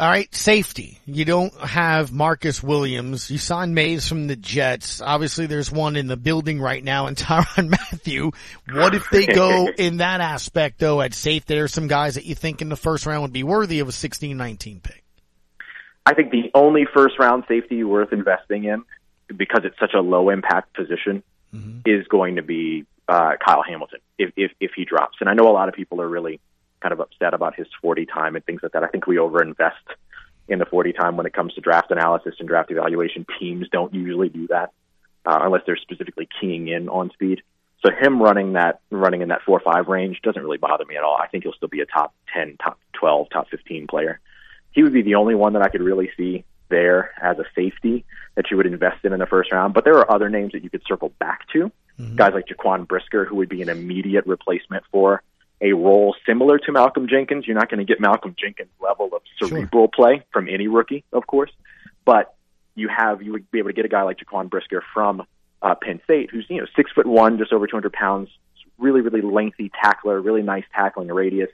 All 0.00 0.08
right, 0.08 0.34
safety. 0.34 0.98
You 1.04 1.26
don't 1.26 1.52
have 1.60 2.10
Marcus 2.10 2.62
Williams. 2.62 3.30
You 3.30 3.36
signed 3.36 3.74
Mays 3.74 4.08
from 4.08 4.28
the 4.28 4.34
Jets. 4.34 5.02
Obviously, 5.02 5.44
there's 5.44 5.70
one 5.70 5.94
in 5.94 6.06
the 6.06 6.16
building 6.16 6.58
right 6.58 6.82
now 6.82 7.06
in 7.06 7.14
Tyrann 7.16 7.68
Mathieu. 7.68 8.30
What 8.72 8.94
if 8.94 9.10
they 9.10 9.26
go 9.26 9.68
in 9.78 9.98
that 9.98 10.22
aspect, 10.22 10.78
though, 10.78 11.02
at 11.02 11.12
safety? 11.12 11.52
There 11.52 11.64
are 11.64 11.68
some 11.68 11.86
guys 11.86 12.14
that 12.14 12.24
you 12.24 12.34
think 12.34 12.62
in 12.62 12.70
the 12.70 12.76
first 12.76 13.04
round 13.04 13.20
would 13.20 13.32
be 13.34 13.42
worthy 13.42 13.80
of 13.80 13.90
a 13.90 13.92
16-19 13.92 14.82
pick. 14.82 15.04
I 16.06 16.14
think 16.14 16.30
the 16.30 16.50
only 16.54 16.86
first 16.94 17.18
round 17.18 17.44
safety 17.46 17.84
worth 17.84 18.14
investing 18.14 18.64
in, 18.64 18.84
because 19.36 19.66
it's 19.66 19.78
such 19.78 19.92
a 19.92 20.00
low 20.00 20.30
impact 20.30 20.72
position, 20.72 21.22
is 21.84 22.06
going 22.08 22.36
to 22.36 22.42
be 22.42 22.86
uh, 23.06 23.32
Kyle 23.44 23.62
Hamilton 23.62 23.98
if, 24.18 24.32
if 24.34 24.52
if 24.60 24.70
he 24.74 24.86
drops. 24.86 25.18
And 25.20 25.28
I 25.28 25.34
know 25.34 25.50
a 25.50 25.52
lot 25.52 25.68
of 25.68 25.74
people 25.74 26.00
are 26.00 26.08
really 26.08 26.40
kind 26.80 26.92
of 26.92 27.00
upset 27.00 27.34
about 27.34 27.54
his 27.54 27.66
40 27.80 28.06
time 28.06 28.36
and 28.36 28.44
things 28.44 28.60
like 28.62 28.72
that. 28.72 28.84
I 28.84 28.88
think 28.88 29.06
we 29.06 29.16
overinvest 29.16 29.72
in 30.48 30.58
the 30.58 30.66
40 30.66 30.92
time 30.92 31.16
when 31.16 31.26
it 31.26 31.32
comes 31.32 31.54
to 31.54 31.60
draft 31.60 31.90
analysis 31.90 32.34
and 32.38 32.48
draft 32.48 32.70
evaluation. 32.70 33.26
Teams 33.38 33.68
don't 33.70 33.94
usually 33.94 34.28
do 34.28 34.46
that 34.48 34.72
uh, 35.24 35.38
unless 35.42 35.62
they're 35.66 35.76
specifically 35.76 36.28
keying 36.40 36.68
in 36.68 36.88
on 36.88 37.10
speed. 37.10 37.42
So 37.84 37.90
him 37.90 38.20
running 38.20 38.54
that 38.54 38.80
running 38.90 39.22
in 39.22 39.28
that 39.28 39.42
four 39.42 39.58
or 39.58 39.72
five 39.72 39.88
range 39.88 40.20
doesn't 40.22 40.42
really 40.42 40.58
bother 40.58 40.84
me 40.84 40.96
at 40.96 41.02
all. 41.02 41.16
I 41.16 41.28
think 41.28 41.44
he'll 41.44 41.54
still 41.54 41.68
be 41.68 41.80
a 41.80 41.86
top 41.86 42.14
10, 42.34 42.58
top 42.62 42.78
12, 42.94 43.28
top 43.30 43.48
15 43.48 43.86
player. 43.86 44.20
He 44.72 44.82
would 44.82 44.92
be 44.92 45.02
the 45.02 45.14
only 45.14 45.34
one 45.34 45.54
that 45.54 45.62
I 45.62 45.68
could 45.68 45.82
really 45.82 46.10
see 46.16 46.44
there 46.68 47.12
as 47.20 47.38
a 47.38 47.44
safety 47.54 48.04
that 48.36 48.50
you 48.50 48.56
would 48.56 48.66
invest 48.66 49.04
in 49.04 49.12
in 49.12 49.18
the 49.18 49.26
first 49.26 49.50
round. 49.50 49.74
But 49.74 49.84
there 49.84 49.98
are 49.98 50.10
other 50.10 50.28
names 50.28 50.52
that 50.52 50.62
you 50.62 50.70
could 50.70 50.82
circle 50.86 51.12
back 51.18 51.48
to. 51.52 51.72
Guys 52.16 52.32
like 52.34 52.46
Jaquan 52.46 52.86
Brisker, 52.86 53.24
who 53.24 53.36
would 53.36 53.48
be 53.48 53.62
an 53.62 53.68
immediate 53.68 54.26
replacement 54.26 54.84
for 54.90 55.22
a 55.60 55.72
role 55.72 56.14
similar 56.26 56.58
to 56.58 56.72
Malcolm 56.72 57.06
Jenkins. 57.08 57.46
You're 57.46 57.56
not 57.56 57.70
going 57.70 57.78
to 57.78 57.84
get 57.84 58.00
Malcolm 58.00 58.34
Jenkins' 58.38 58.70
level 58.80 59.10
of 59.12 59.22
cerebral 59.38 59.88
play 59.88 60.24
from 60.32 60.48
any 60.48 60.68
rookie, 60.68 61.04
of 61.12 61.26
course, 61.26 61.50
but 62.04 62.34
you 62.74 62.88
have 62.88 63.22
you 63.22 63.32
would 63.32 63.50
be 63.50 63.58
able 63.58 63.68
to 63.70 63.74
get 63.74 63.84
a 63.84 63.88
guy 63.88 64.02
like 64.02 64.18
Jaquan 64.18 64.48
Brisker 64.48 64.82
from 64.94 65.26
uh, 65.62 65.74
Penn 65.74 66.00
State, 66.04 66.30
who's 66.30 66.46
you 66.48 66.60
know 66.60 66.66
six 66.76 66.90
foot 66.92 67.06
one, 67.06 67.38
just 67.38 67.52
over 67.52 67.66
200 67.66 67.92
pounds, 67.92 68.28
really 68.78 69.00
really 69.00 69.20
lengthy 69.20 69.70
tackler, 69.82 70.20
really 70.20 70.42
nice 70.42 70.64
tackling 70.74 71.08
radius. 71.08 71.50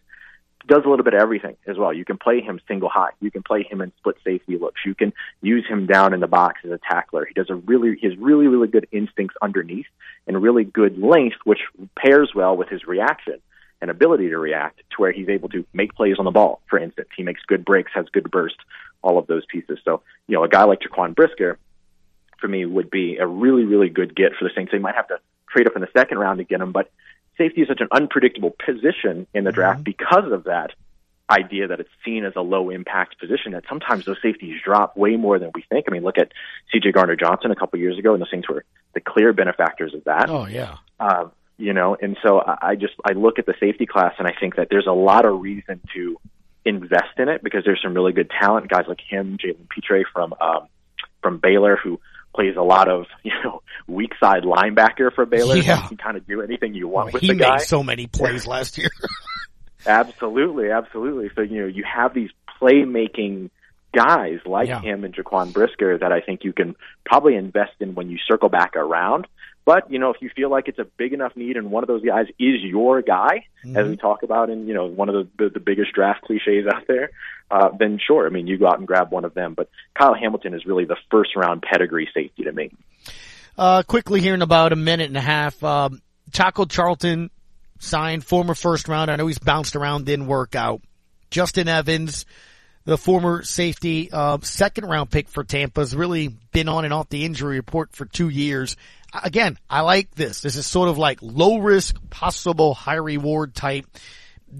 does 0.68 0.82
a 0.84 0.88
little 0.88 1.04
bit 1.04 1.14
of 1.14 1.20
everything 1.20 1.56
as 1.66 1.76
well. 1.76 1.92
You 1.92 2.04
can 2.04 2.18
play 2.18 2.40
him 2.40 2.60
single 2.68 2.88
high. 2.88 3.10
You 3.20 3.30
can 3.30 3.42
play 3.42 3.64
him 3.64 3.80
in 3.80 3.92
split 3.98 4.16
safety 4.22 4.56
looks. 4.56 4.82
You 4.84 4.94
can 4.94 5.12
use 5.42 5.66
him 5.68 5.86
down 5.86 6.14
in 6.14 6.20
the 6.20 6.28
box 6.28 6.60
as 6.64 6.70
a 6.70 6.78
tackler. 6.78 7.24
He 7.24 7.34
does 7.34 7.50
a 7.50 7.54
really, 7.54 7.96
he 8.00 8.06
has 8.06 8.16
really, 8.18 8.46
really 8.46 8.68
good 8.68 8.86
instincts 8.92 9.36
underneath 9.42 9.86
and 10.28 10.40
really 10.40 10.64
good 10.64 10.98
length, 10.98 11.36
which 11.44 11.60
pairs 11.96 12.32
well 12.34 12.56
with 12.56 12.68
his 12.68 12.84
reaction 12.86 13.40
and 13.80 13.90
ability 13.90 14.30
to 14.30 14.38
react 14.38 14.78
to 14.78 14.96
where 14.96 15.12
he's 15.12 15.28
able 15.28 15.48
to 15.50 15.64
make 15.72 15.94
plays 15.94 16.16
on 16.18 16.24
the 16.24 16.30
ball. 16.30 16.62
For 16.68 16.78
instance, 16.78 17.08
he 17.16 17.22
makes 17.22 17.42
good 17.46 17.64
breaks, 17.64 17.92
has 17.94 18.06
good 18.12 18.30
burst, 18.30 18.56
all 19.02 19.18
of 19.18 19.26
those 19.26 19.44
pieces. 19.46 19.78
So, 19.84 20.02
you 20.26 20.34
know, 20.34 20.44
a 20.44 20.48
guy 20.48 20.64
like 20.64 20.80
Jaquan 20.80 21.14
Brisker, 21.14 21.58
for 22.40 22.48
me, 22.48 22.64
would 22.64 22.90
be 22.90 23.16
a 23.16 23.26
really, 23.26 23.64
really 23.64 23.88
good 23.88 24.14
get 24.16 24.32
for 24.38 24.44
the 24.44 24.50
Saints. 24.54 24.72
They 24.72 24.78
might 24.78 24.94
have 24.94 25.08
to 25.08 25.18
trade 25.50 25.66
up 25.66 25.76
in 25.76 25.82
the 25.82 25.88
second 25.96 26.18
round 26.18 26.38
to 26.38 26.44
get 26.44 26.60
him, 26.60 26.72
but 26.72 26.90
safety 27.38 27.62
is 27.62 27.68
such 27.68 27.80
an 27.80 27.88
unpredictable 27.90 28.54
position 28.64 29.26
in 29.34 29.44
the 29.44 29.52
draft 29.52 29.84
because 29.84 30.30
of 30.32 30.44
that 30.44 30.72
idea 31.28 31.66
that 31.68 31.80
it's 31.80 31.90
seen 32.04 32.24
as 32.24 32.34
a 32.36 32.40
low 32.40 32.70
impact 32.70 33.18
position 33.18 33.52
that 33.52 33.64
sometimes 33.68 34.04
those 34.04 34.16
safeties 34.22 34.60
drop 34.62 34.96
way 34.96 35.16
more 35.16 35.38
than 35.38 35.50
we 35.54 35.64
think. 35.68 35.86
I 35.88 35.92
mean, 35.92 36.04
look 36.04 36.18
at 36.18 36.32
CJ 36.72 36.92
Gardner 36.92 37.16
Johnson 37.16 37.50
a 37.50 37.56
couple 37.56 37.78
years 37.78 37.98
ago, 37.98 38.12
and 38.12 38.22
the 38.22 38.26
Saints 38.30 38.48
were 38.48 38.64
the 38.94 39.00
clear 39.00 39.32
benefactors 39.32 39.92
of 39.92 40.04
that. 40.04 40.30
Oh 40.30 40.46
yeah. 40.46 40.76
Uh, 41.00 41.26
you 41.58 41.72
know, 41.72 41.96
and 42.00 42.16
so 42.22 42.40
I 42.40 42.58
I 42.70 42.74
just 42.76 42.94
I 43.04 43.12
look 43.12 43.38
at 43.38 43.46
the 43.46 43.54
safety 43.60 43.86
class 43.86 44.14
and 44.18 44.26
I 44.28 44.32
think 44.38 44.56
that 44.56 44.68
there's 44.70 44.86
a 44.86 44.92
lot 44.92 45.24
of 45.26 45.40
reason 45.40 45.80
to 45.94 46.18
invest 46.64 47.18
in 47.18 47.28
it 47.28 47.42
because 47.42 47.64
there's 47.64 47.80
some 47.82 47.94
really 47.94 48.12
good 48.12 48.30
talent, 48.40 48.68
guys 48.68 48.84
like 48.88 49.00
him, 49.00 49.38
Jalen 49.38 49.68
Pitre 49.68 50.04
from 50.12 50.34
um, 50.40 50.66
from 51.22 51.38
Baylor, 51.38 51.76
who 51.82 52.00
plays 52.34 52.56
a 52.56 52.62
lot 52.62 52.88
of 52.88 53.06
you 53.22 53.32
know 53.44 53.62
weak 53.86 54.12
side 54.20 54.42
linebacker 54.42 55.12
for 55.14 55.24
Baylor. 55.26 55.56
Yeah. 55.56 55.82
You 55.82 55.88
can 55.88 55.96
kind 55.96 56.16
of 56.16 56.26
do 56.26 56.42
anything 56.42 56.74
you 56.74 56.88
want 56.88 57.12
with 57.14 57.22
he 57.22 57.28
the 57.28 57.34
made 57.34 57.44
guy. 57.44 57.56
so 57.58 57.82
many 57.82 58.06
plays 58.06 58.46
last 58.46 58.76
year. 58.78 58.90
Absolutely, 59.86 60.70
absolutely. 60.70 61.30
So 61.34 61.42
you 61.42 61.60
know 61.60 61.66
you 61.66 61.84
have 61.84 62.12
these 62.12 62.30
playmaking 62.60 63.50
guys 63.94 64.40
like 64.44 64.68
Yeah. 64.68 64.80
him 64.80 65.04
and 65.04 65.14
Jaquan 65.14 65.52
Brisker 65.52 65.98
that 65.98 66.12
I 66.12 66.20
think 66.20 66.44
you 66.44 66.52
can 66.52 66.74
probably 67.04 67.36
invest 67.36 67.72
in 67.80 67.94
when 67.94 68.10
you 68.10 68.18
circle 68.26 68.48
back 68.48 68.74
around. 68.76 69.26
But 69.66 69.90
you 69.90 69.98
know, 69.98 70.10
if 70.10 70.22
you 70.22 70.30
feel 70.34 70.48
like 70.48 70.68
it's 70.68 70.78
a 70.78 70.86
big 70.96 71.12
enough 71.12 71.36
need 71.36 71.56
and 71.56 71.72
one 71.72 71.82
of 71.82 71.88
those 71.88 72.02
guys 72.02 72.26
is 72.38 72.62
your 72.62 73.02
guy, 73.02 73.46
as 73.74 73.88
we 73.88 73.96
talk 73.96 74.22
about 74.22 74.48
in 74.48 74.68
you 74.68 74.74
know 74.74 74.86
one 74.86 75.08
of 75.08 75.14
the 75.16 75.44
the, 75.44 75.50
the 75.54 75.60
biggest 75.60 75.92
draft 75.92 76.22
cliches 76.22 76.66
out 76.72 76.86
there, 76.86 77.10
uh, 77.50 77.70
then 77.76 77.98
sure. 77.98 78.26
I 78.26 78.30
mean, 78.30 78.46
you 78.46 78.58
go 78.58 78.68
out 78.68 78.78
and 78.78 78.86
grab 78.86 79.10
one 79.10 79.24
of 79.24 79.34
them. 79.34 79.54
But 79.54 79.68
Kyle 79.92 80.14
Hamilton 80.14 80.54
is 80.54 80.64
really 80.64 80.84
the 80.84 80.96
first 81.10 81.34
round 81.34 81.62
pedigree 81.62 82.08
safety 82.14 82.44
to 82.44 82.52
me. 82.52 82.70
Uh, 83.58 83.82
quickly 83.82 84.20
here 84.20 84.34
in 84.34 84.42
about 84.42 84.72
a 84.72 84.76
minute 84.76 85.08
and 85.08 85.16
a 85.16 85.20
half, 85.20 85.62
um, 85.64 86.00
Taco 86.30 86.64
Charlton 86.64 87.30
signed 87.80 88.24
former 88.24 88.54
first 88.54 88.86
round. 88.86 89.10
I 89.10 89.16
know 89.16 89.26
he's 89.26 89.40
bounced 89.40 89.74
around, 89.74 90.06
didn't 90.06 90.28
work 90.28 90.54
out. 90.54 90.80
Justin 91.30 91.66
Evans, 91.66 92.24
the 92.84 92.96
former 92.96 93.42
safety, 93.42 94.10
uh, 94.12 94.38
second 94.42 94.84
round 94.84 95.10
pick 95.10 95.28
for 95.28 95.42
Tampa, 95.42 95.80
has 95.80 95.96
really 95.96 96.28
been 96.28 96.68
on 96.68 96.84
and 96.84 96.94
off 96.94 97.08
the 97.08 97.24
injury 97.24 97.56
report 97.56 97.92
for 97.92 98.04
two 98.04 98.28
years. 98.28 98.76
Again, 99.12 99.58
I 99.68 99.80
like 99.80 100.14
this. 100.14 100.40
This 100.40 100.56
is 100.56 100.66
sort 100.66 100.88
of 100.88 100.98
like 100.98 101.18
low 101.22 101.58
risk, 101.58 101.96
possible 102.10 102.74
high 102.74 102.94
reward 102.94 103.54
type 103.54 103.86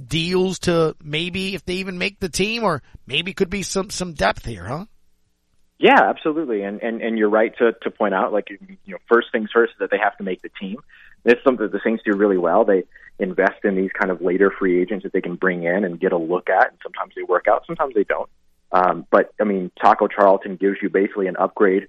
deals 0.09 0.61
to 0.61 0.97
maybe 1.03 1.55
if 1.55 1.65
they 1.65 1.75
even 1.75 1.99
make 1.99 2.21
the 2.21 2.29
team 2.29 2.65
or 2.65 2.83
maybe 3.07 3.33
could 3.33 3.51
be 3.51 3.63
some, 3.63 3.91
some 3.91 4.13
depth 4.13 4.45
here, 4.45 4.65
huh? 4.65 4.87
Yeah, 5.79 6.01
absolutely, 6.09 6.63
and 6.63 6.81
and 6.83 7.03
and 7.03 7.19
you're 7.19 7.29
right 7.29 7.53
to 7.59 7.73
to 7.83 7.91
point 7.91 8.15
out 8.15 8.33
like 8.33 8.49
you 8.49 8.79
know 8.87 8.99
first 9.09 9.29
things 9.31 9.51
first 9.53 9.73
is 9.75 9.79
that 9.81 9.91
they 9.91 9.99
have 9.99 10.17
to 10.17 10.25
make 10.25 10.41
the 10.41 10.49
team. 10.59 10.79
It's 11.25 11.43
something 11.45 11.67
that 11.67 11.73
the 11.73 11.81
Saints 11.85 12.03
do 12.03 12.17
really 12.17 12.39
well. 12.39 12.65
They 12.65 12.85
invest 13.19 13.65
in 13.65 13.77
these 13.77 13.91
kind 13.93 14.11
of 14.11 14.23
later 14.23 14.51
free 14.59 14.81
agents 14.81 15.03
that 15.03 15.13
they 15.13 15.21
can 15.21 15.35
bring 15.35 15.65
in 15.65 15.85
and 15.85 16.01
get 16.01 16.13
a 16.13 16.17
look 16.17 16.49
at, 16.49 16.71
and 16.71 16.79
sometimes 16.83 17.13
they 17.15 17.25
work 17.25 17.47
out, 17.47 17.65
sometimes 17.67 17.95
they 17.95 18.05
don't. 18.05 18.31
Um, 18.73 19.07
but 19.11 19.35
I 19.39 19.45
mean, 19.45 19.71
Taco 19.81 20.09
Charlton 20.09 20.57
gives 20.57 20.79
you 20.81 20.89
basically 20.89 21.27
an 21.27 21.37
upgrade 21.37 21.89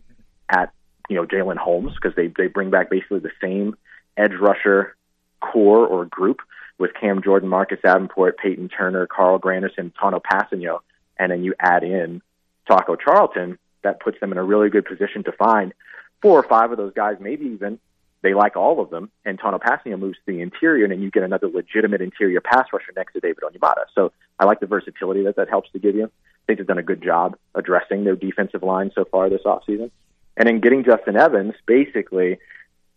at 0.50 0.74
you 1.10 1.16
know 1.16 1.26
Jalyn 1.26 1.58
Holmes 1.58 1.94
because 1.96 2.16
they 2.16 2.28
they 2.28 2.48
bring 2.48 2.70
back 2.70 2.90
basically 2.90 3.20
the 3.20 3.32
same 3.42 3.76
edge 4.16 4.34
rusher 4.40 4.96
core 5.40 5.86
or 5.86 6.06
group 6.06 6.42
with 6.78 6.92
Cam 7.00 7.22
Jordan, 7.24 7.50
Marcus 7.50 7.80
Davenport, 7.84 8.38
Payton 8.38 8.70
Turner, 8.70 9.08
Carl 9.08 9.40
Granderson, 9.40 9.92
Tanoh 9.94 10.22
Kpassagnon, 10.22 10.80
and 11.18 11.32
then 11.32 11.44
you 11.44 11.54
add 11.60 11.84
in 11.84 12.22
Taco 12.68 12.96
Charlton. 12.96 13.58
That 13.84 14.00
puts 14.00 14.20
them 14.20 14.32
in 14.32 14.38
a 14.38 14.44
really 14.44 14.70
good 14.70 14.86
position 14.86 15.24
to 15.24 15.32
find 15.32 15.74
four 16.22 16.40
or 16.40 16.44
five 16.44 16.72
of 16.72 16.78
those 16.78 16.94
guys, 16.94 17.18
maybe 17.20 17.46
even 17.46 17.80
they 18.22 18.34
like 18.34 18.56
all 18.56 18.82
of 18.82 18.90
them, 18.90 19.12
and 19.26 19.40
Tanoh 19.40 19.60
Kpassagnon 19.62 20.00
moves 20.00 20.18
to 20.18 20.34
the 20.34 20.42
interior, 20.42 20.84
and 20.84 20.92
then 20.92 21.02
you 21.02 21.12
get 21.12 21.24
another 21.24 21.48
legitimate 21.48 22.02
interior 22.02 22.42
pass 22.42 22.66
rusher 22.74 22.92
next 22.96 23.14
to 23.14 23.20
David 23.20 23.44
Onyemata. 23.44 23.86
So 23.94 24.12
I 24.40 24.46
like 24.46 24.60
the 24.60 24.66
versatility 24.66 25.24
that 25.24 25.36
that 25.36 25.50
helps 25.50 25.72
to 25.72 25.80
give 25.80 25.96
you. 25.96 26.06
I 26.06 26.46
think 26.48 26.60
they've 26.60 26.68
done 26.68 26.80
a 26.80 26.84
good 26.84 27.04
job 27.04 27.38
addressing 27.54 28.04
their 28.04 28.16
defensive 28.16 28.64
line 28.64 28.92
so 28.96 29.06
far 29.06 29.30
this 29.30 29.44
offseason. 29.46 29.92
And 30.38 30.48
then 30.48 30.62
getting 30.62 30.84
Justin 30.84 31.18
Evans 31.18 31.56
basically 31.66 32.38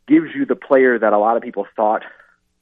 gives 0.06 0.28
you 0.34 0.44
the 0.44 0.54
player 0.54 0.98
that 0.98 1.12
a 1.12 1.18
lot 1.18 1.36
of 1.36 1.42
people 1.42 1.66
thought 1.74 2.02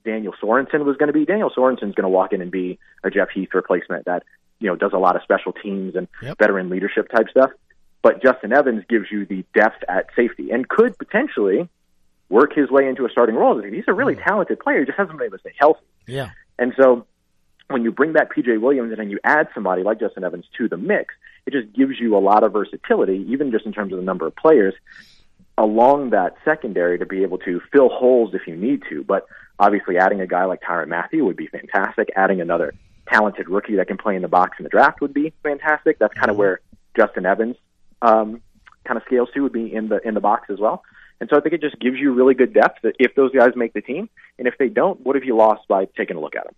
Daniel 0.05 0.33
Sorensen 0.41 0.85
was 0.85 0.97
going 0.97 1.09
to 1.09 1.13
be. 1.13 1.25
Daniel 1.25 1.51
Sorensen's 1.51 1.95
going 1.95 2.05
to 2.05 2.09
walk 2.09 2.33
in 2.33 2.41
and 2.41 2.51
be 2.51 2.79
a 3.03 3.11
Jeff 3.11 3.29
Heath 3.31 3.51
replacement 3.53 4.05
that, 4.07 4.23
you 4.61 4.69
know, 4.69 4.77
does 4.77 4.93
a 4.95 4.99
lot 4.99 5.17
of 5.17 5.23
special 5.23 5.53
teams 5.53 5.97
and 5.97 6.07
veteran 6.39 6.71
leadership 6.71 7.11
type 7.11 7.29
stuff. 7.29 7.51
But 8.01 8.23
Justin 8.23 8.53
Evans 8.53 8.85
gives 8.89 9.11
you 9.11 9.27
the 9.27 9.45
depth 9.53 9.83
at 9.89 10.07
safety 10.15 10.53
and 10.53 10.69
could 10.69 10.97
potentially 10.97 11.69
work 12.29 12.55
his 12.55 12.71
way 12.71 12.87
into 12.87 13.05
a 13.05 13.11
starting 13.11 13.35
role. 13.35 13.61
He's 13.61 13.85
a 13.89 13.93
really 13.93 14.15
mm. 14.15 14.25
talented 14.25 14.61
player. 14.61 14.81
He 14.81 14.87
just 14.87 14.97
hasn't 14.97 15.19
been 15.19 15.27
able 15.27 15.39
to 15.39 15.41
stay 15.41 15.55
healthy. 15.59 15.81
Yeah. 16.07 16.31
And 16.59 16.73
so 16.77 17.07
when 17.69 17.85
you 17.85 17.93
bring 17.93 18.13
back 18.13 18.35
PJ 18.35 18.61
Williams 18.61 18.91
and 18.91 18.99
then 18.99 19.11
you 19.11 19.19
add 19.25 19.49
somebody 19.55 19.83
like 19.83 20.01
Justin 20.01 20.25
Evans 20.25 20.47
to 20.57 20.69
the 20.69 20.77
mix, 20.77 21.15
it 21.47 21.53
just 21.53 21.73
gives 21.73 22.01
you 22.01 22.17
a 22.17 22.21
lot 22.21 22.43
of 22.43 22.53
versatility, 22.53 23.27
even 23.29 23.51
just 23.51 23.67
in 23.67 23.73
terms 23.73 23.93
of 23.93 23.99
the 23.99 24.05
number 24.05 24.27
of 24.27 24.35
players 24.37 24.75
along 25.57 26.11
that 26.11 26.37
secondary 26.45 26.99
to 26.99 27.07
be 27.07 27.23
able 27.23 27.39
to 27.39 27.61
fill 27.73 27.89
holes 27.89 28.33
if 28.33 28.47
you 28.47 28.57
need 28.57 28.83
to. 28.89 29.03
But 29.05 29.27
obviously 29.59 29.99
adding 29.99 30.21
a 30.21 30.27
guy 30.27 30.45
like 30.45 30.61
Tyrann 30.63 30.89
Mathieu 30.89 31.25
would 31.25 31.37
be 31.37 31.49
fantastic. 31.49 32.11
Adding 32.17 32.41
another 32.41 32.75
talented 33.11 33.49
rookie 33.49 33.77
that 33.77 33.89
can 33.89 33.99
play 33.99 34.17
in 34.17 34.23
the 34.23 34.29
box 34.29 34.57
in 34.59 34.63
the 34.63 34.69
draft 34.69 35.01
would 35.01 35.13
be 35.13 35.33
fantastic. 35.43 35.99
That's 35.99 36.15
kind 36.15 36.31
of 36.31 36.37
where 36.37 36.61
Justin 36.97 37.27
Evans 37.27 37.57
um, 38.03 38.41
kind 38.85 38.97
of 38.97 39.03
scales 39.05 39.29
to 39.35 39.41
would 39.41 39.53
be 39.53 39.73
in 39.73 39.89
the 39.89 40.07
in 40.07 40.15
the 40.15 40.21
box 40.21 40.49
as 40.51 40.59
well. 40.59 40.83
And 41.21 41.29
so 41.29 41.37
I 41.37 41.41
think 41.41 41.55
it 41.55 41.61
just 41.61 41.79
gives 41.81 41.99
you 41.99 42.13
really 42.13 42.35
good 42.35 42.55
depth 42.55 42.79
if 42.83 43.15
those 43.17 43.33
guys 43.33 43.51
make 43.57 43.73
the 43.73 43.81
team, 43.81 44.09
and 44.39 44.47
if 44.47 44.57
they 44.59 44.69
don't, 44.69 45.01
what 45.01 45.17
have 45.17 45.25
you 45.25 45.37
lost 45.37 45.67
by 45.67 45.87
taking 45.97 46.17
a 46.17 46.21
look 46.21 46.37
at 46.37 46.45
them? 46.45 46.55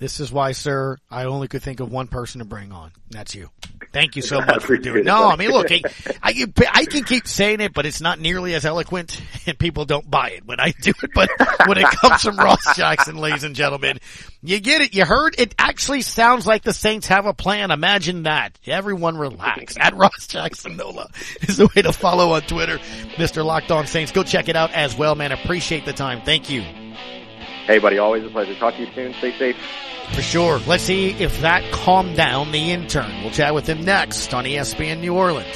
This 0.00 0.18
is 0.18 0.32
why, 0.32 0.52
sir, 0.52 0.96
I 1.10 1.24
only 1.24 1.46
could 1.46 1.62
think 1.62 1.78
of 1.80 1.92
one 1.92 2.06
person 2.08 2.38
to 2.38 2.46
bring 2.46 2.72
on. 2.72 2.90
That's 3.10 3.34
you. 3.34 3.50
Thank 3.92 4.16
you 4.16 4.22
so 4.22 4.40
much 4.46 4.64
for 4.64 4.78
doing 4.78 5.00
it. 5.00 5.04
No. 5.04 5.28
I 5.28 5.36
mean, 5.36 5.50
look, 5.50 5.70
I, 5.70 5.82
I, 6.22 6.32
can- 6.32 6.54
I 6.72 6.86
can 6.86 7.04
keep 7.04 7.28
saying 7.28 7.60
it, 7.60 7.74
but 7.74 7.84
it's 7.84 8.00
not 8.00 8.18
nearly 8.18 8.54
as 8.54 8.64
eloquent 8.64 9.20
and 9.46 9.58
people 9.58 9.84
don't 9.84 10.10
buy 10.10 10.30
it 10.30 10.46
when 10.46 10.58
I 10.58 10.70
do 10.80 10.92
it. 11.02 11.10
But 11.14 11.28
when 11.66 11.76
it 11.76 11.84
comes 11.84 12.22
from 12.22 12.36
Ross 12.38 12.64
Jackson, 12.76 13.16
ladies 13.16 13.44
and 13.44 13.54
gentlemen, 13.54 13.98
you 14.42 14.58
get 14.60 14.80
it. 14.80 14.94
You 14.94 15.04
heard 15.04 15.34
it 15.38 15.54
actually 15.58 16.00
sounds 16.00 16.46
like 16.46 16.62
the 16.62 16.72
Saints 16.72 17.08
have 17.08 17.26
a 17.26 17.34
plan. 17.34 17.70
Imagine 17.70 18.22
that. 18.22 18.58
Everyone 18.66 19.18
relax. 19.18 19.76
At 19.78 19.94
Ross 19.96 20.26
Jackson 20.28 20.78
Nola 20.78 21.10
is 21.42 21.58
the 21.58 21.66
way 21.76 21.82
to 21.82 21.92
follow 21.92 22.32
on 22.32 22.40
Twitter. 22.42 22.78
Mr. 23.18 23.44
Locked 23.44 23.70
On 23.70 23.86
Saints. 23.86 24.12
Go 24.12 24.22
check 24.22 24.48
it 24.48 24.56
out 24.56 24.72
as 24.72 24.96
well, 24.96 25.14
man. 25.14 25.30
Appreciate 25.32 25.84
the 25.84 25.92
time. 25.92 26.22
Thank 26.22 26.48
you. 26.48 26.62
Hey, 27.70 27.78
buddy, 27.78 27.98
always 27.98 28.24
a 28.24 28.28
pleasure. 28.28 28.56
Talk 28.56 28.74
to 28.74 28.80
you 28.80 28.92
soon. 28.96 29.14
Stay 29.14 29.30
safe. 29.38 29.56
For 30.12 30.22
sure. 30.22 30.58
Let's 30.66 30.82
see 30.82 31.10
if 31.10 31.40
that 31.42 31.62
calmed 31.70 32.16
down 32.16 32.50
the 32.50 32.72
intern. 32.72 33.22
We'll 33.22 33.30
chat 33.30 33.54
with 33.54 33.68
him 33.68 33.84
next 33.84 34.34
on 34.34 34.42
ESPN 34.44 34.98
New 34.98 35.14
Orleans. 35.14 35.46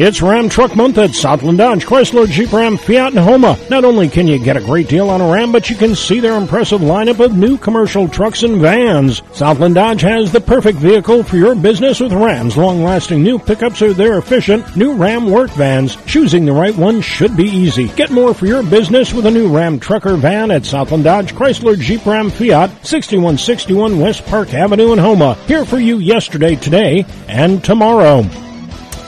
It's 0.00 0.22
Ram 0.22 0.48
Truck 0.48 0.76
Month 0.76 0.96
at 0.98 1.12
Southland 1.12 1.58
Dodge, 1.58 1.84
Chrysler, 1.84 2.28
Jeep 2.28 2.52
Ram, 2.52 2.76
Fiat, 2.76 3.16
and 3.16 3.18
Houma. 3.18 3.58
Not 3.68 3.84
only 3.84 4.08
can 4.08 4.28
you 4.28 4.38
get 4.38 4.56
a 4.56 4.60
great 4.60 4.88
deal 4.88 5.10
on 5.10 5.20
a 5.20 5.28
Ram, 5.28 5.50
but 5.50 5.68
you 5.68 5.74
can 5.74 5.96
see 5.96 6.20
their 6.20 6.36
impressive 6.36 6.80
lineup 6.80 7.18
of 7.18 7.36
new 7.36 7.58
commercial 7.58 8.06
trucks 8.06 8.44
and 8.44 8.60
vans. 8.60 9.22
Southland 9.32 9.74
Dodge 9.74 10.02
has 10.02 10.30
the 10.30 10.40
perfect 10.40 10.78
vehicle 10.78 11.24
for 11.24 11.36
your 11.36 11.56
business 11.56 11.98
with 11.98 12.12
Ram's 12.12 12.56
long-lasting 12.56 13.20
new 13.20 13.40
pickups 13.40 13.82
or 13.82 13.92
their 13.92 14.18
efficient 14.18 14.76
new 14.76 14.94
Ram 14.94 15.28
work 15.28 15.50
vans. 15.50 15.96
Choosing 16.06 16.46
the 16.46 16.52
right 16.52 16.76
one 16.76 17.00
should 17.00 17.36
be 17.36 17.46
easy. 17.46 17.88
Get 17.88 18.12
more 18.12 18.34
for 18.34 18.46
your 18.46 18.62
business 18.62 19.12
with 19.12 19.26
a 19.26 19.32
new 19.32 19.48
Ram 19.48 19.80
trucker 19.80 20.14
van 20.14 20.52
at 20.52 20.64
Southland 20.64 21.02
Dodge, 21.02 21.34
Chrysler, 21.34 21.76
Jeep 21.76 22.06
Ram, 22.06 22.30
Fiat, 22.30 22.70
6161 22.86 23.98
West 23.98 24.24
Park 24.26 24.54
Avenue 24.54 24.92
in 24.92 25.00
Houma. 25.00 25.34
Here 25.48 25.64
for 25.64 25.80
you 25.80 25.98
yesterday, 25.98 26.54
today, 26.54 27.04
and 27.26 27.64
tomorrow. 27.64 28.22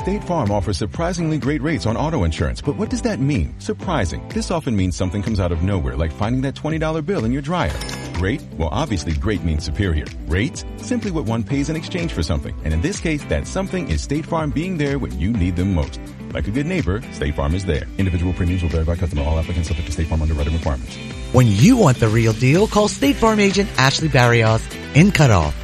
State 0.00 0.24
Farm 0.24 0.50
offers 0.50 0.78
surprisingly 0.78 1.36
great 1.36 1.60
rates 1.60 1.84
on 1.84 1.94
auto 1.94 2.24
insurance, 2.24 2.62
but 2.62 2.74
what 2.76 2.88
does 2.88 3.02
that 3.02 3.20
mean? 3.20 3.54
Surprising. 3.60 4.26
This 4.30 4.50
often 4.50 4.74
means 4.74 4.96
something 4.96 5.22
comes 5.22 5.38
out 5.38 5.52
of 5.52 5.62
nowhere, 5.62 5.94
like 5.94 6.10
finding 6.10 6.40
that 6.40 6.54
$20 6.54 7.04
bill 7.04 7.26
in 7.26 7.32
your 7.32 7.42
dryer. 7.42 7.78
Great? 8.14 8.42
Well, 8.56 8.70
obviously 8.72 9.12
great 9.12 9.44
means 9.44 9.62
superior. 9.62 10.06
Rates? 10.26 10.64
Simply 10.78 11.10
what 11.10 11.26
one 11.26 11.44
pays 11.44 11.68
in 11.68 11.76
exchange 11.76 12.14
for 12.14 12.22
something. 12.22 12.58
And 12.64 12.72
in 12.72 12.80
this 12.80 12.98
case, 12.98 13.22
that 13.24 13.46
something 13.46 13.90
is 13.90 14.00
State 14.00 14.24
Farm 14.24 14.48
being 14.48 14.78
there 14.78 14.98
when 14.98 15.20
you 15.20 15.34
need 15.34 15.56
them 15.56 15.74
most. 15.74 16.00
Like 16.32 16.48
a 16.48 16.50
good 16.50 16.64
neighbor, 16.64 17.02
State 17.12 17.34
Farm 17.34 17.54
is 17.54 17.66
there. 17.66 17.84
Individual 17.98 18.32
premiums 18.32 18.62
will 18.62 18.70
vary 18.70 18.86
by 18.86 18.96
customer. 18.96 19.24
All 19.24 19.38
applicants 19.38 19.68
subject 19.68 19.88
to 19.88 19.92
State 19.92 20.06
Farm 20.06 20.22
underwriting 20.22 20.54
requirements. 20.54 20.96
When 21.32 21.46
you 21.46 21.76
want 21.76 21.98
the 22.00 22.08
real 22.08 22.32
deal, 22.32 22.66
call 22.66 22.88
State 22.88 23.16
Farm 23.16 23.38
agent 23.38 23.68
Ashley 23.76 24.08
Barrios 24.08 24.66
in 24.94 25.12
Cutoff. 25.12 25.59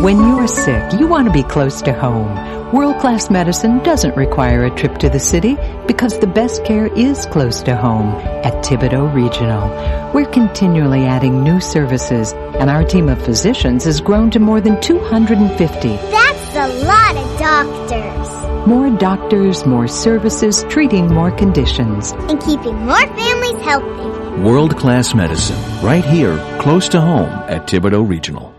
When 0.00 0.16
you're 0.16 0.46
sick, 0.46 0.92
you 1.00 1.08
want 1.08 1.26
to 1.26 1.32
be 1.32 1.42
close 1.42 1.82
to 1.82 1.92
home. 1.92 2.72
World 2.72 3.00
class 3.00 3.30
medicine 3.30 3.78
doesn't 3.80 4.14
require 4.16 4.64
a 4.64 4.70
trip 4.70 4.98
to 4.98 5.08
the 5.08 5.18
city 5.18 5.56
because 5.88 6.20
the 6.20 6.28
best 6.28 6.64
care 6.64 6.86
is 6.86 7.26
close 7.26 7.62
to 7.62 7.74
home 7.74 8.14
at 8.44 8.64
Thibodaux 8.64 9.12
Regional. 9.12 9.68
We're 10.14 10.30
continually 10.30 11.04
adding 11.04 11.42
new 11.42 11.60
services 11.60 12.32
and 12.32 12.70
our 12.70 12.84
team 12.84 13.08
of 13.08 13.20
physicians 13.24 13.82
has 13.86 14.00
grown 14.00 14.30
to 14.30 14.38
more 14.38 14.60
than 14.60 14.80
250. 14.80 15.88
That's 15.88 16.54
a 16.54 16.68
lot 16.86 17.16
of 17.16 17.38
doctors. 17.40 18.68
More 18.68 18.90
doctors, 18.98 19.66
more 19.66 19.88
services, 19.88 20.64
treating 20.68 21.12
more 21.12 21.32
conditions. 21.32 22.12
And 22.12 22.40
keeping 22.40 22.76
more 22.86 23.04
families 23.16 23.64
healthy. 23.64 24.42
World 24.42 24.76
class 24.76 25.12
medicine, 25.12 25.58
right 25.82 26.04
here, 26.04 26.38
close 26.60 26.88
to 26.90 27.00
home 27.00 27.32
at 27.48 27.66
Thibodaux 27.66 28.08
Regional. 28.08 28.57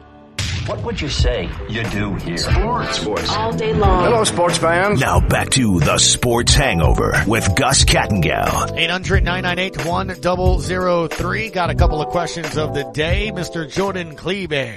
What 0.70 0.84
would 0.84 1.01
you 1.01 1.09
say 1.09 1.49
you 1.67 1.84
do 1.86 2.13
here? 2.13 2.38
Sports. 2.38 2.99
Sports. 3.01 3.30
All 3.32 3.51
day 3.51 3.74
long. 3.74 4.03
Hello, 4.03 4.24
sports 4.24 4.59
fans. 4.59 4.99
Now 5.01 5.20
back 5.20 5.49
to 5.51 5.80
the 5.80 5.97
Sports 5.97 6.53
Hangover 6.53 7.24
with 7.26 7.55
Gus 7.55 7.86
Kattengell. 7.86 8.78
800-998-1003. 8.78 11.53
Got 11.53 11.72
a 11.72 11.76
couple 11.76 12.03
of 12.03 12.09
questions 12.09 12.55
of 12.55 12.76
the 12.76 12.84
day. 12.93 13.32
Mr. 13.34 13.67
Jordan 13.67 14.15
Kleber. 14.15 14.76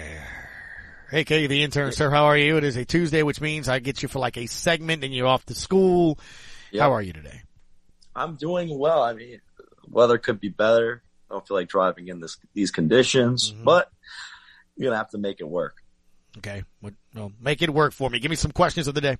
aka 1.12 1.46
the 1.46 1.62
intern, 1.62 1.92
sir. 1.92 2.08
How 2.08 2.24
are 2.24 2.38
you? 2.38 2.56
It 2.56 2.64
is 2.64 2.78
a 2.78 2.86
Tuesday, 2.86 3.22
which 3.22 3.42
means 3.42 3.68
I 3.68 3.78
get 3.78 4.02
you 4.02 4.08
for 4.08 4.18
like 4.18 4.38
a 4.38 4.46
segment 4.46 5.04
and 5.04 5.12
you're 5.14 5.26
off 5.26 5.44
to 5.46 5.54
school. 5.54 6.18
Yep. 6.70 6.80
How 6.80 6.92
are 6.94 7.02
you 7.02 7.12
today? 7.12 7.42
I'm 8.16 8.36
doing 8.36 8.78
well. 8.78 9.02
I 9.02 9.12
mean, 9.12 9.42
weather 9.90 10.16
could 10.16 10.40
be 10.40 10.48
better. 10.48 11.02
I 11.30 11.34
don't 11.34 11.46
feel 11.46 11.58
like 11.58 11.68
driving 11.68 12.08
in 12.08 12.20
this, 12.20 12.38
these 12.54 12.70
conditions, 12.70 13.52
Mm-hmm. 13.52 13.64
but 13.64 13.90
you're 14.74 14.86
going 14.88 14.94
to 14.94 14.98
have 14.98 15.10
to 15.10 15.18
make 15.18 15.40
it 15.40 15.48
work. 15.48 15.81
Okay. 16.38 16.64
Well, 17.14 17.32
make 17.40 17.62
it 17.62 17.70
work 17.70 17.92
for 17.92 18.08
me. 18.08 18.18
Give 18.18 18.30
me 18.30 18.36
some 18.36 18.52
questions 18.52 18.88
of 18.88 18.94
the 18.94 19.00
day. 19.00 19.18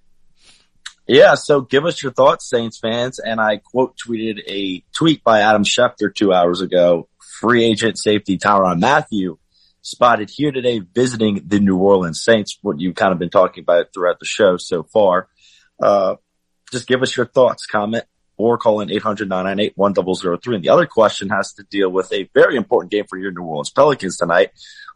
Yeah, 1.07 1.35
so 1.35 1.61
give 1.61 1.85
us 1.85 2.03
your 2.03 2.13
thoughts, 2.13 2.49
Saints 2.49 2.79
fans. 2.79 3.19
And 3.19 3.41
I 3.41 3.59
quote 3.59 3.97
tweeted 3.99 4.41
a 4.49 4.85
tweet 4.97 5.25
by 5.25 5.41
Adam 5.41 5.65
Schefter 5.65 6.15
two 6.15 6.33
hours 6.33 6.61
ago. 6.61 7.09
Free 7.41 7.65
agent 7.65 7.99
safety 7.99 8.39
Tyrann 8.39 8.79
Mathieu 8.79 9.39
spotted 9.83 10.31
here 10.31 10.53
today 10.53 10.79
visiting 10.79 11.43
the 11.47 11.59
New 11.59 11.77
Orleans 11.77 12.23
Saints, 12.23 12.57
what 12.63 12.81
you've 12.81 12.95
kind 12.95 13.13
of 13.13 13.19
been 13.19 13.31
talking 13.31 13.63
about 13.63 13.93
throughout 13.93 14.21
the 14.21 14.27
show 14.27 14.57
so 14.57 14.85
far. 14.85 15.29
Uh, 15.83 16.17
just 16.71 16.87
give 16.87 17.03
us 17.03 17.17
your 17.17 17.27
thoughts, 17.27 17.67
comment, 17.67 18.05
or 18.37 18.59
call 18.59 18.81
in 18.81 18.89
800-998-1003. 18.89 20.55
And 20.55 20.65
the 20.65 20.69
other 20.71 20.87
question 20.87 21.29
has 21.31 21.53
to 21.55 21.65
deal 21.65 21.91
with 21.91 22.13
a 22.13 22.31
very 22.33 22.57
important 22.57 22.93
game 22.93 23.05
for 23.09 23.19
your 23.19 23.33
New 23.33 23.43
Orleans 23.43 23.71
Pelicans 23.71 24.17
tonight. 24.17 24.51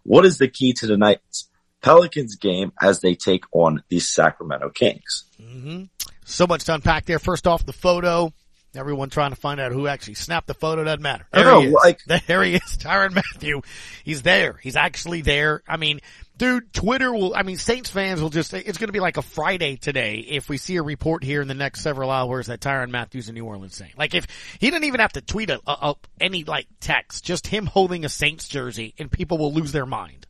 What 0.04 0.24
is 0.24 0.38
the 0.38 0.48
key 0.48 0.72
to 0.74 0.86
tonight's 0.86 1.48
Pelicans 1.86 2.36
game 2.36 2.72
as 2.82 3.00
they 3.00 3.14
take 3.14 3.44
on 3.52 3.82
the 3.88 4.00
Sacramento 4.00 4.70
Kings? 4.70 5.24
Mm-hmm. 5.40 5.84
So 6.24 6.46
much 6.46 6.64
to 6.64 6.74
unpack 6.74 7.06
there. 7.06 7.18
First 7.18 7.46
off, 7.46 7.64
the 7.64 7.72
photo. 7.72 8.32
Everyone 8.74 9.08
trying 9.08 9.30
to 9.30 9.36
find 9.36 9.58
out 9.58 9.72
who 9.72 9.86
actually 9.86 10.14
snapped 10.14 10.48
the 10.48 10.54
photo 10.54 10.84
doesn't 10.84 11.00
matter. 11.00 11.26
There 11.32 11.44
know, 11.44 11.60
he 11.60 11.68
is. 11.68 11.72
like- 11.72 12.00
there 12.26 12.42
he 12.42 12.56
is, 12.56 12.76
Tyrann 12.76 13.14
Mathieu. 13.14 13.62
He's 14.04 14.20
there. 14.20 14.58
He's 14.62 14.76
actually 14.76 15.22
there. 15.22 15.62
I 15.66 15.78
mean, 15.78 16.00
dude, 16.36 16.72
Twitter 16.74 17.10
will. 17.10 17.34
I 17.34 17.42
mean, 17.42 17.56
Saints 17.56 17.88
fans 17.88 18.20
will 18.20 18.28
just. 18.28 18.50
Say 18.50 18.60
it's 18.60 18.76
going 18.76 18.88
to 18.88 18.92
be 18.92 19.00
like 19.00 19.16
a 19.16 19.22
Friday 19.22 19.76
today 19.76 20.16
if 20.28 20.50
we 20.50 20.58
see 20.58 20.76
a 20.76 20.82
report 20.82 21.24
here 21.24 21.40
in 21.40 21.48
the 21.48 21.54
next 21.54 21.80
several 21.80 22.10
hours 22.10 22.48
that 22.48 22.60
Tyrann 22.60 22.90
Mathieu's 22.90 23.30
a 23.30 23.32
New 23.32 23.46
Orleans 23.46 23.74
Saint. 23.74 23.96
Like 23.96 24.14
if 24.14 24.26
he 24.60 24.70
didn't 24.70 24.84
even 24.84 25.00
have 25.00 25.12
to 25.12 25.22
tweet 25.22 25.48
a, 25.48 25.60
a, 25.66 25.72
a 25.72 25.94
any 26.20 26.44
like 26.44 26.66
text, 26.80 27.24
just 27.24 27.46
him 27.46 27.64
holding 27.64 28.04
a 28.04 28.10
Saints 28.10 28.46
jersey, 28.46 28.94
and 28.98 29.10
people 29.10 29.38
will 29.38 29.54
lose 29.54 29.72
their 29.72 29.86
mind. 29.86 30.25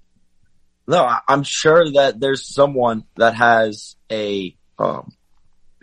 No, 0.87 1.03
I- 1.05 1.21
I'm 1.29 1.43
sure 1.43 1.91
that 1.93 2.21
there's 2.21 2.47
someone 2.47 3.05
that 3.17 3.35
has 3.35 3.97
a 4.11 4.57
um, 4.79 5.13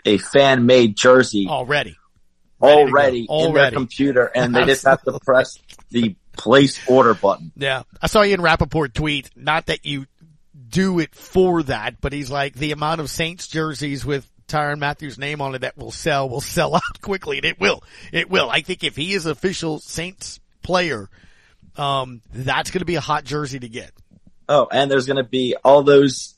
a 0.06 0.18
fan 0.18 0.66
made 0.66 0.96
jersey 0.96 1.48
already 1.50 1.96
already, 2.64 3.28
go. 3.28 3.46
in 3.46 3.54
their 3.54 3.72
computer, 3.72 4.26
and 4.34 4.56
they 4.56 4.66
just 4.66 4.86
have 4.86 5.02
to 5.04 5.20
press 5.26 5.60
the 5.90 6.16
place 6.34 6.80
order 6.88 7.14
button. 7.14 7.52
Yeah. 7.56 7.84
I 8.02 8.08
saw 8.08 8.24
Ian 8.24 8.42
Rapoport 8.42 8.94
tweet, 8.94 9.30
not 9.36 9.68
that 9.68 9.86
you 9.86 10.06
do 10.70 11.00
it 11.00 11.14
for 11.14 11.64
that, 11.64 12.02
but 12.02 12.14
he's 12.14 12.32
like, 12.32 12.56
the 12.56 12.72
amount 12.72 13.02
of 13.02 13.10
Saints 13.10 13.48
jerseys 13.48 14.06
with 14.06 14.28
Tyrann 14.48 14.80
Mathieu's 14.80 15.18
name 15.18 15.42
on 15.42 15.56
it 15.56 15.60
that 15.60 15.78
will 15.78 15.92
sell 15.92 16.30
will 16.30 16.42
sell 16.42 16.76
out 16.76 17.02
quickly, 17.02 17.38
and 17.38 17.46
it 17.46 17.60
will. 17.60 17.84
It 18.12 18.30
will. 18.30 18.50
I 18.50 18.62
think 18.62 18.84
if 18.84 18.96
he 18.96 19.14
is 19.14 19.26
official 19.26 19.80
Saints 19.80 20.40
player, 20.62 21.10
um, 21.76 22.22
that's 22.34 22.72
going 22.72 22.80
to 22.80 22.86
be 22.86 22.96
a 22.96 23.02
hot 23.02 23.24
jersey 23.24 23.60
to 23.60 23.70
get. 23.70 23.92
Oh, 24.50 24.68
and 24.72 24.90
there's 24.92 25.06
going 25.06 25.18
to 25.18 25.24
be 25.24 25.56
all 25.64 25.84
those 25.84 26.36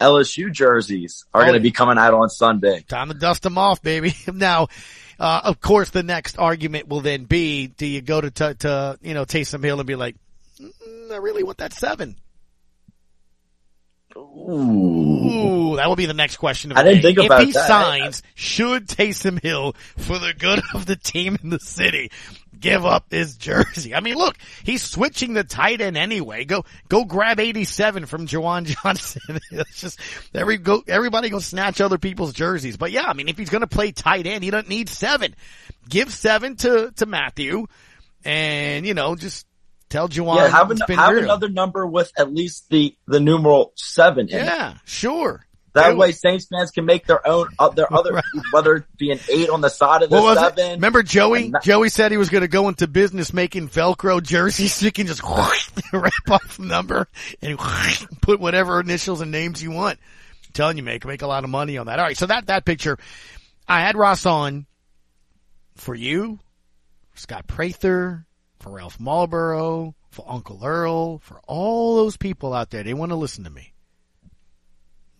LSU 0.00 0.50
jerseys 0.52 1.24
are 1.34 1.42
Oh, 1.42 1.44
going 1.44 1.54
to 1.54 1.60
be 1.60 1.70
coming 1.70 1.98
out 1.98 2.14
on 2.14 2.28
Sunday. 2.28 2.80
Time 2.88 3.08
to 3.08 3.14
dust 3.14 3.42
them 3.42 3.58
off, 3.58 3.82
baby. 3.82 4.14
Now, 4.32 4.68
uh, 5.20 5.40
of 5.44 5.60
course, 5.60 5.90
the 5.90 6.02
next 6.02 6.38
argument 6.38 6.88
will 6.88 7.00
then 7.02 7.24
be: 7.24 7.68
Do 7.68 7.86
you 7.86 8.00
go 8.00 8.20
to 8.20 8.30
to, 8.30 8.54
to 8.54 8.98
you 9.02 9.14
know 9.14 9.24
Taysom 9.24 9.62
Hill 9.62 9.78
and 9.78 9.86
be 9.86 9.94
like, 9.94 10.16
mm, 10.60 11.12
I 11.12 11.16
really 11.16 11.42
want 11.44 11.58
that 11.58 11.72
seven? 11.72 12.16
Ooh, 14.16 15.76
that 15.76 15.88
will 15.88 15.96
be 15.96 16.06
the 16.06 16.14
next 16.14 16.36
question. 16.36 16.72
Of 16.72 16.78
I 16.78 16.82
the 16.82 16.88
didn't 16.90 17.02
day. 17.02 17.14
think 17.14 17.26
about 17.26 17.36
that. 17.38 17.42
if 17.42 17.46
he 17.48 17.52
signs, 17.52 18.22
should 18.34 18.88
Taysom 18.88 19.40
Hill, 19.42 19.74
for 19.96 20.18
the 20.18 20.34
good 20.38 20.60
of 20.74 20.86
the 20.86 20.96
team 20.96 21.38
in 21.42 21.50
the 21.50 21.58
city, 21.60 22.10
give 22.62 22.86
up 22.86 23.10
his 23.10 23.36
jersey? 23.36 23.94
I 23.94 24.00
mean, 24.00 24.14
look, 24.14 24.36
he's 24.64 24.82
switching 24.82 25.34
the 25.34 25.44
tight 25.44 25.80
end 25.82 25.98
anyway. 25.98 26.44
Go, 26.44 26.64
go 26.88 27.04
grab 27.04 27.38
87 27.38 28.06
from 28.06 28.26
Juwan 28.26 28.64
Johnson. 28.82 29.40
it's 29.50 29.80
just, 29.80 30.00
every, 30.34 30.56
go, 30.56 30.82
everybody 30.88 31.28
go 31.28 31.40
snatch 31.40 31.80
other 31.80 31.98
people's 31.98 32.32
jerseys. 32.32 32.76
But 32.76 32.92
yeah, 32.92 33.04
I 33.06 33.12
mean, 33.12 33.28
if 33.28 33.36
he's 33.36 33.50
going 33.50 33.60
to 33.60 33.66
play 33.66 33.92
tight 33.92 34.26
end, 34.26 34.42
he 34.42 34.50
doesn't 34.50 34.68
need 34.68 34.88
seven. 34.88 35.34
Give 35.88 36.10
seven 36.10 36.56
to, 36.56 36.92
to 36.96 37.06
Mathieu 37.06 37.66
and, 38.24 38.86
you 38.86 38.94
know, 38.94 39.16
just 39.16 39.46
tell 39.92 40.08
Juwan. 40.08 40.36
yeah, 40.36 40.48
have, 40.48 40.70
an, 40.70 40.78
have 40.78 41.16
another 41.16 41.48
number 41.48 41.86
with 41.86 42.12
at 42.16 42.32
least 42.32 42.70
the 42.70 42.96
the 43.06 43.20
numeral 43.20 43.72
seven. 43.76 44.28
In 44.28 44.38
it. 44.38 44.44
Yeah, 44.44 44.78
sure. 44.84 45.44
That 45.74 45.96
way. 45.96 46.12
Saints 46.12 46.46
fans 46.46 46.70
can 46.70 46.84
make 46.84 47.06
their 47.06 47.26
own, 47.26 47.48
uh, 47.58 47.70
their 47.70 47.92
other, 47.94 48.20
whether 48.52 48.76
it 48.76 48.84
be 48.98 49.10
an 49.10 49.20
eight 49.30 49.48
on 49.48 49.60
the 49.60 49.68
side 49.70 50.02
of 50.02 50.10
the 50.10 50.16
What 50.16 50.24
was 50.24 50.36
it? 50.38 50.56
seven. 50.56 50.72
Remember 50.74 51.02
Joey? 51.02 51.50
That- 51.50 51.62
Joey 51.62 51.88
said 51.88 52.10
he 52.12 52.18
was 52.18 52.28
going 52.28 52.42
to 52.42 52.48
go 52.48 52.68
into 52.68 52.86
business 52.86 53.32
making 53.32 53.68
Velcro 53.68 54.22
jerseys 54.22 54.74
so 54.74 54.84
you 54.86 54.92
can 54.92 55.06
just 55.06 55.22
wrap 55.92 56.12
off 56.30 56.56
the 56.58 56.64
number 56.64 57.08
and 57.40 57.58
put 58.20 58.38
whatever 58.40 58.80
initials 58.80 59.20
and 59.20 59.30
names 59.30 59.62
you 59.62 59.70
want. 59.70 59.98
I'm 60.46 60.52
telling 60.52 60.76
you, 60.76 60.82
make 60.82 61.06
make 61.06 61.22
a 61.22 61.26
lot 61.26 61.44
of 61.44 61.50
money 61.50 61.78
on 61.78 61.86
that. 61.86 61.98
All 61.98 62.04
right, 62.04 62.16
so 62.16 62.26
that 62.26 62.46
that 62.46 62.64
picture, 62.64 62.98
I 63.66 63.80
had 63.80 63.96
Ross 63.96 64.26
on 64.26 64.66
for 65.76 65.94
you, 65.94 66.38
Scott 67.14 67.46
Prather, 67.46 68.26
for 68.60 68.72
Ralph 68.72 69.00
Marlboro, 69.00 69.94
for 70.10 70.24
Uncle 70.28 70.60
Earl, 70.62 71.18
for 71.20 71.40
all 71.46 71.96
those 71.96 72.18
people 72.18 72.52
out 72.52 72.68
there. 72.70 72.82
They 72.82 72.92
want 72.94 73.10
to 73.10 73.16
listen 73.16 73.44
to 73.44 73.50
me. 73.50 73.72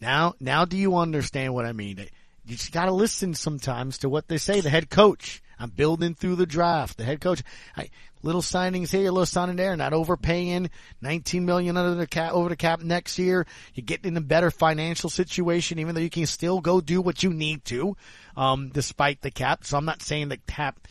Now, 0.03 0.35
now 0.41 0.65
do 0.65 0.77
you 0.77 0.97
understand 0.97 1.55
what 1.55 1.65
I 1.65 1.73
mean? 1.73 1.97
You 2.45 2.57
just 2.57 2.73
gotta 2.73 2.91
listen 2.91 3.35
sometimes 3.35 3.99
to 3.99 4.09
what 4.09 4.27
they 4.27 4.37
say. 4.37 4.61
The 4.61 4.69
head 4.69 4.91
coach. 4.91 5.41
I'm 5.61 5.71
building 5.71 6.17
through 6.17 6.35
the 6.35 6.45
draft. 6.45 6.99
The 6.99 7.05
head 7.05 7.21
coach. 7.21 7.45
I, 7.77 7.89
little 8.21 8.41
signings 8.41 8.91
here, 8.91 9.13
little 9.13 9.25
signing 9.27 9.55
there, 9.55 9.77
not 9.77 9.93
overpaying. 9.93 10.71
19 11.03 11.47
million 11.47 11.77
under 11.77 11.95
the 11.95 12.09
cap, 12.09 12.33
over 12.33 12.49
the 12.49 12.57
cap 12.57 12.83
next 12.83 13.17
year. 13.17 13.47
You're 13.75 13.85
getting 13.85 14.09
in 14.09 14.17
a 14.17 14.21
better 14.21 14.51
financial 14.51 15.09
situation, 15.09 15.79
even 15.79 15.95
though 15.95 16.01
you 16.01 16.11
can 16.11 16.27
still 16.27 16.61
go 16.61 16.81
do 16.81 17.01
what 17.01 17.23
you 17.23 17.33
need 17.33 17.65
to, 17.67 17.97
um, 18.37 18.71
despite 18.71 19.21
the 19.21 19.31
cap. 19.31 19.65
So 19.65 19.79
I'm 19.79 19.85
not 19.85 20.03
saying 20.03 20.31
the 20.31 20.39
cap, 20.49 20.89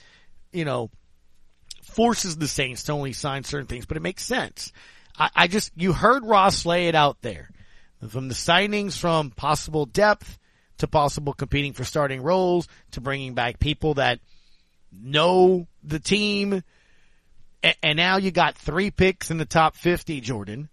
you 0.54 0.64
know, 0.64 0.90
forces 1.84 2.38
the 2.38 2.48
Saints 2.48 2.84
to 2.84 2.94
only 2.94 3.12
sign 3.12 3.44
certain 3.44 3.68
things, 3.68 3.86
but 3.86 3.98
it 3.98 4.04
makes 4.04 4.24
sense. 4.24 4.72
I, 5.20 5.30
I 5.36 5.48
just, 5.48 5.74
you 5.76 5.92
heard 5.92 6.26
Ross 6.26 6.66
lay 6.66 6.88
it 6.88 6.96
out 6.96 7.22
there. 7.22 7.50
From 8.10 8.28
the 8.28 8.34
signings, 8.34 8.98
from 8.98 9.30
possible 9.32 9.86
depth, 9.86 10.38
to 10.80 10.88
possible 10.88 11.34
competing 11.34 11.74
for 11.74 11.84
starting 11.84 12.22
roles 12.24 12.68
to 12.92 13.02
bringing 13.02 13.36
back 13.36 13.60
people 13.60 13.96
that 13.96 14.20
know 14.92 15.68
the 15.84 16.00
team. 16.00 16.64
And, 17.84 17.98
now 17.98 18.18
you 18.18 18.32
got 18.32 18.58
three 18.58 18.90
picks 18.90 19.30
in 19.30 19.38
the 19.38 19.46
top 19.46 19.76
50, 19.76 20.20
Jordan. 20.22 20.70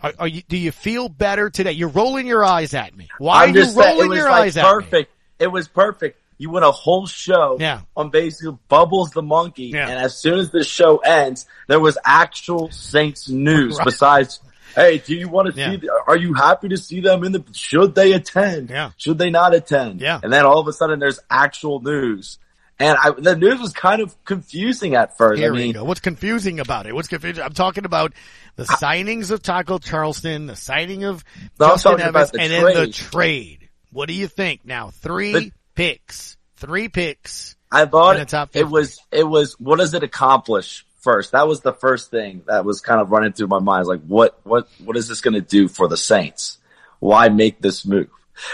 Are, 0.00 0.12
are 0.20 0.28
you, 0.28 0.42
do 0.48 0.56
you 0.56 0.70
feel 0.70 1.08
better 1.08 1.50
today? 1.50 1.72
You're 1.72 1.88
rolling 1.88 2.26
your 2.28 2.44
eyes 2.44 2.74
at 2.74 2.94
me. 2.96 3.08
Why 3.18 3.44
I'm 3.44 3.54
are 3.54 3.58
you 3.58 3.72
rolling 3.72 4.12
your 4.12 4.30
like 4.30 4.42
eyes 4.44 4.56
at 4.56 4.62
me? 4.62 4.68
perfect. 4.70 5.12
It 5.40 5.48
was 5.48 5.66
perfect. 5.66 6.20
You 6.38 6.50
went 6.50 6.64
a 6.66 6.70
whole 6.70 7.06
show 7.06 7.56
Yeah. 7.58 7.80
on 7.96 8.10
basically 8.10 8.56
Bubbles 8.68 9.10
the 9.10 9.22
monkey, 9.22 9.72
Yeah. 9.74 9.88
and 9.88 9.98
as 9.98 10.16
soon 10.16 10.38
as 10.38 10.50
the 10.50 10.62
show 10.62 10.98
ends, 10.98 11.46
there 11.66 11.80
was 11.80 11.96
actual 12.04 12.70
Saints 12.70 13.28
news 13.28 13.76
Right. 13.78 13.84
besides. 13.86 14.40
Hey, 14.76 14.98
do 14.98 15.14
you 15.16 15.28
want 15.28 15.52
to 15.52 15.58
Yeah. 15.58 15.70
see? 15.72 15.76
The, 15.78 15.90
are 16.06 16.16
you 16.16 16.34
happy 16.34 16.68
to 16.68 16.76
see 16.76 17.00
them 17.00 17.24
in 17.24 17.32
the? 17.32 17.42
Should 17.52 17.94
they 17.96 18.12
attend? 18.12 18.70
Yeah. 18.70 18.90
Should 18.98 19.18
they 19.18 19.30
not 19.30 19.54
attend? 19.54 20.00
Yeah. 20.00 20.20
And 20.22 20.32
then 20.32 20.44
all 20.46 20.60
of 20.60 20.68
a 20.68 20.72
sudden, 20.72 20.98
there's 21.00 21.18
actual 21.30 21.80
news, 21.80 22.38
and 22.78 22.96
I, 23.02 23.10
the 23.10 23.34
news 23.34 23.58
was 23.58 23.72
kind 23.72 24.00
of 24.02 24.14
confusing 24.24 24.94
at 24.94 25.16
first. 25.16 25.40
Here 25.40 25.50
I 25.52 25.56
we 25.56 25.72
go. 25.72 25.82
What's 25.82 26.00
confusing 26.00 26.60
about 26.60 26.86
it? 26.86 26.94
What's 26.94 27.08
confusing? 27.08 27.42
I'm 27.42 27.54
talking 27.54 27.86
about 27.86 28.12
the 28.56 28.64
signings 28.64 29.30
of 29.30 29.42
Taco 29.42 29.78
Charlton, 29.78 30.46
the 30.46 30.56
signing 30.56 31.04
of 31.04 31.24
No, 31.58 31.68
Justin 31.70 32.00
Evans, 32.00 32.30
the 32.32 32.40
and 32.40 32.52
then 32.52 32.62
the 32.64 32.72
trade. 32.88 32.92
trade. 32.94 33.68
What 33.92 34.08
do 34.08 34.14
you 34.14 34.28
think 34.28 34.60
now? 34.64 34.90
Three 34.90 35.32
The- 35.32 35.52
picks, 35.74 36.36
three 36.56 36.88
picks. 36.88 37.56
I 37.72 37.84
thought 37.86 38.28
top 38.28 38.50
it 38.54 38.68
was 38.68 38.98
it 39.10 39.24
was 39.26 39.54
what 39.58 39.78
does 39.80 39.92
it 39.94 40.02
accomplish 40.04 40.85
first? 41.06 41.32
That 41.32 41.46
was 41.46 41.60
the 41.60 41.72
first 41.72 42.10
thing 42.10 42.42
that 42.48 42.64
was 42.64 42.80
kind 42.80 43.00
of 43.00 43.12
running 43.12 43.32
through 43.32 43.46
my 43.46 43.60
mind. 43.60 43.86
Like 43.86 44.02
what 44.02 44.40
what 44.42 44.68
what 44.84 44.96
is 44.96 45.06
this 45.06 45.20
going 45.20 45.34
to 45.34 45.40
do 45.40 45.68
for 45.68 45.86
the 45.86 45.96
Saints? 45.96 46.58
Why 46.98 47.28
make 47.28 47.60
this 47.60 47.86
move? 47.86 48.08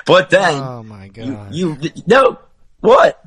But 0.05 0.29
then 0.29 0.63
Oh 0.63 0.83
my 0.83 1.09
god! 1.09 1.55
you 1.55 1.79
no 2.07 2.39
what? 2.81 3.25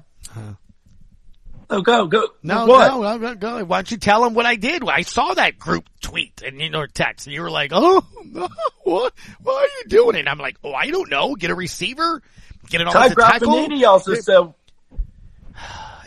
Oh, 1.67 1.81
go 1.81 2.05
go. 2.05 2.27
no, 2.43 2.67
what? 2.67 2.87
no, 2.91 3.17
no, 3.17 3.35
go. 3.35 3.63
Why 3.65 3.77
don't 3.77 3.89
you 3.89 3.97
tell 3.97 4.23
them 4.23 4.35
what 4.35 4.45
I 4.45 4.55
did? 4.55 4.87
I 4.87 5.01
saw 5.01 5.33
that 5.33 5.57
group 5.57 5.89
tweet 5.99 6.43
and 6.45 6.61
you 6.61 6.69
know 6.69 6.85
text, 6.85 7.25
and 7.25 7.33
you 7.33 7.41
were 7.41 7.49
like, 7.49 7.71
"Oh, 7.73 8.05
no, 8.23 8.47
what? 8.83 9.13
Why 9.41 9.53
are 9.53 9.81
you 9.81 9.89
doing 9.89 10.15
it?" 10.15 10.19
And 10.19 10.29
I'm 10.29 10.37
like, 10.37 10.57
"Oh, 10.63 10.73
I 10.73 10.91
don't 10.91 11.09
know. 11.09 11.33
Get 11.33 11.49
a 11.49 11.55
receiver, 11.55 12.21
get 12.69 12.81
an 12.81 12.87
Ty 12.87 13.07
offensive 13.07 13.17
tackle." 13.17 13.53
Graffagnini 13.53 13.87
also 13.87 14.13
said 14.13 14.53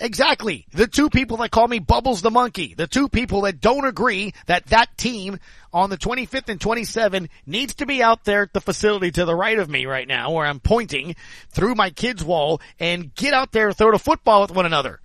Exactly. 0.00 0.66
The 0.72 0.86
two 0.86 1.10
people 1.10 1.38
that 1.38 1.50
call 1.50 1.66
me 1.68 1.78
Bubbles 1.78 2.22
the 2.22 2.30
Monkey. 2.30 2.74
The 2.74 2.86
two 2.86 3.08
people 3.08 3.42
that 3.42 3.60
don't 3.60 3.84
agree 3.86 4.32
that 4.46 4.66
that 4.66 4.96
team 4.96 5.38
on 5.72 5.90
the 5.90 5.98
25th 5.98 6.48
and 6.48 6.60
27 6.60 7.28
needs 7.46 7.74
to 7.76 7.86
be 7.86 8.02
out 8.02 8.24
there 8.24 8.42
at 8.42 8.52
the 8.52 8.60
facility 8.60 9.10
to 9.12 9.24
the 9.24 9.34
right 9.34 9.58
of 9.58 9.68
me 9.68 9.86
right 9.86 10.06
now 10.08 10.32
where 10.32 10.46
I'm 10.46 10.60
pointing 10.60 11.16
through 11.50 11.74
my 11.74 11.90
kids 11.90 12.24
wall 12.24 12.60
and 12.78 13.14
get 13.14 13.34
out 13.34 13.52
there 13.52 13.72
throw 13.72 13.92
the 13.92 13.98
football 13.98 14.42
with 14.42 14.50
one 14.52 14.66
another. 14.66 15.00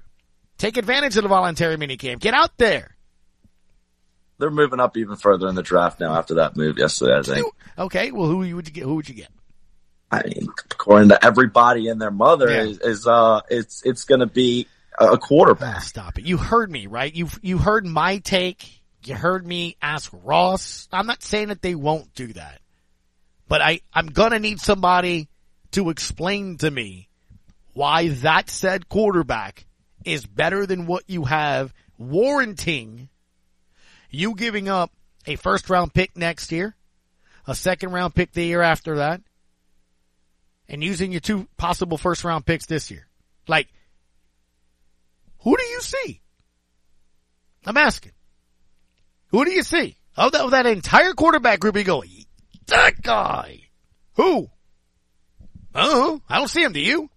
Take 0.58 0.78
advantage 0.78 1.18
of 1.18 1.24
the 1.24 1.30
voluntary 1.30 1.76
minicamp. 1.78 2.20
Get 2.20 2.34
out 2.34 2.58
there. 2.58 2.96
they're 4.40 4.50
moving 4.52 4.80
up 4.80 4.96
even 4.98 5.16
further 5.16 5.48
in 5.48 5.56
the 5.56 5.64
draft 5.64 6.00
now 6.00 6.14
after 6.16 6.36
that 6.36 6.56
move 6.56 6.78
yesterday. 6.78 7.18
I 7.18 7.22
think. 7.22 7.54
Okay. 7.78 8.12
Well, 8.12 8.28
who 8.28 8.38
would 8.40 8.48
you 8.48 8.62
get? 8.62 8.84
Who 8.84 8.96
would 8.96 9.10
you 9.10 9.16
get? 9.16 9.30
I 10.12 10.22
mean, 10.24 10.48
according 10.70 11.10
to 11.10 11.26
everybody 11.26 11.88
and 11.88 12.00
their 12.00 12.12
mother, 12.12 12.50
Yeah. 12.50 12.64
is, 12.64 12.80
is 12.80 13.08
uh, 13.08 13.42
it's 13.50 13.82
it's 13.84 14.04
going 14.06 14.20
to 14.20 14.28
be 14.28 14.68
a 15.00 15.18
quarterback. 15.18 15.82
Stop 15.82 16.18
it. 16.18 16.26
You 16.26 16.38
heard 16.38 16.72
me, 16.72 16.88
right? 16.88 17.14
You 17.14 17.28
you 17.42 17.58
heard 17.58 17.86
my 17.86 18.18
take. 18.18 18.82
You 19.06 19.16
heard 19.16 19.46
me 19.46 19.76
ask 19.82 20.12
Ross. 20.24 20.88
I'm 20.92 21.08
not 21.08 21.24
saying 21.24 21.50
that 21.50 21.62
they 21.62 21.76
won't 21.76 22.14
do 22.14 22.28
that. 22.34 22.62
But 23.48 23.62
I, 23.62 23.82
I'm 23.94 24.08
gonna 24.08 24.40
need 24.40 24.60
somebody 24.60 25.28
to 25.72 25.90
explain 25.90 26.58
to 26.58 26.72
me 26.72 27.10
why 27.74 28.10
that 28.10 28.50
said 28.50 28.88
quarterback 28.88 29.66
is 30.06 30.26
better 30.26 30.66
than 30.66 30.86
what 30.86 31.04
you 31.08 31.26
have 31.26 31.74
warranting 31.98 33.10
you 34.14 34.36
giving 34.36 34.70
up 34.70 34.92
a 35.26 35.36
first 35.36 35.70
round 35.70 35.94
pick 35.94 36.16
next 36.16 36.52
year, 36.52 36.76
a 37.48 37.56
second 37.56 37.92
round 37.92 38.14
pick 38.14 38.32
the 38.32 38.46
year 38.46 38.62
after 38.62 38.98
that, 38.98 39.22
and 40.70 40.84
using 40.84 41.12
your 41.12 41.22
two 41.22 41.48
possible 41.58 41.98
first 41.98 42.24
round 42.24 42.46
picks 42.46 42.68
this 42.68 42.92
year. 42.92 43.08
Like, 43.48 43.68
who 45.44 45.56
do 45.58 45.64
you 45.64 45.82
see? 45.82 46.22
I'm 47.66 47.78
asking. 47.78 48.12
Who 49.28 49.46
do 49.46 49.52
you 49.52 49.64
see? 49.64 49.98
Of 50.16 50.32
that, 50.34 50.42
of 50.42 50.52
that 50.52 50.66
entire 50.66 51.14
quarterback 51.14 51.60
group, 51.60 51.76
you 51.78 51.84
go, 51.84 52.04
that 52.68 53.02
guy. 53.02 53.62
Who? 54.16 54.50
Oh, 55.74 56.22
I 56.30 56.38
don't 56.38 56.48
see 56.50 56.62
him. 56.64 56.72
Do 56.74 56.80
you? 56.80 57.10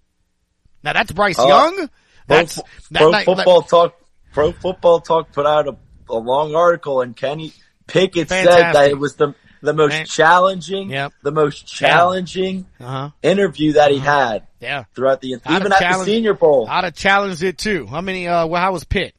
Now 0.83 0.93
that's 0.95 1.12
Bryce 1.12 1.39
Uh, 1.39 1.47
Young. 1.47 1.77
Pro, 1.77 1.89
That's 2.29 2.55
Fo- 2.57 2.62
that- 2.93 3.01
Pro 3.01 3.11
that- 3.12 3.24
Football 3.24 3.62
Talk. 3.62 3.95
Pro 4.33 4.53
Football 4.53 5.01
Talk 5.01 5.33
put 5.33 5.47
out 5.47 5.68
a, 5.68 5.77
a 6.11 6.14
long 6.14 6.55
article, 6.55 7.01
and 7.03 7.16
Kenny 7.16 7.53
Pickett 7.87 8.29
said 8.29 8.47
that 8.47 8.91
it 8.91 8.99
was 8.99 9.16
the 9.16 9.35
the 9.62 9.72
most 9.72 9.92
Fan- 9.92 10.07
challenging, 10.07 10.90
Yep. 10.90 11.12
the 11.22 11.32
most 11.32 11.66
challenging 11.66 12.66
Uh-huh. 12.80 13.11
interview 13.22 13.72
that 13.74 13.90
he 13.90 13.98
had 13.98 14.46
Yeah. 14.61 14.84
throughout 14.94 15.20
the 15.20 15.34
I'd 15.44 15.61
even 15.61 15.72
at 15.72 15.78
the 15.80 16.04
Senior 16.04 16.34
Bowl. 16.34 16.66
I'd 16.68 16.84
have 16.84 16.94
challenged 16.94 17.42
it 17.42 17.59
too. 17.59 17.86
How 17.86 18.00
many, 18.00 18.28
uh, 18.28 18.46
well, 18.46 18.61
how 18.61 18.72
was 18.72 18.84
Pitt? 18.84 19.14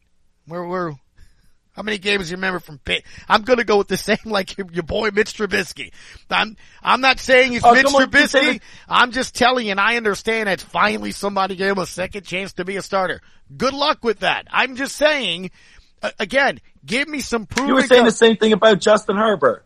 Where 0.45 0.63
were, 0.63 0.93
how 1.75 1.83
many 1.83 1.97
games 1.97 2.25
do 2.25 2.31
you 2.31 2.37
remember 2.37 2.59
from 2.59 2.79
Pitt? 2.79 3.03
I'm 3.29 3.41
gonna 3.43 3.63
go 3.63 3.77
with 3.77 3.87
the 3.87 3.97
same 4.09 4.17
like 4.25 4.57
your, 4.57 4.67
your 4.71 4.83
boy 4.83 5.09
Mitch 5.13 5.33
Trubisky. 5.37 5.91
I'm, 6.29 6.55
I'm 6.81 7.01
not 7.01 7.19
saying 7.19 7.53
it's 7.53 7.65
Oh, 7.65 7.73
Mitch 7.73 7.85
Trubisky. 7.85 8.61
I'm 8.87 9.11
just 9.11 9.35
telling 9.35 9.65
you 9.65 9.71
and 9.71 9.79
I 9.79 9.97
understand 9.97 10.47
that 10.47 10.61
finally 10.61 11.11
somebody 11.11 11.55
gave 11.55 11.71
him 11.73 11.79
a 11.79 11.85
second 11.85 12.25
chance 12.25 12.53
to 12.53 12.65
be 12.65 12.77
a 12.77 12.81
starter. 12.81 13.21
Good 13.55 13.73
luck 13.73 14.03
with 14.03 14.19
that. 14.19 14.47
I'm 14.51 14.75
just 14.75 14.95
saying, 14.95 15.51
uh, 16.01 16.11
again, 16.19 16.59
give 16.85 17.07
me 17.07 17.19
some 17.19 17.45
proof. 17.45 17.67
You 17.67 17.75
were 17.75 17.81
saying 17.83 18.05
the 18.05 18.11
same 18.11 18.37
thing 18.37 18.53
about 18.53 18.79
Justin 18.79 19.15
Herbert. 19.17 19.63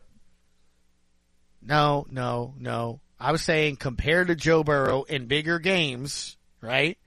No, 1.72 2.06
no, 2.12 2.54
no. 2.60 3.00
I 3.18 3.32
was 3.32 3.42
saying 3.42 3.78
compared 3.78 4.28
to 4.28 4.36
Joe 4.36 4.62
Burrow 4.62 5.04
in 5.04 5.28
bigger 5.28 5.58
games, 5.58 6.36
right? 6.60 6.98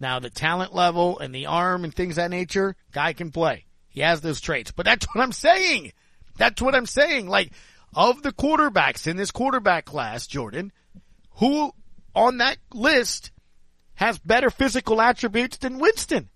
Now 0.00 0.18
the 0.18 0.30
talent 0.30 0.74
level 0.74 1.18
and 1.18 1.34
the 1.34 1.44
arm 1.44 1.84
and 1.84 1.94
things 1.94 2.12
of 2.12 2.16
that 2.24 2.30
nature, 2.30 2.74
guy 2.90 3.12
can 3.12 3.30
play. 3.30 3.66
He 3.90 4.00
has 4.00 4.22
those 4.22 4.40
traits. 4.40 4.70
But 4.70 4.86
that's 4.86 5.04
what 5.12 5.20
I'm 5.20 5.32
saying. 5.32 5.92
That's 6.38 6.62
what 6.62 6.74
I'm 6.74 6.86
saying. 6.86 7.28
Like, 7.28 7.52
of 7.94 8.22
the 8.22 8.32
quarterbacks 8.32 9.06
in 9.06 9.18
this 9.18 9.30
quarterback 9.30 9.84
class, 9.84 10.26
Jordan, 10.26 10.72
who 11.32 11.74
on 12.14 12.38
that 12.38 12.56
list 12.72 13.30
has 13.96 14.18
better 14.18 14.48
physical 14.48 15.02
attributes 15.02 15.58
than 15.58 15.78
Winston? 15.78 16.30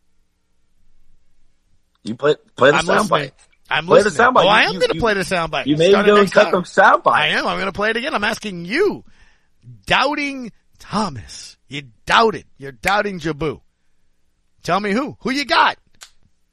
You 2.03 2.17
play 2.17 2.35
play 2.55 2.71
the 2.71 2.77
soundbite. 2.77 3.33
I'm 3.71 3.87
Play 3.87 4.01
the 4.01 4.05
listening. 4.05 4.29
soundbite. 4.29 4.45
Oh, 4.45 4.49
I 4.49 4.63
am 4.63 4.75
going 4.75 4.89
to 4.89 4.99
play 4.99 5.15
the 5.15 5.21
soundbite. 5.21 5.67
You 5.67 5.77
made 5.77 5.93
go 5.93 6.27
cut 6.27 6.51
the 6.51 6.59
soundbite. 6.63 7.13
I 7.13 7.27
am. 7.29 7.47
I'm 7.47 7.57
going 7.57 7.67
to 7.67 7.73
play 7.73 7.91
it 7.91 7.97
again. 7.97 8.15
I'm 8.15 8.25
asking 8.25 8.65
you, 8.65 9.05
doubting 9.87 10.53
Thomas. 10.79 11.57
You 11.69 11.83
doubted. 12.07 12.45
You're 12.57 12.73
doubting 12.73 13.21
Jabu. 13.21 13.61
Tell 14.63 14.81
me 14.81 14.93
who? 14.93 15.17
Who 15.21 15.31
you 15.31 15.45
got? 15.45 15.79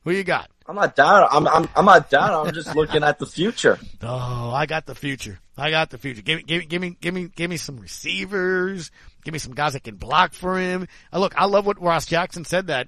Who 0.04 0.12
you 0.12 0.24
got? 0.24 0.50
I'm 0.68 0.76
not 0.76 0.96
down. 0.96 1.28
I'm 1.32 1.48
I'm 1.48 1.70
I'm 1.76 1.86
not 1.86 2.10
down. 2.10 2.48
I'm 2.48 2.54
just 2.54 2.76
looking 2.76 3.04
at 3.04 3.20
the 3.20 3.26
future. 3.26 3.80
Oh, 4.08 4.52
I 4.52 4.66
got 4.68 4.86
the 4.86 4.94
future. 4.94 5.40
I 5.58 5.72
got 5.72 5.90
the 5.90 5.98
future. 5.98 6.22
Give 6.22 6.38
me, 6.38 6.44
give 6.44 6.60
me, 6.60 6.66
give 6.68 6.82
me, 6.82 6.98
give 7.02 7.14
me, 7.14 7.28
give 7.36 7.50
me 7.50 7.58
some 7.58 7.78
receivers. 7.78 8.92
Give 9.24 9.32
me 9.34 9.40
some 9.40 9.56
guys 9.56 9.74
that 9.74 9.84
can 9.84 9.96
block 9.96 10.34
for 10.34 10.60
him. 10.60 10.88
Uh, 11.12 11.20
look, 11.20 11.34
I 11.36 11.46
love 11.46 11.66
what 11.66 11.82
Ross 11.82 12.06
Jackson 12.06 12.46
said 12.46 12.68
that 12.68 12.88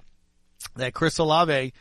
that 0.76 0.94
Chris 0.94 1.18
Olave 1.18 1.74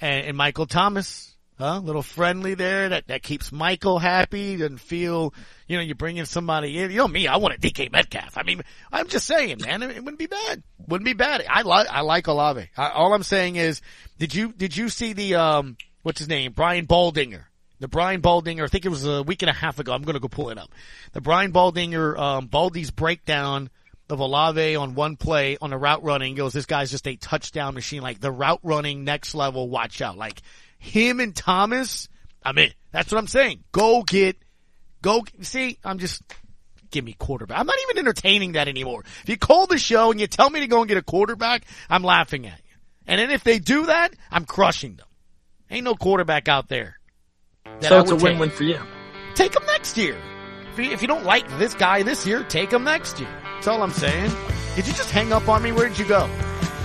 and, 0.00 0.26
and 0.26 0.36
Michael 0.36 0.66
Thomas, 0.66 1.29
huh? 1.60 1.78
A 1.78 1.80
little 1.80 2.02
friendly 2.02 2.54
there 2.54 2.88
that 2.88 3.08
that 3.08 3.22
keeps 3.22 3.52
Michael 3.52 3.98
happy. 3.98 4.56
Doesn't 4.56 4.78
feel, 4.78 5.34
you 5.66 5.76
know, 5.76 5.82
you're 5.82 5.94
bringing 5.94 6.24
somebody 6.24 6.78
in. 6.78 6.90
You 6.90 6.98
know 6.98 7.08
me, 7.08 7.26
I 7.26 7.36
want 7.36 7.54
a 7.54 7.58
DK 7.58 7.92
Metcalf. 7.92 8.36
I 8.36 8.42
mean, 8.42 8.62
I'm 8.90 9.08
just 9.08 9.26
saying, 9.26 9.58
man, 9.60 9.82
it, 9.82 9.90
it 9.90 10.04
wouldn't 10.04 10.18
be 10.18 10.26
bad. 10.26 10.62
Wouldn't 10.88 11.06
be 11.06 11.12
bad. 11.12 11.44
I 11.48 11.62
like 11.62 11.88
I 11.88 12.00
like 12.00 12.26
Olave. 12.26 12.68
I, 12.76 12.90
all 12.90 13.14
I'm 13.14 13.22
saying 13.22 13.56
is, 13.56 13.80
did 14.18 14.34
you 14.34 14.52
did 14.52 14.76
you 14.76 14.88
see 14.88 15.12
the 15.12 15.36
um 15.36 15.76
what's 16.02 16.18
his 16.18 16.28
name 16.28 16.52
Brian 16.52 16.86
Baldinger? 16.86 17.44
The 17.80 17.88
Brian 17.88 18.20
Baldinger, 18.20 18.64
I 18.64 18.66
think 18.66 18.84
it 18.84 18.90
was 18.90 19.06
a 19.06 19.22
week 19.22 19.42
and 19.42 19.48
a 19.48 19.54
half 19.54 19.78
ago. 19.78 19.92
I'm 19.92 20.02
going 20.02 20.14
to 20.14 20.20
go 20.20 20.28
pull 20.28 20.50
it 20.50 20.58
up. 20.58 20.70
The 21.12 21.22
Brian 21.22 21.50
Baldinger, 21.50 22.18
um, 22.18 22.46
Baldy's 22.46 22.90
breakdown 22.90 23.70
of 24.10 24.20
Olave 24.20 24.76
on 24.76 24.94
one 24.94 25.16
play 25.16 25.56
on 25.62 25.72
a 25.72 25.78
route 25.78 26.04
running 26.04 26.34
goes, 26.34 26.52
this 26.52 26.66
guy's 26.66 26.90
just 26.90 27.06
a 27.08 27.16
touchdown 27.16 27.74
machine. 27.74 28.02
Like 28.02 28.20
the 28.20 28.30
route 28.30 28.60
running 28.62 29.04
next 29.04 29.34
level, 29.34 29.68
watch 29.68 30.02
out. 30.02 30.18
Like 30.18 30.42
him 30.80 31.20
and 31.20 31.36
Thomas, 31.36 32.08
I'm 32.42 32.58
in. 32.58 32.72
That's 32.90 33.12
what 33.12 33.18
I'm 33.18 33.28
saying. 33.28 33.62
Go 33.70 34.02
get, 34.02 34.36
go, 35.02 35.24
see, 35.42 35.78
I'm 35.84 35.98
just, 35.98 36.22
give 36.90 37.04
me 37.04 37.14
quarterback. 37.16 37.60
I'm 37.60 37.66
not 37.66 37.76
even 37.88 37.98
entertaining 37.98 38.52
that 38.52 38.66
anymore. 38.66 39.04
If 39.22 39.28
you 39.28 39.36
call 39.36 39.66
the 39.66 39.78
show 39.78 40.10
and 40.10 40.20
you 40.20 40.26
tell 40.26 40.50
me 40.50 40.60
to 40.60 40.66
go 40.66 40.80
and 40.80 40.88
get 40.88 40.96
a 40.98 41.02
quarterback, 41.02 41.64
I'm 41.88 42.02
laughing 42.02 42.46
at 42.46 42.58
you. 42.58 42.76
And 43.06 43.20
then 43.20 43.30
if 43.30 43.44
they 43.44 43.58
do 43.58 43.86
that, 43.86 44.14
I'm 44.30 44.44
crushing 44.44 44.96
them. 44.96 45.06
Ain't 45.70 45.84
no 45.84 45.94
quarterback 45.94 46.48
out 46.48 46.68
there. 46.68 46.98
So 47.80 48.00
it's 48.00 48.10
a 48.10 48.16
win-win 48.16 48.50
for 48.50 48.64
you. 48.64 48.80
Take 49.34 49.54
him 49.54 49.64
next 49.66 49.96
year. 49.96 50.16
If 50.72 50.78
you, 50.78 50.90
if 50.90 51.02
you 51.02 51.08
don't 51.08 51.24
like 51.24 51.46
this 51.58 51.74
guy 51.74 52.02
this 52.02 52.26
year, 52.26 52.42
take 52.44 52.72
him 52.72 52.84
next 52.84 53.20
year. 53.20 53.28
That's 53.54 53.68
all 53.68 53.82
I'm 53.82 53.92
saying. 53.92 54.32
Did 54.74 54.86
you 54.86 54.92
just 54.94 55.10
hang 55.10 55.32
up 55.32 55.48
on 55.48 55.62
me? 55.62 55.72
Where'd 55.72 55.98
you 55.98 56.06
go? 56.06 56.28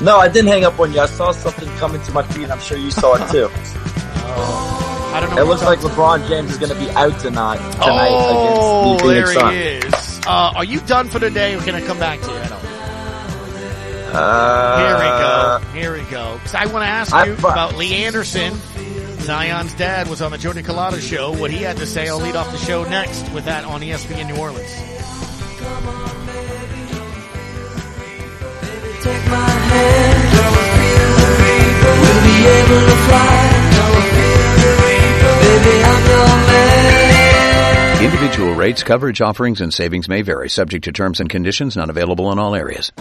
No, 0.02 0.18
I 0.18 0.28
didn't 0.28 0.50
hang 0.50 0.66
up 0.66 0.80
on 0.80 0.92
you. 0.94 1.00
I 1.00 1.06
saw 1.06 1.32
something 1.32 1.68
coming 1.78 2.02
to 2.04 2.12
my 2.12 2.24
feed. 2.24 2.50
I'm 2.50 2.60
sure 2.60 2.78
you 2.78 2.92
saw 2.92 3.16
it 3.16 3.32
too. 3.32 3.50
I 3.56 5.20
don't 5.22 5.34
know. 5.34 5.42
It 5.42 5.46
looks 5.48 5.64
like 5.64 5.80
LeBron 5.80 6.28
James 6.28 6.52
is 6.52 6.58
going 6.58 6.74
to 6.74 6.78
be 6.80 6.90
out 6.92 7.18
tonight. 7.22 7.58
Tonight 7.74 8.10
Oh, 8.12 8.98
against 8.98 9.04
the 9.06 9.10
there 9.14 9.28
Phoenix 9.28 9.40
Suns. 9.40 9.54
he 9.54 9.60
is. 9.88 10.22
Uh, 10.28 10.52
are 10.56 10.66
you 10.66 10.80
done 10.82 11.08
for 11.08 11.20
the 11.20 11.30
day, 11.30 11.56
or 11.56 11.62
can 11.62 11.74
I 11.76 11.82
come 11.82 11.98
back 12.00 12.20
to 12.22 12.28
you? 12.28 12.34
I 12.38 12.48
don't. 12.48 12.66
Uh, 14.18 14.78
Here 14.78 14.96
we 14.98 15.04
go. 15.04 15.80
Here 15.80 16.04
we 16.04 16.12
go. 16.12 16.40
'Cause 16.44 16.56
I 16.56 16.66
want 16.66 16.84
to 16.84 16.90
ask 16.90 17.14
I- 17.14 17.26
you 17.28 17.34
about 17.34 17.76
Lee 17.76 18.04
Anderson. 18.06 18.60
Zion's 19.22 19.74
dad 19.74 20.08
was 20.10 20.22
on 20.22 20.32
the 20.32 20.38
Jordan 20.38 20.64
Collada 20.66 21.00
show. 21.02 21.32
What 21.32 21.50
he 21.52 21.64
had 21.64 21.78
to 21.78 21.86
say, 21.88 22.08
I'll 22.10 22.20
lead 22.20 22.36
off 22.36 22.52
the 22.52 22.58
show 22.60 22.84
next 22.84 23.30
with 23.32 23.46
that 23.46 23.64
on 23.66 23.82
ESPN 23.82 24.28
New 24.28 24.36
Orleans. 24.36 24.70
Individual 38.02 38.54
rates, 38.54 38.84
coverage 38.84 39.22
offerings, 39.22 39.62
and 39.62 39.74
savings 39.74 40.10
may 40.10 40.22
vary, 40.22 40.50
subject 40.50 40.86
to 40.86 40.92
terms 40.92 41.20
and 41.20 41.30
conditions 41.30 41.76
not 41.76 41.90
available 41.90 42.32
in 42.32 42.40
all 42.40 42.56
areas. 42.56 42.92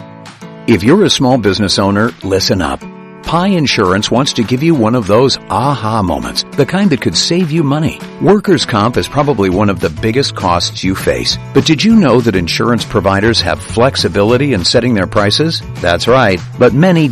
If 0.66 0.82
you're 0.82 1.04
a 1.04 1.10
small 1.10 1.38
business 1.38 1.78
owner, 1.78 2.10
listen 2.22 2.62
up. 2.62 2.80
Pie 3.24 3.48
Insurance 3.48 4.10
wants 4.10 4.34
to 4.34 4.44
give 4.44 4.62
you 4.62 4.74
one 4.74 4.94
of 4.94 5.06
those 5.06 5.38
aha 5.50 6.02
moments, 6.02 6.44
the 6.52 6.66
kind 6.66 6.90
that 6.90 7.00
could 7.00 7.16
save 7.16 7.50
you 7.50 7.62
money. 7.62 7.98
Workers' 8.22 8.66
comp 8.66 8.96
is 8.96 9.08
probably 9.08 9.50
one 9.50 9.70
of 9.70 9.80
the 9.80 9.88
biggest 9.88 10.36
costs 10.36 10.84
you 10.84 10.94
face. 10.94 11.38
But 11.52 11.64
did 11.64 11.82
you 11.82 11.96
know 11.96 12.20
that 12.20 12.36
insurance 12.36 12.84
providers 12.84 13.40
have 13.40 13.62
flexibility 13.62 14.52
in 14.52 14.64
setting 14.64 14.94
their 14.94 15.06
prices? 15.06 15.62
That's 15.76 16.06
right, 16.06 16.40
but 16.58 16.74
many 16.74 17.08